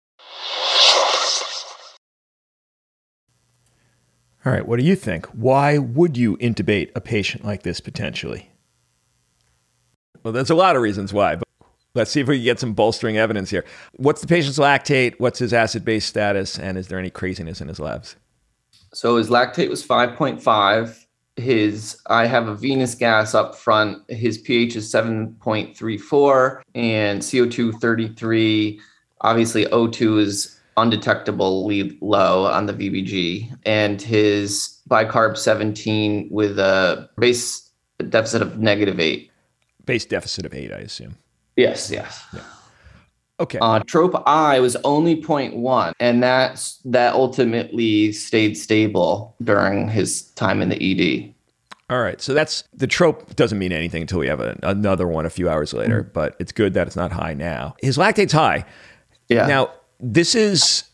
All 4.45 4.53
right, 4.53 4.67
what 4.67 4.79
do 4.79 4.87
you 4.87 4.97
think? 4.97 5.27
Why 5.27 5.77
would 5.77 6.17
you 6.17 6.39
intubate 6.39 6.91
a 6.95 7.01
patient 7.01 7.45
like 7.45 7.63
this 7.63 7.81
potentially? 7.81 8.51
Well, 10.23 10.33
there's 10.33 10.51
a 10.51 10.55
lot 10.55 10.77
of 10.77 10.83
reasons 10.83 11.13
why, 11.13 11.37
but 11.37 11.49
let's 11.95 12.11
see 12.11 12.21
if 12.21 12.29
we 12.29 12.37
can 12.39 12.45
get 12.45 12.61
some 12.61 12.73
bolstering 12.73 13.19
evidence 13.19 13.51
here. 13.51 13.65
What's 13.97 14.23
the 14.23 14.27
patient's 14.27 14.59
lactate? 14.59 15.15
What's 15.19 15.39
his 15.39 15.53
acid 15.53 15.85
base 15.85 16.07
status? 16.07 16.59
And 16.59 16.79
is 16.79 16.89
there 16.89 16.99
any 16.99 17.11
craziness 17.11 17.61
in 17.61 17.69
his 17.69 17.79
labs? 17.79 18.17
So 18.95 19.17
his 19.17 19.29
lactate 19.29 19.69
was 19.69 19.87
5.5. 19.87 21.05
His 21.37 21.99
I 22.07 22.27
have 22.27 22.49
a 22.49 22.55
venous 22.55 22.95
gas 22.95 23.35
up 23.35 23.55
front. 23.55 24.11
His 24.11 24.39
pH 24.39 24.77
is 24.77 24.93
7.34 24.93 26.63
and 26.75 27.21
CO2 27.21 27.81
33. 27.81 28.81
Obviously, 29.23 29.67
O2 29.67 30.21
is 30.21 30.60
undetectably 30.81 31.97
low 32.01 32.47
on 32.47 32.67
the 32.67 32.73
VBG, 32.73 33.57
and 33.65 34.01
his 34.01 34.81
bicarb 34.89 35.37
17 35.37 36.29
with 36.31 36.59
a 36.59 37.09
base 37.19 37.71
deficit 38.09 38.43
of 38.43 38.59
negative 38.59 38.99
eight. 38.99 39.31
Base 39.85 40.05
deficit 40.05 40.47
of 40.47 40.55
eight, 40.55 40.73
I 40.73 40.79
assume. 40.79 41.17
Yes, 41.57 41.91
yes. 41.91 42.25
Yeah. 42.33 42.43
Okay. 43.41 43.59
Uh, 43.61 43.81
trop 43.81 44.23
I 44.27 44.61
was 44.61 44.77
only 44.85 45.21
0.1, 45.21 45.93
and 45.99 46.23
that's 46.23 46.77
that 46.85 47.15
ultimately 47.15 48.13
stayed 48.13 48.57
stable 48.57 49.35
during 49.43 49.89
his 49.89 50.23
time 50.33 50.61
in 50.61 50.69
the 50.69 50.77
ED. 50.77 51.35
All 51.89 52.01
right. 52.01 52.21
So 52.21 52.35
that's 52.35 52.65
the 52.73 52.87
trop 52.87 53.35
doesn't 53.35 53.59
mean 53.59 53.73
anything 53.73 54.03
until 54.03 54.21
we 54.21 54.29
have 54.29 54.41
a, 54.41 54.57
another 54.63 55.09
one 55.09 55.27
a 55.27 55.31
few 55.31 55.49
hours 55.49 55.73
later, 55.73 56.03
mm-hmm. 56.03 56.13
but 56.13 56.37
it's 56.39 56.53
good 56.53 56.75
that 56.75 56.87
it's 56.87 56.97
not 56.97 57.11
high 57.11 57.35
now. 57.35 57.75
His 57.83 57.99
lactate's 57.99 58.33
high. 58.33 58.65
Yeah. 59.29 59.47
Now, 59.47 59.73
this 60.01 60.35
is 60.35 60.85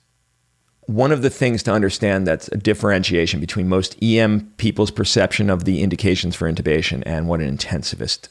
one 0.86 1.10
of 1.10 1.22
the 1.22 1.30
things 1.30 1.62
to 1.64 1.72
understand 1.72 2.26
that's 2.26 2.48
a 2.48 2.56
differentiation 2.56 3.40
between 3.40 3.68
most 3.68 4.00
EM 4.02 4.52
people's 4.56 4.90
perception 4.90 5.50
of 5.50 5.64
the 5.64 5.82
indications 5.82 6.36
for 6.36 6.50
intubation 6.50 7.02
and 7.04 7.28
what 7.28 7.40
an 7.40 7.56
intensivist 7.56 8.28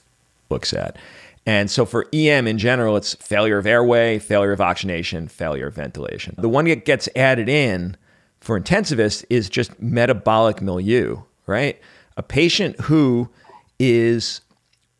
looks 0.50 0.74
at. 0.74 0.98
And 1.46 1.70
so 1.70 1.86
for 1.86 2.08
EM 2.14 2.48
in 2.48 2.58
general, 2.58 2.96
it's 2.98 3.14
failure 3.16 3.58
of 3.58 3.68
airway, 3.68 4.20
failure 4.20 4.52
of 4.52 4.62
oxygenation, 4.62 5.28
failure 5.28 5.68
of 5.68 5.76
ventilation. 5.76 6.36
The 6.38 6.50
one 6.50 6.66
that 6.66 6.86
gets 6.86 7.08
added 7.16 7.50
in 7.50 7.98
for 8.40 8.60
intensivists 8.60 9.26
is 9.30 9.50
just 9.50 9.80
metabolic 9.82 10.62
milieu, 10.62 11.22
right? 11.46 11.80
A 12.18 12.24
patient 12.24 12.80
who 12.82 13.30
is 13.80 14.42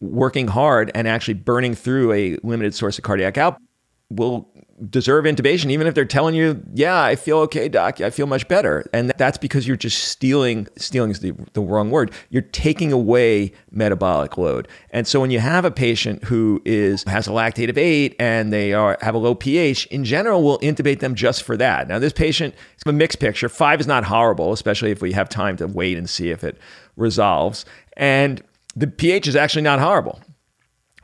working 0.02 0.48
hard 0.48 0.92
and 0.94 1.08
actually 1.08 1.36
burning 1.36 1.74
through 1.74 2.12
a 2.12 2.38
limited 2.44 2.76
source 2.76 2.98
of 2.98 3.04
cardiac 3.04 3.38
output 3.38 3.62
will 4.10 4.48
deserve 4.90 5.26
intubation, 5.26 5.72
even 5.72 5.88
if 5.88 5.96
they're 5.96 6.06
telling 6.06 6.36
you, 6.36 6.62
"Yeah, 6.74 7.02
I 7.02 7.16
feel 7.16 7.38
okay, 7.40 7.70
doc. 7.70 8.02
I 8.02 8.10
feel 8.10 8.28
much 8.28 8.48
better." 8.48 8.86
And 8.94 9.12
that's 9.18 9.38
because 9.38 9.68
you're 9.68 9.78
just 9.78 10.04
stealing. 10.04 10.68
Stealing 10.78 11.12
is 11.12 11.20
the, 11.20 11.34
the 11.54 11.62
wrong 11.62 11.92
word. 11.92 12.12
You're 12.30 12.42
taking 12.42 12.92
away 12.92 13.54
metabolic 13.72 14.38
load. 14.38 14.68
And 14.92 15.08
so 15.08 15.22
when 15.22 15.32
you 15.32 15.40
have 15.40 15.66
a 15.66 15.72
patient 15.72 16.24
who 16.26 16.62
is 16.66 17.04
has 17.04 17.28
a 17.28 17.32
lactate 17.32 17.70
of 17.70 17.78
eight 17.78 18.16
and 18.20 18.52
they 18.52 18.74
are 18.74 18.98
have 19.02 19.16
a 19.16 19.20
low 19.20 19.36
pH, 19.36 19.86
in 19.88 20.04
general, 20.04 20.44
we'll 20.44 20.60
intubate 20.60 21.00
them 21.00 21.16
just 21.16 21.44
for 21.44 21.56
that. 21.58 21.88
Now, 21.88 22.00
this 22.00 22.14
patient 22.14 22.54
it's 22.74 22.84
a 22.86 22.92
mixed 22.92 23.20
picture. 23.20 23.50
Five 23.50 23.80
is 23.80 23.88
not 23.88 24.04
horrible, 24.04 24.52
especially 24.52 24.92
if 24.92 25.02
we 25.02 25.14
have 25.14 25.30
time 25.30 25.58
to 25.58 25.68
wait 25.68 25.98
and 25.98 26.10
see 26.10 26.32
if 26.32 26.44
it 26.44 26.58
resolves. 26.98 27.66
And 27.96 28.44
the 28.76 28.88
pH 28.88 29.28
is 29.28 29.36
actually 29.36 29.62
not 29.62 29.80
horrible 29.80 30.20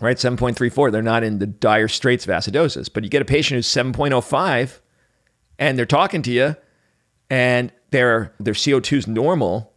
right? 0.02 0.18
7.34, 0.18 0.92
they're 0.92 1.02
not 1.02 1.24
in 1.24 1.40
the 1.40 1.48
dire 1.48 1.88
straits 1.88 2.26
of 2.26 2.32
acidosis. 2.32 2.90
But 2.92 3.04
you 3.04 3.10
get 3.10 3.22
a 3.22 3.26
patient 3.26 3.58
who's 3.58 3.68
7.05 3.68 4.80
and 5.60 5.78
they're 5.78 5.86
talking 5.86 6.22
to 6.24 6.32
you 6.32 6.56
and 7.30 7.72
their, 7.92 8.34
their 8.40 8.54
CO2 8.54 8.98
is 8.98 9.08
normal, 9.08 9.74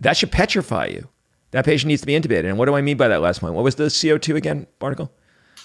that 0.00 0.16
should 0.16 0.30
petrify 0.30 0.86
you. 0.86 1.08
That 1.52 1.64
patient 1.64 1.88
needs 1.88 2.00
to 2.02 2.06
be 2.06 2.18
intubated. 2.18 2.46
And 2.46 2.58
what 2.58 2.66
do 2.66 2.74
I 2.74 2.80
mean 2.80 2.96
by 2.96 3.08
that 3.08 3.20
last 3.20 3.40
point? 3.40 3.54
What 3.54 3.64
was 3.64 3.74
the 3.74 3.84
CO2 3.84 4.36
again, 4.36 4.66
Barnicle? 4.80 5.10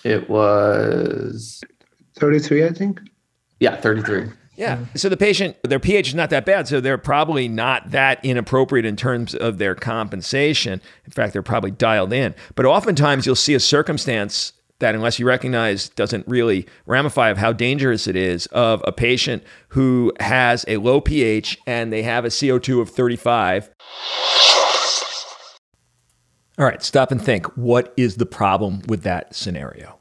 It 0.03 0.29
was 0.29 1.63
33, 2.17 2.65
I 2.65 2.69
think. 2.69 3.01
Yeah, 3.59 3.75
33. 3.75 4.25
Yeah. 4.57 4.85
So 4.95 5.07
the 5.07 5.17
patient, 5.17 5.55
their 5.63 5.79
pH 5.79 6.09
is 6.09 6.15
not 6.15 6.31
that 6.31 6.45
bad. 6.45 6.67
So 6.67 6.81
they're 6.81 6.97
probably 6.97 7.47
not 7.47 7.91
that 7.91 8.23
inappropriate 8.25 8.85
in 8.85 8.95
terms 8.95 9.35
of 9.35 9.59
their 9.59 9.75
compensation. 9.75 10.81
In 11.05 11.11
fact, 11.11 11.33
they're 11.33 11.43
probably 11.43 11.71
dialed 11.71 12.11
in. 12.11 12.33
But 12.55 12.65
oftentimes 12.65 13.25
you'll 13.27 13.35
see 13.35 13.53
a 13.53 13.59
circumstance 13.59 14.53
that, 14.79 14.95
unless 14.95 15.19
you 15.19 15.27
recognize, 15.27 15.89
doesn't 15.89 16.27
really 16.27 16.67
ramify 16.87 17.29
of 17.29 17.37
how 17.37 17.53
dangerous 17.53 18.07
it 18.07 18.15
is 18.15 18.47
of 18.47 18.81
a 18.85 18.91
patient 18.91 19.43
who 19.69 20.11
has 20.19 20.65
a 20.67 20.77
low 20.77 21.01
pH 21.01 21.59
and 21.67 21.93
they 21.93 22.01
have 22.01 22.25
a 22.25 22.29
CO2 22.29 22.81
of 22.81 22.89
35. 22.89 23.69
All 26.59 26.65
right, 26.65 26.81
stop 26.81 27.11
and 27.11 27.21
think. 27.21 27.45
What 27.55 27.93
is 27.95 28.15
the 28.15 28.25
problem 28.25 28.81
with 28.87 29.03
that 29.03 29.35
scenario? 29.35 29.96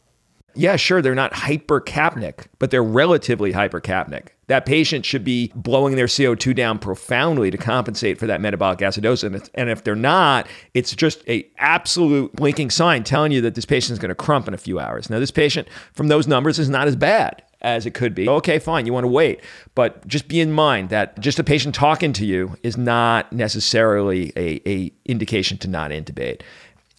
Yeah, 0.56 0.76
sure, 0.76 1.02
they're 1.02 1.14
not 1.14 1.32
hypercapnic, 1.32 2.46
but 2.58 2.70
they're 2.70 2.82
relatively 2.82 3.52
hypercapnic. 3.52 4.28
That 4.46 4.64
patient 4.64 5.04
should 5.04 5.24
be 5.24 5.52
blowing 5.54 5.96
their 5.96 6.06
CO2 6.06 6.54
down 6.54 6.78
profoundly 6.78 7.50
to 7.50 7.58
compensate 7.58 8.18
for 8.18 8.26
that 8.26 8.40
metabolic 8.40 8.78
acidosis. 8.78 9.50
And 9.54 9.68
if 9.68 9.84
they're 9.84 9.94
not, 9.94 10.46
it's 10.72 10.94
just 10.94 11.28
a 11.28 11.46
absolute 11.58 12.34
blinking 12.34 12.70
sign 12.70 13.04
telling 13.04 13.32
you 13.32 13.40
that 13.42 13.54
this 13.54 13.64
patient 13.64 13.92
is 13.92 13.98
going 13.98 14.10
to 14.10 14.14
crump 14.14 14.48
in 14.48 14.54
a 14.54 14.58
few 14.58 14.78
hours. 14.78 15.10
Now, 15.10 15.18
this 15.18 15.32
patient 15.32 15.68
from 15.92 16.08
those 16.08 16.26
numbers 16.26 16.58
is 16.58 16.68
not 16.68 16.86
as 16.86 16.96
bad 16.96 17.42
as 17.60 17.86
it 17.86 17.94
could 17.94 18.14
be. 18.14 18.28
Okay, 18.28 18.58
fine, 18.58 18.86
you 18.86 18.92
want 18.92 19.04
to 19.04 19.08
wait. 19.08 19.40
But 19.74 20.06
just 20.06 20.28
be 20.28 20.40
in 20.40 20.52
mind 20.52 20.90
that 20.90 21.18
just 21.18 21.38
a 21.38 21.44
patient 21.44 21.74
talking 21.74 22.12
to 22.14 22.24
you 22.24 22.56
is 22.62 22.76
not 22.76 23.32
necessarily 23.32 24.32
a, 24.36 24.60
a 24.68 24.92
indication 25.04 25.58
to 25.58 25.68
not 25.68 25.90
intubate. 25.90 26.42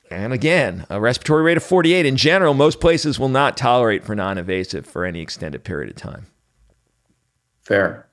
And 0.10 0.32
again, 0.34 0.86
a 0.90 1.00
respiratory 1.00 1.44
rate 1.44 1.58
of 1.58 1.64
48 1.64 2.06
in 2.06 2.16
general, 2.16 2.54
most 2.54 2.80
places 2.80 3.20
will 3.20 3.30
not 3.30 3.58
tolerate 3.58 4.04
for 4.04 4.16
non 4.16 4.38
invasive 4.38 4.86
for 4.86 5.06
any 5.06 5.22
extended 5.22 5.64
period 5.64 5.90
of 5.90 5.98
time. 5.98 6.28
Fair. 7.62 8.08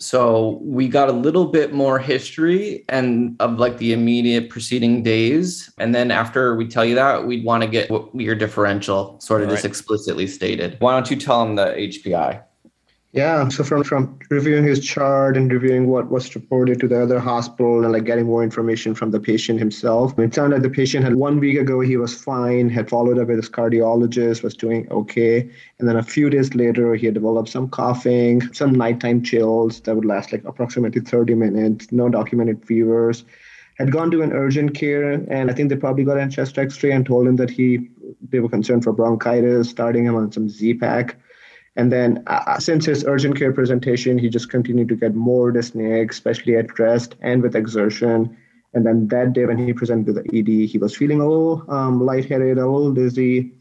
So 0.00 0.60
we 0.62 0.86
got 0.86 1.08
a 1.08 1.12
little 1.12 1.46
bit 1.46 1.72
more 1.72 1.98
history 1.98 2.84
and 2.88 3.34
of 3.40 3.58
like 3.58 3.78
the 3.78 3.92
immediate 3.92 4.48
preceding 4.48 5.02
days. 5.02 5.72
And 5.78 5.92
then 5.92 6.12
after 6.12 6.54
we 6.54 6.68
tell 6.68 6.84
you 6.84 6.94
that, 6.94 7.26
we'd 7.26 7.44
want 7.44 7.64
to 7.64 7.68
get 7.68 7.90
your 8.14 8.36
differential 8.36 9.18
sort 9.18 9.42
of 9.42 9.48
All 9.48 9.54
just 9.54 9.64
right. 9.64 9.70
explicitly 9.70 10.28
stated. 10.28 10.76
Why 10.78 10.92
don't 10.92 11.10
you 11.10 11.16
tell 11.16 11.44
them 11.44 11.56
the 11.56 11.74
HPI? 11.76 12.40
Yeah, 13.12 13.48
so 13.48 13.64
from 13.64 13.84
from 13.84 14.18
reviewing 14.28 14.64
his 14.64 14.84
chart 14.84 15.38
and 15.38 15.50
reviewing 15.50 15.86
what 15.86 16.10
was 16.10 16.34
reported 16.34 16.78
to 16.80 16.88
the 16.88 17.02
other 17.02 17.18
hospital 17.18 17.82
and 17.82 17.90
like 17.90 18.04
getting 18.04 18.26
more 18.26 18.42
information 18.42 18.94
from 18.94 19.12
the 19.12 19.18
patient 19.18 19.58
himself, 19.58 20.18
it 20.18 20.34
sounded 20.34 20.56
like 20.56 20.62
the 20.62 20.68
patient 20.68 21.04
had 21.04 21.14
one 21.14 21.40
week 21.40 21.58
ago 21.58 21.80
he 21.80 21.96
was 21.96 22.14
fine, 22.14 22.68
had 22.68 22.90
followed 22.90 23.18
up 23.18 23.28
with 23.28 23.38
his 23.38 23.48
cardiologist, 23.48 24.42
was 24.42 24.54
doing 24.54 24.86
okay, 24.90 25.48
and 25.78 25.88
then 25.88 25.96
a 25.96 26.02
few 26.02 26.28
days 26.28 26.54
later 26.54 26.94
he 26.96 27.06
had 27.06 27.14
developed 27.14 27.48
some 27.48 27.70
coughing, 27.70 28.42
some 28.52 28.72
nighttime 28.72 29.22
chills 29.22 29.80
that 29.80 29.94
would 29.94 30.04
last 30.04 30.30
like 30.30 30.44
approximately 30.44 31.00
30 31.00 31.34
minutes, 31.34 31.90
no 31.90 32.10
documented 32.10 32.62
fevers. 32.66 33.24
Had 33.78 33.90
gone 33.90 34.10
to 34.10 34.20
an 34.20 34.32
urgent 34.32 34.74
care, 34.74 35.12
and 35.12 35.50
I 35.50 35.54
think 35.54 35.70
they 35.70 35.76
probably 35.76 36.04
got 36.04 36.18
a 36.18 36.28
chest 36.28 36.58
X-ray 36.58 36.90
and 36.90 37.06
told 37.06 37.26
him 37.26 37.36
that 37.36 37.48
he 37.48 37.88
they 38.28 38.40
were 38.40 38.50
concerned 38.50 38.84
for 38.84 38.92
bronchitis, 38.92 39.70
starting 39.70 40.04
him 40.04 40.14
on 40.14 40.30
some 40.30 40.50
Z-Pak 40.50 41.16
and 41.78 41.92
then 41.92 42.24
uh, 42.26 42.42
uh, 42.46 42.58
since 42.58 42.84
his 42.84 43.04
urgent 43.06 43.38
care 43.38 43.52
presentation, 43.52 44.18
he 44.18 44.28
just 44.28 44.50
continued 44.50 44.88
to 44.88 44.96
get 44.96 45.14
more 45.14 45.52
dyspneic, 45.52 46.10
especially 46.10 46.56
at 46.56 46.76
rest 46.76 47.14
and 47.20 47.40
with 47.40 47.54
exertion. 47.54 48.36
And 48.74 48.84
then 48.84 49.06
that 49.08 49.32
day 49.32 49.46
when 49.46 49.58
he 49.58 49.72
presented 49.72 50.06
to 50.06 50.12
the 50.12 50.26
ED, 50.36 50.68
he 50.68 50.76
was 50.76 50.96
feeling 50.96 51.20
a 51.20 51.26
little 51.26 51.64
um, 51.70 52.04
lightheaded, 52.04 52.58
a 52.58 52.66
little 52.66 52.92
dizzy, 52.92 53.52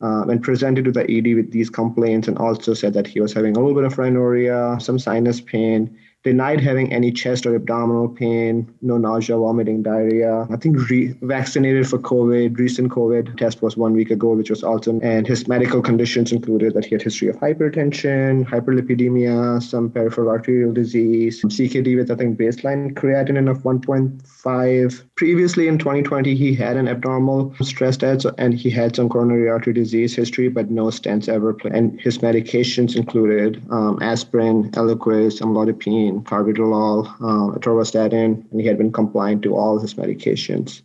um, 0.00 0.30
and 0.30 0.42
presented 0.42 0.84
to 0.86 0.90
the 0.90 1.08
ED 1.08 1.36
with 1.36 1.52
these 1.52 1.70
complaints 1.70 2.26
and 2.26 2.36
also 2.38 2.74
said 2.74 2.92
that 2.94 3.06
he 3.06 3.20
was 3.20 3.32
having 3.32 3.56
a 3.56 3.60
little 3.60 3.74
bit 3.74 3.84
of 3.84 3.96
rhinorrhea, 3.96 4.78
some 4.80 4.98
sinus 4.98 5.40
pain, 5.40 5.96
denied 6.22 6.60
having 6.60 6.92
any 6.92 7.10
chest 7.10 7.46
or 7.46 7.54
abdominal 7.54 8.08
pain, 8.08 8.72
no 8.82 8.98
nausea, 8.98 9.36
vomiting, 9.36 9.82
diarrhea. 9.82 10.46
I 10.50 10.56
think 10.56 10.88
re- 10.90 11.14
vaccinated 11.22 11.88
for 11.88 11.98
COVID. 11.98 12.58
Recent 12.58 12.90
COVID 12.90 13.36
test 13.36 13.62
was 13.62 13.76
one 13.76 13.94
week 13.94 14.10
ago, 14.10 14.34
which 14.34 14.50
was 14.50 14.62
awesome. 14.62 15.00
And 15.02 15.26
his 15.26 15.48
medical 15.48 15.80
conditions 15.80 16.32
included 16.32 16.74
that 16.74 16.84
he 16.84 16.94
had 16.94 17.02
history 17.02 17.28
of 17.28 17.36
hypertension, 17.36 18.46
hyperlipidemia, 18.46 19.62
some 19.62 19.90
peripheral 19.90 20.28
arterial 20.28 20.72
disease, 20.72 21.42
CKD 21.42 21.96
with 21.96 22.10
I 22.10 22.16
think 22.16 22.38
baseline 22.38 22.94
creatinine 22.94 23.50
of 23.50 23.58
1.5. 23.62 25.04
Previously 25.20 25.68
in 25.68 25.76
2020, 25.76 26.34
he 26.34 26.54
had 26.54 26.78
an 26.78 26.88
abnormal 26.88 27.54
stress 27.60 27.98
test 27.98 28.24
and 28.38 28.54
he 28.54 28.70
had 28.70 28.96
some 28.96 29.10
coronary 29.10 29.50
artery 29.50 29.74
disease 29.74 30.16
history, 30.16 30.48
but 30.48 30.70
no 30.70 30.86
stents 30.86 31.28
ever. 31.28 31.52
Played. 31.52 31.74
And 31.74 32.00
his 32.00 32.16
medications 32.20 32.96
included 32.96 33.62
um, 33.70 33.98
aspirin, 34.00 34.70
Eliquis, 34.70 35.42
amlodipine 35.42 36.22
carvedilol, 36.24 37.06
uh, 37.20 37.58
atorvastatin, 37.58 38.50
and 38.50 38.60
he 38.62 38.66
had 38.66 38.78
been 38.78 38.92
compliant 38.92 39.42
to 39.42 39.54
all 39.54 39.78
his 39.78 39.92
medications. 39.92 40.80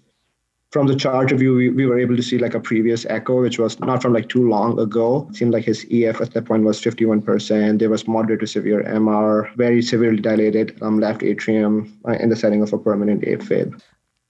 From 0.69 0.87
the 0.87 0.97
chart 0.97 1.31
review, 1.31 1.55
we, 1.55 1.69
we 1.69 1.85
were 1.85 1.97
able 1.97 2.17
to 2.17 2.21
see 2.21 2.37
like 2.37 2.55
a 2.55 2.59
previous 2.59 3.05
echo, 3.05 3.41
which 3.41 3.57
was 3.57 3.79
not 3.79 4.01
from 4.01 4.11
like 4.11 4.27
too 4.27 4.49
long 4.49 4.77
ago. 4.77 5.27
It 5.29 5.37
seemed 5.37 5.53
like 5.53 5.63
his 5.63 5.85
EF 5.89 6.19
at 6.19 6.33
that 6.33 6.43
point 6.43 6.65
was 6.65 6.81
51%. 6.81 7.79
There 7.79 7.89
was 7.89 8.05
moderate 8.05 8.41
to 8.41 8.47
severe 8.47 8.83
MR, 8.83 9.55
very 9.55 9.81
severely 9.81 10.19
dilated 10.19 10.77
um, 10.81 10.99
left 10.99 11.23
atrium 11.23 11.97
uh, 12.05 12.17
in 12.19 12.27
the 12.27 12.35
setting 12.35 12.61
of 12.61 12.73
a 12.73 12.77
permanent 12.77 13.21
AFib. 13.21 13.81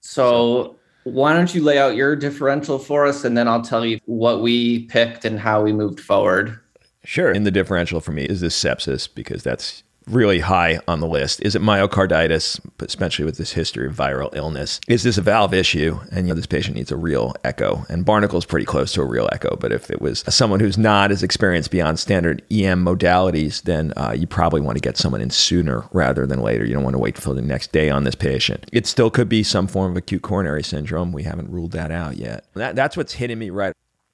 So 0.07 0.75
why 1.03 1.33
don't 1.33 1.53
you 1.55 1.63
lay 1.63 1.79
out 1.79 1.95
your 1.95 2.15
differential 2.15 2.77
for 2.77 3.07
us, 3.07 3.25
and 3.25 3.35
then 3.35 3.47
I'll 3.47 3.63
tell 3.63 3.83
you 3.83 3.99
what 4.05 4.41
we 4.41 4.85
picked 4.85 5.25
and 5.25 5.39
how 5.39 5.63
we 5.63 5.73
moved 5.73 5.99
forward. 5.99 6.59
Sure. 7.03 7.31
In 7.31 7.43
the 7.43 7.51
differential 7.51 7.99
for 7.99 8.11
me 8.11 8.23
is 8.25 8.39
this 8.39 8.57
sepsis 8.57 9.09
because 9.13 9.41
that's 9.41 9.83
really 10.07 10.39
high 10.39 10.79
on 10.87 10.99
the 10.99 11.07
list. 11.07 11.41
Is 11.41 11.55
it 11.55 11.61
myocarditis, 11.61 12.59
especially 12.79 13.25
with 13.25 13.37
this 13.37 13.53
history 13.53 13.87
of 13.87 13.95
viral 13.95 14.35
illness? 14.35 14.79
Is 14.87 15.03
this 15.03 15.17
a 15.17 15.21
valve 15.21 15.53
issue? 15.53 15.99
And 16.11 16.27
you 16.27 16.33
know, 16.33 16.35
this 16.35 16.45
patient 16.45 16.75
needs 16.75 16.91
a 16.91 16.97
real 16.97 17.35
echo. 17.43 17.85
And 17.89 18.05
Barnicle 18.05 18.37
is 18.37 18.45
pretty 18.45 18.65
close 18.65 18.91
to 18.93 19.01
a 19.01 19.05
real 19.05 19.29
echo. 19.31 19.55
But 19.55 19.71
if 19.71 19.89
it 19.89 20.01
was 20.01 20.23
someone 20.29 20.59
who's 20.59 20.77
not 20.77 21.11
as 21.11 21.23
experienced 21.23 21.71
beyond 21.71 21.99
standard 21.99 22.41
EM 22.51 22.85
modalities, 22.85 23.63
then 23.63 23.93
uh, 23.97 24.13
you 24.15 24.27
probably 24.27 24.61
want 24.61 24.77
to 24.77 24.81
get 24.81 24.97
someone 24.97 25.21
in 25.21 25.29
sooner 25.29 25.85
rather 25.91 26.25
than 26.25 26.41
later. 26.41 26.65
You 26.65 26.73
don't 26.73 26.83
want 26.83 26.95
to 26.95 26.99
wait 26.99 27.17
for 27.17 27.33
the 27.33 27.41
next 27.41 27.71
day 27.71 27.89
on 27.89 28.03
this 28.03 28.15
patient. 28.15 28.69
It 28.71 28.85
still 28.87 29.09
could 29.09 29.29
be 29.29 29.43
some 29.43 29.67
form 29.67 29.91
of 29.91 29.97
acute 29.97 30.21
coronary 30.21 30.63
syndrome. 30.63 31.11
We 31.11 31.23
haven't 31.23 31.49
ruled 31.49 31.71
that 31.71 31.91
out 31.91 32.17
yet. 32.17 32.45
That, 32.53 32.75
that's 32.75 32.95
what's 32.95 33.13
hitting 33.13 33.39
me 33.39 33.49
right. 33.49 33.73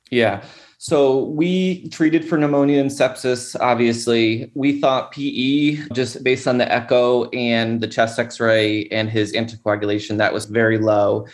Yeah. 0.09 0.43
So 0.83 1.25
we 1.25 1.87
treated 1.89 2.27
for 2.27 2.39
pneumonia 2.39 2.81
and 2.81 2.89
sepsis. 2.89 3.55
Obviously, 3.59 4.51
we 4.55 4.81
thought 4.81 5.11
PE, 5.11 5.75
just 5.93 6.23
based 6.23 6.47
on 6.47 6.57
the 6.57 6.73
echo 6.73 7.25
and 7.29 7.81
the 7.81 7.87
chest 7.87 8.17
X-ray 8.17 8.87
and 8.87 9.07
his 9.07 9.33
anticoagulation, 9.33 10.17
that 10.17 10.33
was 10.33 10.45
very 10.45 10.79
low. 10.79 11.27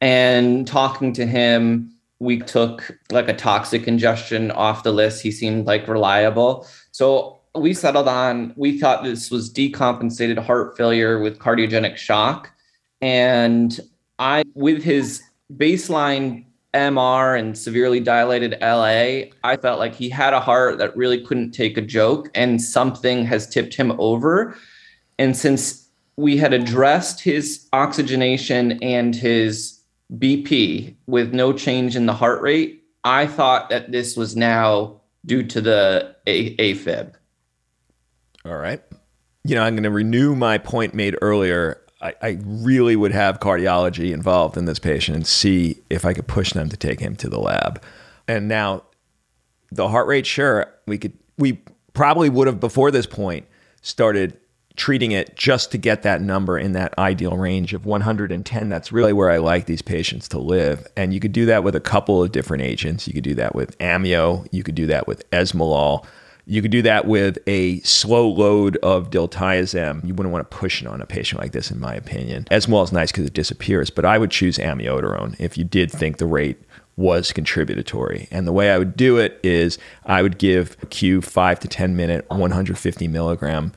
And 0.00 0.68
talking 0.68 1.12
to 1.14 1.26
him, 1.26 1.92
we 2.20 2.38
took 2.38 2.96
like 3.10 3.28
a 3.28 3.34
toxic 3.34 3.88
ingestion 3.88 4.52
off 4.52 4.84
the 4.84 4.92
list. 4.92 5.20
He 5.20 5.32
seemed 5.32 5.66
like 5.66 5.88
reliable. 5.88 6.68
So 6.92 7.40
we 7.56 7.74
settled 7.74 8.06
on, 8.06 8.54
we 8.56 8.78
thought 8.78 9.02
this 9.02 9.32
was 9.32 9.52
decompensated 9.52 10.38
heart 10.38 10.76
failure 10.76 11.18
with 11.18 11.40
cardiogenic 11.40 11.96
shock. 11.96 12.52
And 13.00 13.80
I, 14.20 14.44
with 14.54 14.84
his 14.84 15.24
baseline 15.52 16.44
MR 16.74 17.38
and 17.38 17.56
severely 17.56 18.00
dilated 18.00 18.56
LA, 18.60 19.30
I 19.44 19.56
felt 19.60 19.78
like 19.78 19.94
he 19.94 20.08
had 20.08 20.32
a 20.32 20.40
heart 20.40 20.78
that 20.78 20.96
really 20.96 21.24
couldn't 21.24 21.52
take 21.52 21.76
a 21.76 21.82
joke 21.82 22.30
and 22.34 22.62
something 22.62 23.26
has 23.26 23.46
tipped 23.46 23.74
him 23.74 23.92
over. 23.98 24.56
And 25.18 25.36
since 25.36 25.88
we 26.16 26.36
had 26.36 26.52
addressed 26.52 27.20
his 27.20 27.68
oxygenation 27.72 28.82
and 28.82 29.14
his 29.14 29.80
BP 30.16 30.94
with 31.06 31.34
no 31.34 31.52
change 31.52 31.96
in 31.96 32.06
the 32.06 32.14
heart 32.14 32.40
rate, 32.40 32.82
I 33.04 33.26
thought 33.26 33.68
that 33.70 33.92
this 33.92 34.16
was 34.16 34.36
now 34.36 35.00
due 35.26 35.42
to 35.42 35.60
the 35.60 36.16
a- 36.26 36.56
AFib. 36.56 37.14
All 38.44 38.56
right. 38.56 38.82
You 39.44 39.54
know, 39.54 39.62
I'm 39.62 39.74
going 39.74 39.82
to 39.84 39.90
renew 39.90 40.34
my 40.34 40.58
point 40.58 40.94
made 40.94 41.16
earlier 41.20 41.81
I, 42.02 42.14
I 42.20 42.38
really 42.44 42.96
would 42.96 43.12
have 43.12 43.40
cardiology 43.40 44.12
involved 44.12 44.56
in 44.56 44.64
this 44.64 44.78
patient 44.78 45.16
and 45.16 45.26
see 45.26 45.78
if 45.88 46.04
I 46.04 46.12
could 46.12 46.26
push 46.26 46.52
them 46.52 46.68
to 46.68 46.76
take 46.76 47.00
him 47.00 47.16
to 47.16 47.28
the 47.28 47.38
lab. 47.38 47.82
And 48.26 48.48
now, 48.48 48.84
the 49.70 49.88
heart 49.88 50.06
rate, 50.06 50.26
sure, 50.26 50.72
we 50.86 50.98
could, 50.98 51.12
we 51.38 51.62
probably 51.94 52.28
would 52.28 52.46
have 52.46 52.60
before 52.60 52.90
this 52.90 53.06
point 53.06 53.46
started 53.80 54.36
treating 54.76 55.12
it 55.12 55.36
just 55.36 55.70
to 55.72 55.78
get 55.78 56.02
that 56.02 56.22
number 56.22 56.58
in 56.58 56.72
that 56.72 56.96
ideal 56.98 57.36
range 57.36 57.74
of 57.74 57.84
110. 57.84 58.68
That's 58.68 58.92
really 58.92 59.12
where 59.12 59.30
I 59.30 59.38
like 59.38 59.66
these 59.66 59.82
patients 59.82 60.28
to 60.28 60.38
live. 60.38 60.86
And 60.96 61.12
you 61.12 61.20
could 61.20 61.32
do 61.32 61.46
that 61.46 61.62
with 61.62 61.74
a 61.74 61.80
couple 61.80 62.22
of 62.22 62.32
different 62.32 62.62
agents. 62.62 63.06
You 63.06 63.14
could 63.14 63.24
do 63.24 63.34
that 63.34 63.54
with 63.54 63.76
amio, 63.78 64.46
you 64.50 64.62
could 64.62 64.74
do 64.74 64.86
that 64.86 65.06
with 65.06 65.28
esmolol. 65.30 66.04
You 66.44 66.60
could 66.60 66.70
do 66.70 66.82
that 66.82 67.06
with 67.06 67.38
a 67.46 67.80
slow 67.80 68.28
load 68.28 68.76
of 68.78 69.10
diltiazem. 69.10 70.04
You 70.04 70.14
wouldn't 70.14 70.32
want 70.32 70.50
to 70.50 70.56
push 70.56 70.82
it 70.82 70.88
on 70.88 71.00
a 71.00 71.06
patient 71.06 71.40
like 71.40 71.52
this, 71.52 71.70
in 71.70 71.78
my 71.78 71.94
opinion. 71.94 72.44
Esmolol 72.50 72.84
is 72.84 72.92
nice 72.92 73.12
because 73.12 73.26
it 73.26 73.32
disappears, 73.32 73.90
but 73.90 74.04
I 74.04 74.18
would 74.18 74.30
choose 74.30 74.58
amiodarone 74.58 75.36
if 75.38 75.56
you 75.56 75.64
did 75.64 75.90
think 75.90 76.18
the 76.18 76.26
rate 76.26 76.58
was 76.96 77.32
contributory. 77.32 78.28
And 78.30 78.46
the 78.46 78.52
way 78.52 78.70
I 78.70 78.78
would 78.78 78.96
do 78.96 79.18
it 79.18 79.38
is 79.42 79.78
I 80.04 80.22
would 80.22 80.38
give 80.38 80.76
Q 80.90 81.22
five 81.22 81.60
to 81.60 81.68
10 81.68 81.96
minute, 81.96 82.28
150 82.28 83.08
milligram 83.08 83.72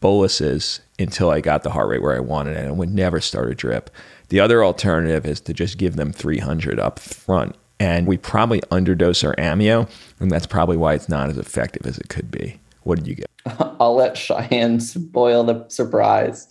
boluses 0.00 0.80
until 0.98 1.30
I 1.30 1.40
got 1.40 1.62
the 1.62 1.70
heart 1.70 1.88
rate 1.88 2.02
where 2.02 2.16
I 2.16 2.20
wanted 2.20 2.56
it 2.56 2.64
and 2.64 2.78
would 2.78 2.94
never 2.94 3.20
start 3.20 3.50
a 3.50 3.54
drip. 3.54 3.90
The 4.28 4.40
other 4.40 4.64
alternative 4.64 5.26
is 5.26 5.40
to 5.42 5.52
just 5.52 5.78
give 5.78 5.96
them 5.96 6.12
300 6.12 6.78
up 6.78 6.98
front 6.98 7.56
and 7.78 8.06
we 8.06 8.16
probably 8.16 8.60
underdose 8.70 9.24
our 9.24 9.34
amio, 9.36 9.88
and 10.20 10.30
that's 10.30 10.46
probably 10.46 10.76
why 10.76 10.94
it's 10.94 11.08
not 11.08 11.28
as 11.28 11.38
effective 11.38 11.86
as 11.86 11.98
it 11.98 12.08
could 12.08 12.30
be. 12.30 12.58
What 12.82 12.98
did 12.98 13.06
you 13.06 13.14
get? 13.16 13.26
I'll 13.80 13.94
let 13.94 14.16
Cheyenne 14.16 14.80
spoil 14.80 15.44
the 15.44 15.66
surprise. 15.68 16.48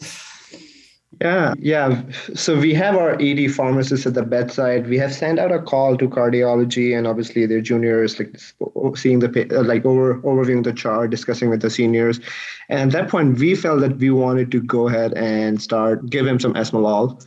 Yeah, 1.22 1.54
yeah. 1.58 2.02
So 2.34 2.60
we 2.60 2.74
have 2.74 2.98
our 2.98 3.18
ED 3.22 3.54
pharmacist 3.54 4.06
at 4.06 4.16
the 4.16 4.24
bedside. 4.24 4.88
We 4.88 4.98
have 4.98 5.14
sent 5.14 5.40
out 5.40 5.52
a 5.52 5.62
call 5.62 5.96
to 5.98 6.10
cardiology, 6.10 6.98
and 6.98 7.08
obviously 7.08 7.46
their 7.46 7.62
juniors, 7.62 8.20
like 8.20 8.38
seeing 8.98 9.20
the 9.20 9.48
like 9.66 9.86
over 9.86 10.16
overviewing 10.22 10.66
the 10.66 10.74
chart, 10.74 11.12
discussing 11.12 11.50
with 11.50 11.62
the 11.62 11.70
seniors. 11.70 12.20
And 12.68 12.82
at 12.82 12.92
that 12.92 13.10
point, 13.10 13.40
we 13.40 13.56
felt 13.56 13.80
that 13.80 13.98
we 13.98 14.10
wanted 14.10 14.52
to 14.52 14.62
go 14.62 14.90
ahead 14.90 15.14
and 15.14 15.62
start 15.62 16.10
give 16.10 16.28
him 16.28 16.40
some 16.40 16.54
esmolol 16.54 17.26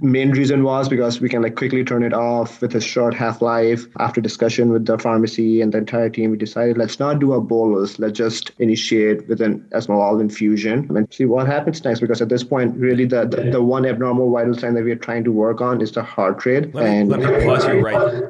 main 0.00 0.30
reason 0.30 0.62
was 0.62 0.88
because 0.88 1.20
we 1.20 1.28
can 1.28 1.42
like 1.42 1.56
quickly 1.56 1.84
turn 1.84 2.02
it 2.02 2.12
off 2.12 2.60
with 2.60 2.74
a 2.74 2.80
short 2.80 3.14
half-life 3.14 3.86
after 3.98 4.20
discussion 4.20 4.72
with 4.72 4.86
the 4.86 4.98
pharmacy 4.98 5.60
and 5.60 5.72
the 5.72 5.78
entire 5.78 6.08
team. 6.08 6.30
We 6.30 6.36
decided 6.36 6.78
let's 6.78 6.98
not 6.98 7.18
do 7.18 7.32
a 7.34 7.40
bolus. 7.40 7.98
Let's 7.98 8.16
just 8.16 8.52
initiate 8.58 9.28
with 9.28 9.40
an 9.40 9.60
esmolol 9.72 10.20
infusion. 10.20 10.88
And 10.96 11.12
see 11.12 11.26
what 11.26 11.46
happens 11.46 11.84
next 11.84 12.00
because 12.00 12.22
at 12.22 12.28
this 12.28 12.44
point 12.44 12.76
really 12.76 13.04
the, 13.04 13.26
the, 13.26 13.50
the 13.50 13.62
one 13.62 13.84
abnormal 13.84 14.30
vital 14.32 14.54
sign 14.54 14.74
that 14.74 14.84
we 14.84 14.92
are 14.92 14.96
trying 14.96 15.24
to 15.24 15.32
work 15.32 15.60
on 15.60 15.80
is 15.80 15.92
the 15.92 16.02
heart 16.02 16.44
rate. 16.46 16.74
Let 16.74 16.84
me, 16.84 16.96
and 16.96 17.08
let 17.08 17.20
me 17.20 17.44
pause 17.44 17.66
you 17.66 17.80
right. 17.80 18.22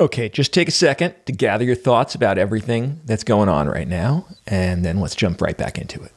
Okay, 0.00 0.28
just 0.28 0.52
take 0.52 0.66
a 0.66 0.72
second 0.72 1.14
to 1.26 1.32
gather 1.32 1.64
your 1.64 1.76
thoughts 1.76 2.16
about 2.16 2.36
everything 2.36 3.00
that's 3.04 3.22
going 3.22 3.48
on 3.48 3.68
right 3.68 3.86
now, 3.86 4.26
and 4.48 4.84
then 4.84 4.98
let's 4.98 5.14
jump 5.14 5.40
right 5.40 5.56
back 5.56 5.78
into 5.78 6.02
it 6.02 6.10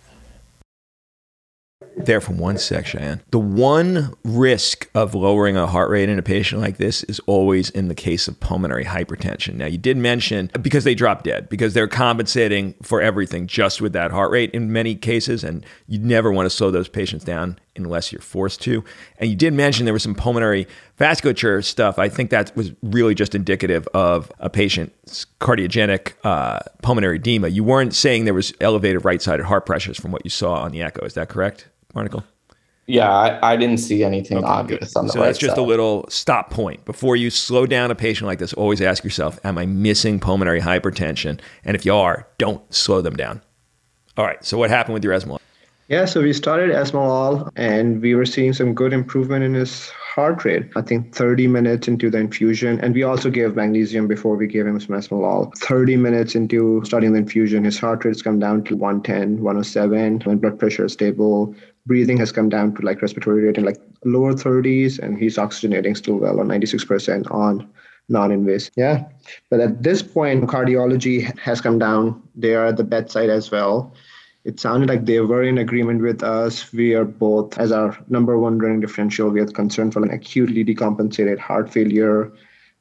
there 2.06 2.22
from 2.22 2.38
one 2.38 2.58
section. 2.58 3.22
The 3.32 3.40
one 3.40 4.14
risk 4.24 4.90
of 4.94 5.16
lowering 5.16 5.58
a 5.58 5.68
heart 5.68 5.90
rate 5.90 6.10
in 6.10 6.20
a 6.20 6.24
patient 6.24 6.62
like 6.62 6.78
this 6.78 7.04
is 7.04 7.20
always 7.28 7.70
in 7.72 7.88
the 7.88 7.96
case 7.96 8.28
of 8.28 8.40
pulmonary 8.40 8.86
hypertension. 8.86 9.56
Now, 9.56 9.66
you 9.66 9.78
did 9.78 9.98
mention 9.98 10.52
because 10.62 10.84
they 10.84 10.96
drop 10.96 11.24
dead, 11.24 11.50
because 11.50 11.74
they're 11.74 11.88
compensating 11.88 12.76
for 12.82 13.02
everything 13.02 13.48
just 13.48 13.82
with 13.82 13.94
that 13.94 14.12
heart 14.12 14.32
rate 14.32 14.52
in 14.52 14.72
many 14.72 14.96
cases, 14.96 15.44
and 15.44 15.66
you 15.88 16.00
never 16.00 16.32
want 16.32 16.46
to 16.46 16.50
slow 16.50 16.72
those 16.72 16.88
patients 16.88 17.24
down 17.24 17.60
unless 17.78 18.12
you're 18.12 18.22
forced 18.22 18.62
to. 18.62 18.84
And 19.18 19.30
you 19.30 19.36
did 19.36 19.54
mention 19.54 19.86
there 19.86 19.94
was 19.94 20.04
some 20.04 20.16
pulmonary 20.16 20.66
vasculature 20.98 21.62
stuff. 21.64 22.00
I 22.00 22.08
think 22.08 22.30
that 22.30 22.56
was 22.56 22.72
really 22.82 23.14
just 23.14 23.36
indicative 23.36 23.86
of 23.94 24.32
a 24.40 24.50
patient's 24.50 25.26
cardiogenic 25.42 26.14
uh, 26.24 26.60
pulmonary 26.82 27.18
edema. 27.18 27.50
You 27.50 27.66
weren't 27.66 27.94
saying 27.94 28.24
there 28.24 28.34
was 28.34 28.54
elevated 28.62 29.04
right-sided 29.04 29.44
heart 29.44 29.66
pressures 29.66 30.00
from 30.00 30.12
what 30.12 30.24
you 30.24 30.30
saw 30.30 30.56
on 30.56 30.72
the 30.72 30.82
echo. 30.82 31.06
Is 31.06 31.16
that 31.16 31.28
correct? 31.28 31.68
Article? 31.96 32.24
Yeah, 32.88 33.10
I, 33.10 33.54
I 33.54 33.56
didn't 33.56 33.80
see 33.80 34.04
anything 34.04 34.38
okay, 34.38 34.48
obvious 34.48 34.94
good. 34.94 35.00
on 35.00 35.08
the 35.08 35.14
so 35.14 35.20
right 35.20 35.26
that's 35.28 35.40
just 35.40 35.56
side. 35.56 35.62
a 35.62 35.66
little 35.66 36.06
stop 36.08 36.52
point 36.52 36.86
before 36.86 37.16
you 37.16 37.32
slow 37.32 37.66
down 37.66 37.90
a 37.90 37.96
patient 37.96 38.28
like 38.28 38.38
this. 38.38 38.54
Always 38.54 38.80
ask 38.80 39.04
yourself, 39.04 39.40
"Am 39.44 39.58
I 39.58 39.66
missing 39.66 40.20
pulmonary 40.20 40.62
hypertension?" 40.62 41.40
And 41.64 41.76
if 41.76 41.86
you 41.86 41.96
are, 41.96 42.28
don't 42.38 42.62
slow 42.74 43.02
them 43.02 43.16
down. 43.16 43.42
All 44.18 44.26
right. 44.26 44.44
So 44.46 44.58
what 44.58 44.70
happened 44.70 44.94
with 44.94 45.04
your 45.04 45.14
esmolol? 45.14 45.40
Yeah, 45.88 46.06
so 46.06 46.22
we 46.22 46.34
started 46.34 46.72
esmolol 46.72 47.50
and 47.56 48.02
we 48.02 48.16
were 48.16 48.26
seeing 48.26 48.54
some 48.54 48.74
good 48.74 48.92
improvement 48.92 49.44
in 49.44 49.54
his 49.54 49.90
heart 49.90 50.44
rate. 50.44 50.68
I 50.76 50.82
think 50.82 51.14
30 51.14 51.48
minutes 51.48 51.88
into 51.88 52.10
the 52.10 52.18
infusion, 52.18 52.80
and 52.80 52.96
we 52.96 53.04
also 53.04 53.30
gave 53.30 53.56
magnesium 53.56 54.08
before 54.08 54.36
we 54.36 54.48
gave 54.48 54.66
him 54.66 54.80
some 54.80 54.96
esmolol. 54.96 55.56
30 55.58 55.98
minutes 55.98 56.34
into 56.34 56.82
starting 56.86 57.12
the 57.12 57.20
infusion, 57.20 57.66
his 57.66 57.78
heart 57.78 58.04
rate's 58.04 58.24
come 58.24 58.40
down 58.40 58.64
to 58.64 58.76
110, 58.76 59.44
107, 59.44 60.24
and 60.26 60.42
blood 60.42 60.58
pressure 60.58 60.86
is 60.86 60.94
stable. 60.94 61.54
Breathing 61.86 62.18
has 62.18 62.32
come 62.32 62.50
down 62.50 62.76
to 62.76 62.82
like 62.82 63.02
respiratory 63.02 63.44
rate 63.44 63.58
in 63.58 63.64
like 63.64 63.82
lower 64.04 64.34
30s, 64.34 65.00
and 65.00 65.18
he's 65.18 65.38
oxygenating 65.38 65.96
still 65.96 66.16
well 66.16 66.40
on 66.40 66.48
96% 66.48 67.32
on 67.32 67.70
non-invasive. 68.10 68.74
Yeah, 68.76 69.06
but 69.50 69.60
at 69.60 69.84
this 69.84 70.02
point, 70.02 70.46
cardiology 70.46 71.38
has 71.40 71.62
come 71.62 71.80
down. 71.80 72.22
They 72.36 72.56
are 72.56 72.68
at 72.68 72.78
the 72.78 72.84
bedside 72.84 73.30
as 73.30 73.52
well 73.52 73.94
it 74.46 74.60
sounded 74.60 74.88
like 74.88 75.06
they 75.06 75.20
were 75.20 75.44
in 75.44 75.58
agreement 75.58 76.02
with 76.02 76.24
us. 76.24 76.72
We 76.72 76.94
are 76.94 77.04
both, 77.04 77.58
as 77.58 77.72
our 77.72 77.98
number 78.08 78.38
one 78.38 78.60
running 78.60 78.80
differential, 78.80 79.30
we 79.30 79.42
are 79.42 79.48
concerned 79.48 79.92
for 79.92 80.04
an 80.04 80.12
acutely 80.12 80.64
decompensated 80.64 81.40
heart 81.40 81.74
failure, 81.74 82.32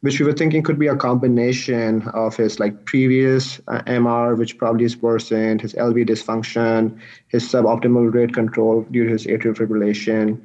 which 0.05 0.21
we 0.21 0.27
were 0.27 0.35
thinking 0.35 0.63
could 0.63 0.79
be 0.79 0.87
a 0.87 0.95
combination 0.95 2.07
of 2.09 2.37
his 2.37 2.61
like 2.61 2.85
previous 2.85 3.59
uh, 3.69 3.81
MR, 3.87 4.37
which 4.37 4.59
probably 4.59 4.85
is 4.85 4.99
worsened, 4.99 5.63
his 5.63 5.73
LV 5.73 6.07
dysfunction, 6.07 7.01
his 7.29 7.43
suboptimal 7.51 8.13
rate 8.13 8.35
control 8.35 8.83
due 8.91 9.05
to 9.05 9.13
his 9.13 9.27
atrial 9.27 9.57
fibrillation. 9.57 10.39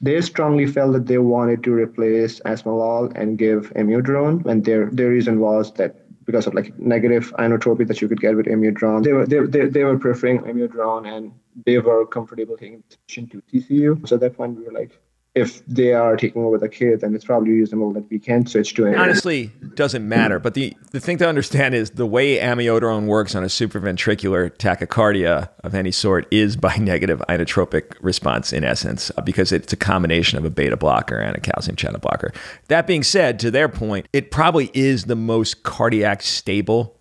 They 0.00 0.18
strongly 0.22 0.66
felt 0.66 0.94
that 0.94 1.08
they 1.08 1.18
wanted 1.18 1.62
to 1.64 1.74
replace 1.74 2.40
esmolol 2.46 3.12
and 3.14 3.36
give 3.36 3.70
amiodarone, 3.74 4.46
and 4.46 4.64
their 4.64 4.88
their 4.90 5.10
reason 5.10 5.40
was 5.40 5.74
that 5.74 5.92
because 6.24 6.46
of 6.46 6.54
like 6.54 6.72
negative 6.78 7.34
inotropy 7.38 7.86
that 7.88 8.00
you 8.00 8.08
could 8.08 8.22
get 8.22 8.34
with 8.34 8.46
amiodarone. 8.46 9.04
They 9.04 9.12
were 9.12 9.26
they, 9.26 9.40
they, 9.40 9.66
they 9.66 9.84
were 9.84 9.98
preferring 9.98 10.38
amiodarone 10.40 11.06
and 11.14 11.32
they 11.66 11.76
were 11.78 12.06
comfortable 12.06 12.56
taking 12.56 12.82
the 12.88 12.96
patient 13.06 13.32
to 13.32 13.42
TCU. 13.52 14.08
So 14.08 14.16
at 14.16 14.20
that 14.20 14.38
point 14.38 14.56
we 14.56 14.64
were 14.64 14.72
like, 14.72 14.98
if 15.34 15.64
they 15.66 15.94
are 15.94 16.14
taking 16.16 16.44
over 16.44 16.58
the 16.58 16.68
kid, 16.68 17.00
then 17.00 17.14
it's 17.14 17.24
probably 17.24 17.52
reasonable 17.52 17.92
that 17.94 18.08
we 18.10 18.18
can 18.18 18.44
switch 18.44 18.74
to 18.74 18.86
it. 18.86 18.96
Honestly, 18.96 19.50
doesn't 19.74 20.06
matter. 20.06 20.38
But 20.38 20.52
the, 20.52 20.76
the 20.90 21.00
thing 21.00 21.16
to 21.18 21.28
understand 21.28 21.74
is 21.74 21.90
the 21.90 22.04
way 22.04 22.36
amiodarone 22.36 23.06
works 23.06 23.34
on 23.34 23.42
a 23.42 23.46
supraventricular 23.46 24.50
tachycardia 24.58 25.48
of 25.64 25.74
any 25.74 25.90
sort 25.90 26.26
is 26.30 26.56
by 26.56 26.76
negative 26.80 27.22
inotropic 27.30 27.96
response 28.02 28.52
in 28.52 28.62
essence, 28.62 29.10
uh, 29.16 29.22
because 29.22 29.52
it's 29.52 29.72
a 29.72 29.76
combination 29.76 30.36
of 30.36 30.44
a 30.44 30.50
beta 30.50 30.76
blocker 30.76 31.16
and 31.16 31.34
a 31.34 31.40
calcium 31.40 31.76
channel 31.76 32.00
blocker. 32.00 32.30
That 32.68 32.86
being 32.86 33.02
said, 33.02 33.38
to 33.40 33.50
their 33.50 33.70
point, 33.70 34.08
it 34.12 34.30
probably 34.30 34.70
is 34.74 35.04
the 35.04 35.16
most 35.16 35.62
cardiac 35.62 36.22
stable 36.22 36.98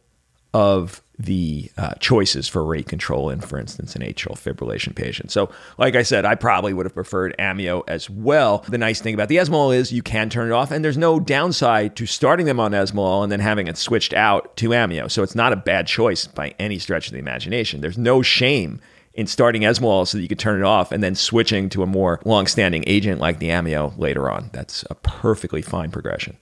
of 0.54 1.02
the 1.22 1.72
uh, 1.78 1.94
choices 1.96 2.48
for 2.48 2.64
rate 2.64 2.88
control 2.88 3.30
in, 3.30 3.42
for 3.42 3.60
instance, 3.60 3.96
an 3.96 4.02
atrial 4.02 4.38
fibrillation 4.38 4.96
patient. 4.96 5.32
So, 5.32 5.50
like 5.78 5.96
I 5.96 6.04
said, 6.04 6.26
I 6.26 6.36
probably 6.36 6.74
would 6.74 6.86
have 6.86 6.94
preferred 6.94 7.36
amio 7.38 7.84
as 7.88 8.10
well. 8.10 8.60
The 8.68 8.78
nice 8.78 9.02
thing 9.02 9.14
about 9.14 9.30
the 9.30 9.38
esmolol 9.38 9.76
is 9.76 9.92
you 9.92 10.02
can 10.02 10.30
turn 10.30 10.50
it 10.50 10.54
off, 10.54 10.72
and 10.72 10.84
there's 10.84 10.98
no 10.98 11.20
downside 11.20 11.96
to 11.98 12.06
starting 12.06 12.46
them 12.46 12.60
on 12.60 12.72
esmolol 12.72 13.24
and 13.24 13.32
then 13.32 13.40
having 13.40 13.68
it 13.68 13.78
switched 13.78 14.14
out 14.14 14.56
to 14.58 14.70
amio. 14.70 15.10
So 15.10 15.24
it's 15.24 15.36
not 15.36 15.54
a 15.54 15.58
bad 15.58 15.88
choice 15.88 16.28
by 16.28 16.56
any 16.60 16.80
stretch 16.80 17.08
of 17.08 17.14
the 17.14 17.20
imagination. 17.20 17.82
There's 17.82 17.98
no 17.98 18.22
shame 18.22 18.82
in 19.14 19.28
starting 19.28 19.64
esmolol 19.64 20.08
so 20.08 20.18
that 20.18 20.22
you 20.22 20.30
could 20.30 20.40
turn 20.40 20.60
it 20.60 20.66
off 20.66 20.92
and 20.92 21.04
then 21.04 21.16
switching 21.16 21.70
to 21.70 21.84
a 21.84 21.88
more 21.88 22.20
long-standing 22.24 22.84
agent 22.88 23.20
like 23.20 23.40
the 23.40 23.50
amio 23.50 23.98
later 23.98 24.30
on. 24.30 24.50
That's 24.54 24.86
a 24.90 24.96
perfectly 24.96 25.62
fine 25.62 25.92
progression. 25.92 26.38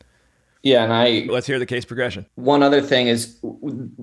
Yeah, 0.62 0.84
and 0.84 0.92
I 0.92 1.26
let's 1.30 1.48
hear 1.48 1.58
the 1.58 1.66
case 1.66 1.86
progression. 1.86 2.26
One 2.36 2.64
other 2.64 2.82
thing 2.82 3.08
is 3.08 3.40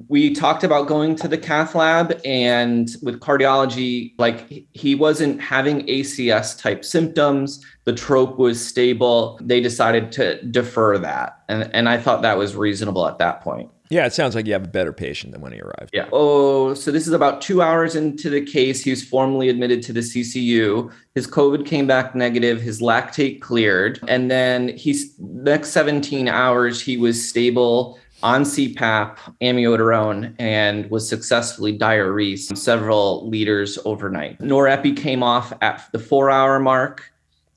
we 0.09 0.33
talked 0.33 0.65
about 0.65 0.89
going 0.89 1.15
to 1.17 1.29
the 1.29 1.37
cath 1.37 1.75
lab 1.75 2.19
and 2.25 2.89
with 3.03 3.21
cardiology 3.21 4.15
like 4.19 4.67
he 4.73 4.95
wasn't 4.95 5.41
having 5.41 5.87
ACS 5.87 6.59
type 6.59 6.85
symptoms, 6.85 7.63
the 7.85 7.93
trop 7.93 8.39
was 8.39 8.65
stable. 8.65 9.39
They 9.43 9.61
decided 9.61 10.13
to 10.13 10.43
defer 10.45 10.97
that. 10.99 11.43
And 11.49 11.71
and 11.75 11.89
I 11.91 11.99
thought 11.99 12.23
that 12.23 12.39
was 12.39 12.57
reasonable 12.57 13.07
at 13.07 13.19
that 13.19 13.43
point. 13.43 13.71
Yeah, 13.91 14.07
it 14.07 14.13
sounds 14.13 14.35
like 14.35 14.47
you 14.47 14.53
have 14.53 14.65
a 14.65 14.69
better 14.69 14.93
patient 14.93 15.33
than 15.33 15.41
when 15.41 15.53
he 15.53 15.61
arrived. 15.61 15.91
Yeah. 15.93 16.09
Oh, 16.13 16.75
so 16.75 16.91
this 16.91 17.07
is 17.07 17.13
about 17.13 17.41
two 17.41 17.63
hours 17.63 17.95
into 17.95 18.31
the 18.31 18.45
case. 18.45 18.83
He 18.83 18.91
was 18.91 19.05
formally 19.05 19.49
admitted 19.49 19.83
to 19.85 19.93
the 19.93 20.01
CCU. 20.01 20.93
His 21.15 21.27
COVID 21.27 21.67
came 21.67 21.87
back 21.87 22.15
negative. 22.15 22.61
His 22.61 22.81
lactate 22.81 23.41
cleared, 23.41 24.01
and 24.09 24.31
then 24.31 24.77
he's 24.77 25.19
next 25.19 25.71
17 25.71 26.29
hours 26.29 26.81
he 26.81 26.97
was 26.97 27.29
stable 27.29 27.99
on 28.23 28.43
CPAP, 28.43 29.19
amiodarone, 29.43 30.35
and 30.39 30.91
was 30.91 31.09
successfully 31.09 31.77
diuresed 31.79 32.57
several 32.57 33.29
liters 33.29 33.79
overnight. 33.85 34.39
Norepi 34.39 34.97
came 34.97 35.23
off 35.23 35.53
at 35.61 35.87
the 35.93 35.99
four 35.99 36.31
hour 36.31 36.59
mark 36.59 37.13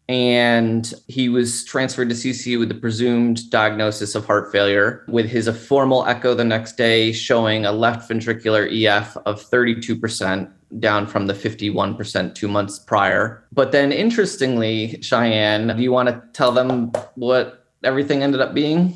and 0.10 0.91
he 1.07 1.30
was 1.30 1.64
transferred 1.64 2.10
to 2.10 2.16
CCU 2.16 2.57
with 2.57 2.70
the 2.70 2.76
presumed 2.76 3.47
diagnosis 3.51 4.16
of 4.16 4.26
heart 4.26 4.51
failure, 4.51 5.05
with 5.07 5.30
his 5.30 5.45
a 5.45 5.53
formal 5.53 6.03
echo 6.07 6.34
the 6.34 6.43
next 6.43 6.78
day 6.78 7.12
showing 7.12 7.64
a 7.64 7.72
left 7.72 8.10
ventricular 8.10 8.68
EF 8.68 9.16
of 9.28 9.39
32%, 9.39 10.51
down 10.80 11.05
from 11.05 11.28
the 11.28 11.34
51% 11.34 12.34
two 12.34 12.47
months 12.47 12.80
prior. 12.80 13.43
But 13.51 13.72
then, 13.72 13.91
interestingly, 13.91 14.99
Cheyenne, 15.01 15.76
do 15.78 15.84
you 15.84 15.91
want 15.91 16.10
to 16.10 16.24
tell 16.34 16.51
them 16.51 16.91
what 17.14 17.68
everything 17.84 18.24
ended 18.24 18.41
up 18.41 18.55
being? 18.55 18.93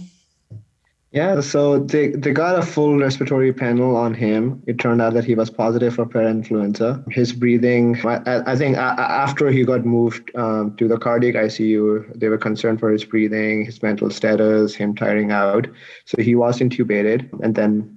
Yeah, 1.14 1.42
so 1.42 1.78
they, 1.78 2.08
they 2.10 2.32
got 2.32 2.58
a 2.58 2.64
full 2.64 2.98
respiratory 2.98 3.54
panel 3.54 3.96
on 3.96 4.16
him. 4.16 4.64
It 4.66 4.80
turned 4.80 5.00
out 5.00 5.14
that 5.14 5.26
he 5.26 5.36
was 5.36 5.52
positive 5.52 5.94
for 5.94 6.08
parainfluenza. 6.08 7.06
His 7.14 7.34
breathing, 7.34 8.04
I, 8.04 8.42
I 8.52 8.56
think 8.56 8.78
after 8.78 9.52
he 9.52 9.64
got 9.64 9.86
moved 9.86 10.36
um, 10.36 10.76
to 10.78 10.88
the 10.88 10.98
cardiac 10.98 11.36
ICU, 11.36 12.20
they 12.20 12.30
were 12.30 12.40
concerned 12.40 12.80
for 12.80 12.92
his 12.92 13.06
breathing, 13.06 13.64
his 13.64 13.84
mental 13.84 14.10
status, 14.10 14.74
him 14.74 14.96
tiring 14.96 15.32
out. 15.32 15.68
So 16.06 16.20
he 16.20 16.34
was 16.34 16.58
intubated. 16.58 17.30
And 17.44 17.54
then, 17.54 17.96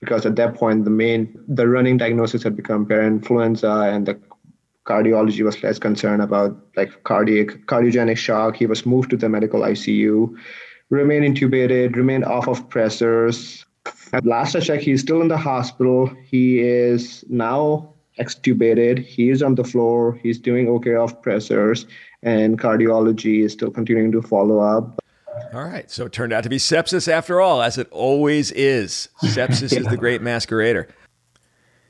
because 0.00 0.26
at 0.26 0.34
that 0.34 0.56
point, 0.56 0.82
the 0.82 0.90
main, 0.90 1.38
the 1.46 1.68
running 1.68 1.96
diagnosis 1.96 2.42
had 2.42 2.56
become 2.56 2.86
parainfluenza 2.86 3.94
and 3.94 4.04
the 4.04 4.20
cardiology 4.84 5.44
was 5.44 5.62
less 5.62 5.78
concerned 5.78 6.22
about 6.22 6.58
like 6.74 7.04
cardiac, 7.04 7.66
cardiogenic 7.66 8.16
shock. 8.16 8.56
He 8.56 8.66
was 8.66 8.84
moved 8.84 9.10
to 9.10 9.16
the 9.16 9.28
medical 9.28 9.60
ICU 9.60 10.36
remain 10.90 11.22
intubated, 11.22 11.96
remain 11.96 12.24
off 12.24 12.48
of 12.48 12.68
pressors. 12.68 13.64
At 14.12 14.26
last 14.26 14.54
I 14.56 14.60
checked, 14.60 14.82
he's 14.82 15.00
still 15.00 15.20
in 15.20 15.28
the 15.28 15.36
hospital. 15.36 16.10
He 16.24 16.60
is 16.60 17.24
now 17.28 17.92
extubated. 18.18 18.98
He 19.04 19.30
is 19.30 19.42
on 19.42 19.54
the 19.54 19.64
floor. 19.64 20.18
He's 20.22 20.38
doing 20.38 20.68
okay 20.68 20.94
off 20.94 21.22
pressors, 21.22 21.86
and 22.22 22.58
cardiology 22.58 23.44
is 23.44 23.52
still 23.52 23.70
continuing 23.70 24.12
to 24.12 24.22
follow 24.22 24.58
up. 24.60 24.98
All 25.52 25.64
right. 25.64 25.90
So 25.90 26.06
it 26.06 26.12
turned 26.12 26.32
out 26.32 26.42
to 26.42 26.48
be 26.48 26.58
sepsis 26.58 27.08
after 27.08 27.40
all, 27.40 27.62
as 27.62 27.78
it 27.78 27.88
always 27.90 28.50
is. 28.52 29.08
Sepsis 29.22 29.72
yeah. 29.72 29.80
is 29.80 29.86
the 29.86 29.96
great 29.98 30.20
masquerader. 30.20 30.88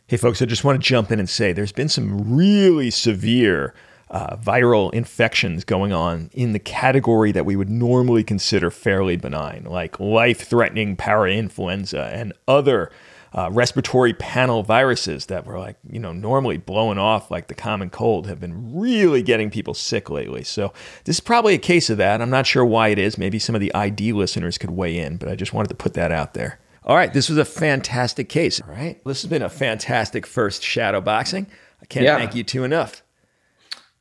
Hey, 0.06 0.16
folks, 0.16 0.40
I 0.40 0.46
just 0.46 0.64
want 0.64 0.82
to 0.82 0.86
jump 0.86 1.10
in 1.10 1.18
and 1.18 1.28
say 1.28 1.52
there's 1.52 1.72
been 1.72 1.88
some 1.88 2.34
really 2.34 2.90
severe 2.90 3.74
uh, 4.10 4.36
viral 4.36 4.92
infections 4.92 5.64
going 5.64 5.92
on 5.92 6.30
in 6.32 6.52
the 6.52 6.58
category 6.58 7.32
that 7.32 7.44
we 7.44 7.56
would 7.56 7.70
normally 7.70 8.24
consider 8.24 8.70
fairly 8.70 9.16
benign, 9.16 9.64
like 9.68 9.98
life 10.00 10.40
threatening 10.40 10.96
parainfluenza 10.96 12.12
and 12.12 12.32
other 12.46 12.90
uh, 13.34 13.50
respiratory 13.52 14.14
panel 14.14 14.62
viruses 14.62 15.26
that 15.26 15.44
were 15.44 15.58
like, 15.58 15.76
you 15.90 15.98
know, 15.98 16.12
normally 16.12 16.56
blowing 16.56 16.98
off 16.98 17.30
like 17.30 17.48
the 17.48 17.54
common 17.54 17.90
cold 17.90 18.26
have 18.26 18.40
been 18.40 18.78
really 18.78 19.22
getting 19.22 19.50
people 19.50 19.74
sick 19.74 20.08
lately. 20.08 20.42
So 20.42 20.72
this 21.04 21.16
is 21.16 21.20
probably 21.20 21.54
a 21.54 21.58
case 21.58 21.90
of 21.90 21.98
that. 21.98 22.22
I'm 22.22 22.30
not 22.30 22.46
sure 22.46 22.64
why 22.64 22.88
it 22.88 22.98
is. 22.98 23.18
Maybe 23.18 23.38
some 23.38 23.54
of 23.54 23.60
the 23.60 23.74
ID 23.74 24.12
listeners 24.12 24.56
could 24.56 24.70
weigh 24.70 24.98
in, 24.98 25.18
but 25.18 25.28
I 25.28 25.34
just 25.34 25.52
wanted 25.52 25.68
to 25.68 25.74
put 25.74 25.94
that 25.94 26.10
out 26.10 26.34
there. 26.34 26.58
All 26.84 26.96
right, 26.96 27.12
this 27.12 27.28
was 27.28 27.36
a 27.36 27.44
fantastic 27.44 28.30
case. 28.30 28.62
All 28.62 28.70
right, 28.70 29.02
this 29.04 29.20
has 29.20 29.28
been 29.28 29.42
a 29.42 29.50
fantastic 29.50 30.26
first 30.26 30.62
shadow 30.62 31.02
boxing. 31.02 31.46
I 31.82 31.86
can't 31.86 32.04
yeah. 32.04 32.16
thank 32.16 32.34
you 32.34 32.42
two 32.42 32.64
enough. 32.64 33.02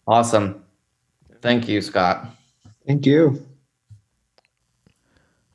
Awesome. 0.07 0.63
Thank 1.41 1.67
you, 1.67 1.81
Scott. 1.81 2.25
Thank 2.85 3.05
you. 3.05 3.43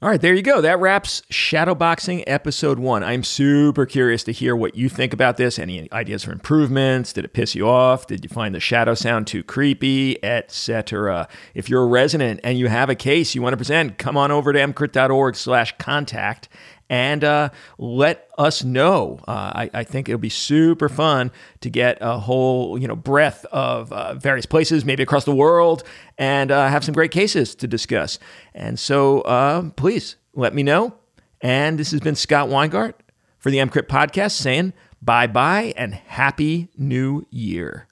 All 0.03 0.09
right, 0.09 0.20
there 0.20 0.34
you 0.34 0.42
go. 0.42 0.61
That 0.61 0.80
wraps 0.80 1.22
Shadowboxing 1.30 2.24
episode 2.26 2.80
one. 2.80 3.05
I'm 3.05 3.22
super 3.22 3.86
curious 3.86 4.24
to 4.24 4.32
hear 4.32 4.57
what 4.57 4.74
you 4.74 4.88
think 4.88 5.12
about 5.12 5.36
this. 5.36 5.61
Any 5.61 5.88
ideas 5.92 6.24
for 6.24 6.32
improvements? 6.32 7.12
Did 7.12 7.24
it 7.24 7.32
piss 7.34 7.55
you 7.55 7.68
off? 7.68 8.09
Did 8.09 8.24
you 8.24 8.28
find 8.28 8.53
the 8.53 8.59
shadow 8.59 8.94
sound 8.94 9.28
too 9.28 9.44
creepy, 9.44 10.22
etc.? 10.24 11.28
If 11.55 11.70
you're 11.70 11.84
a 11.84 11.86
resident 11.86 12.40
and 12.42 12.59
you 12.59 12.66
have 12.66 12.90
a 12.90 12.96
case 12.96 13.36
you 13.36 13.42
want 13.42 13.53
to 13.53 13.57
present, 13.57 13.96
come 13.96 14.16
on 14.16 14.32
over 14.32 14.53
to 14.53 14.59
emcrit.org/contact 14.59 16.48
and 16.93 17.24
uh, 17.24 17.49
let 17.78 18.28
us 18.36 18.62
know. 18.62 19.18
Uh, 19.26 19.30
I, 19.55 19.70
I, 19.72 19.82
think 19.82 20.11
it'll 20.11 20.20
be 20.20 20.28
super 20.28 20.90
fun 20.90 21.32
to 21.62 21.70
get 21.70 21.97
a 22.03 22.18
whole 22.18 22.78
you 22.78 22.86
know 22.86 22.95
breadth 22.95 23.47
of 23.47 23.90
uh, 23.90 24.12
various 24.14 24.45
places, 24.45 24.84
maybe 24.84 25.03
across 25.03 25.24
the 25.24 25.34
world, 25.34 25.84
and 26.18 26.51
uh, 26.51 26.68
have 26.68 26.84
some 26.84 26.93
great 26.93 27.11
cases 27.11 27.55
to 27.57 27.66
discuss. 27.66 28.18
And 28.55 28.78
so, 28.78 29.22
uh, 29.22 29.70
please 29.70 30.16
let 30.34 30.55
me 30.55 30.62
know. 30.62 30.95
And 31.40 31.78
this 31.78 31.93
has 31.93 32.01
been 32.01 32.14
Scott 32.14 32.51
Weingart 32.51 32.93
for 33.38 33.51
the 33.51 33.57
EMCrit 33.57 33.88
podcast 33.88 34.32
saying 34.32 34.74
bye 35.01 35.26
bye 35.26 35.72
and 35.78 35.95
happy 35.95 36.68
new 36.76 37.26
year. 37.30 37.88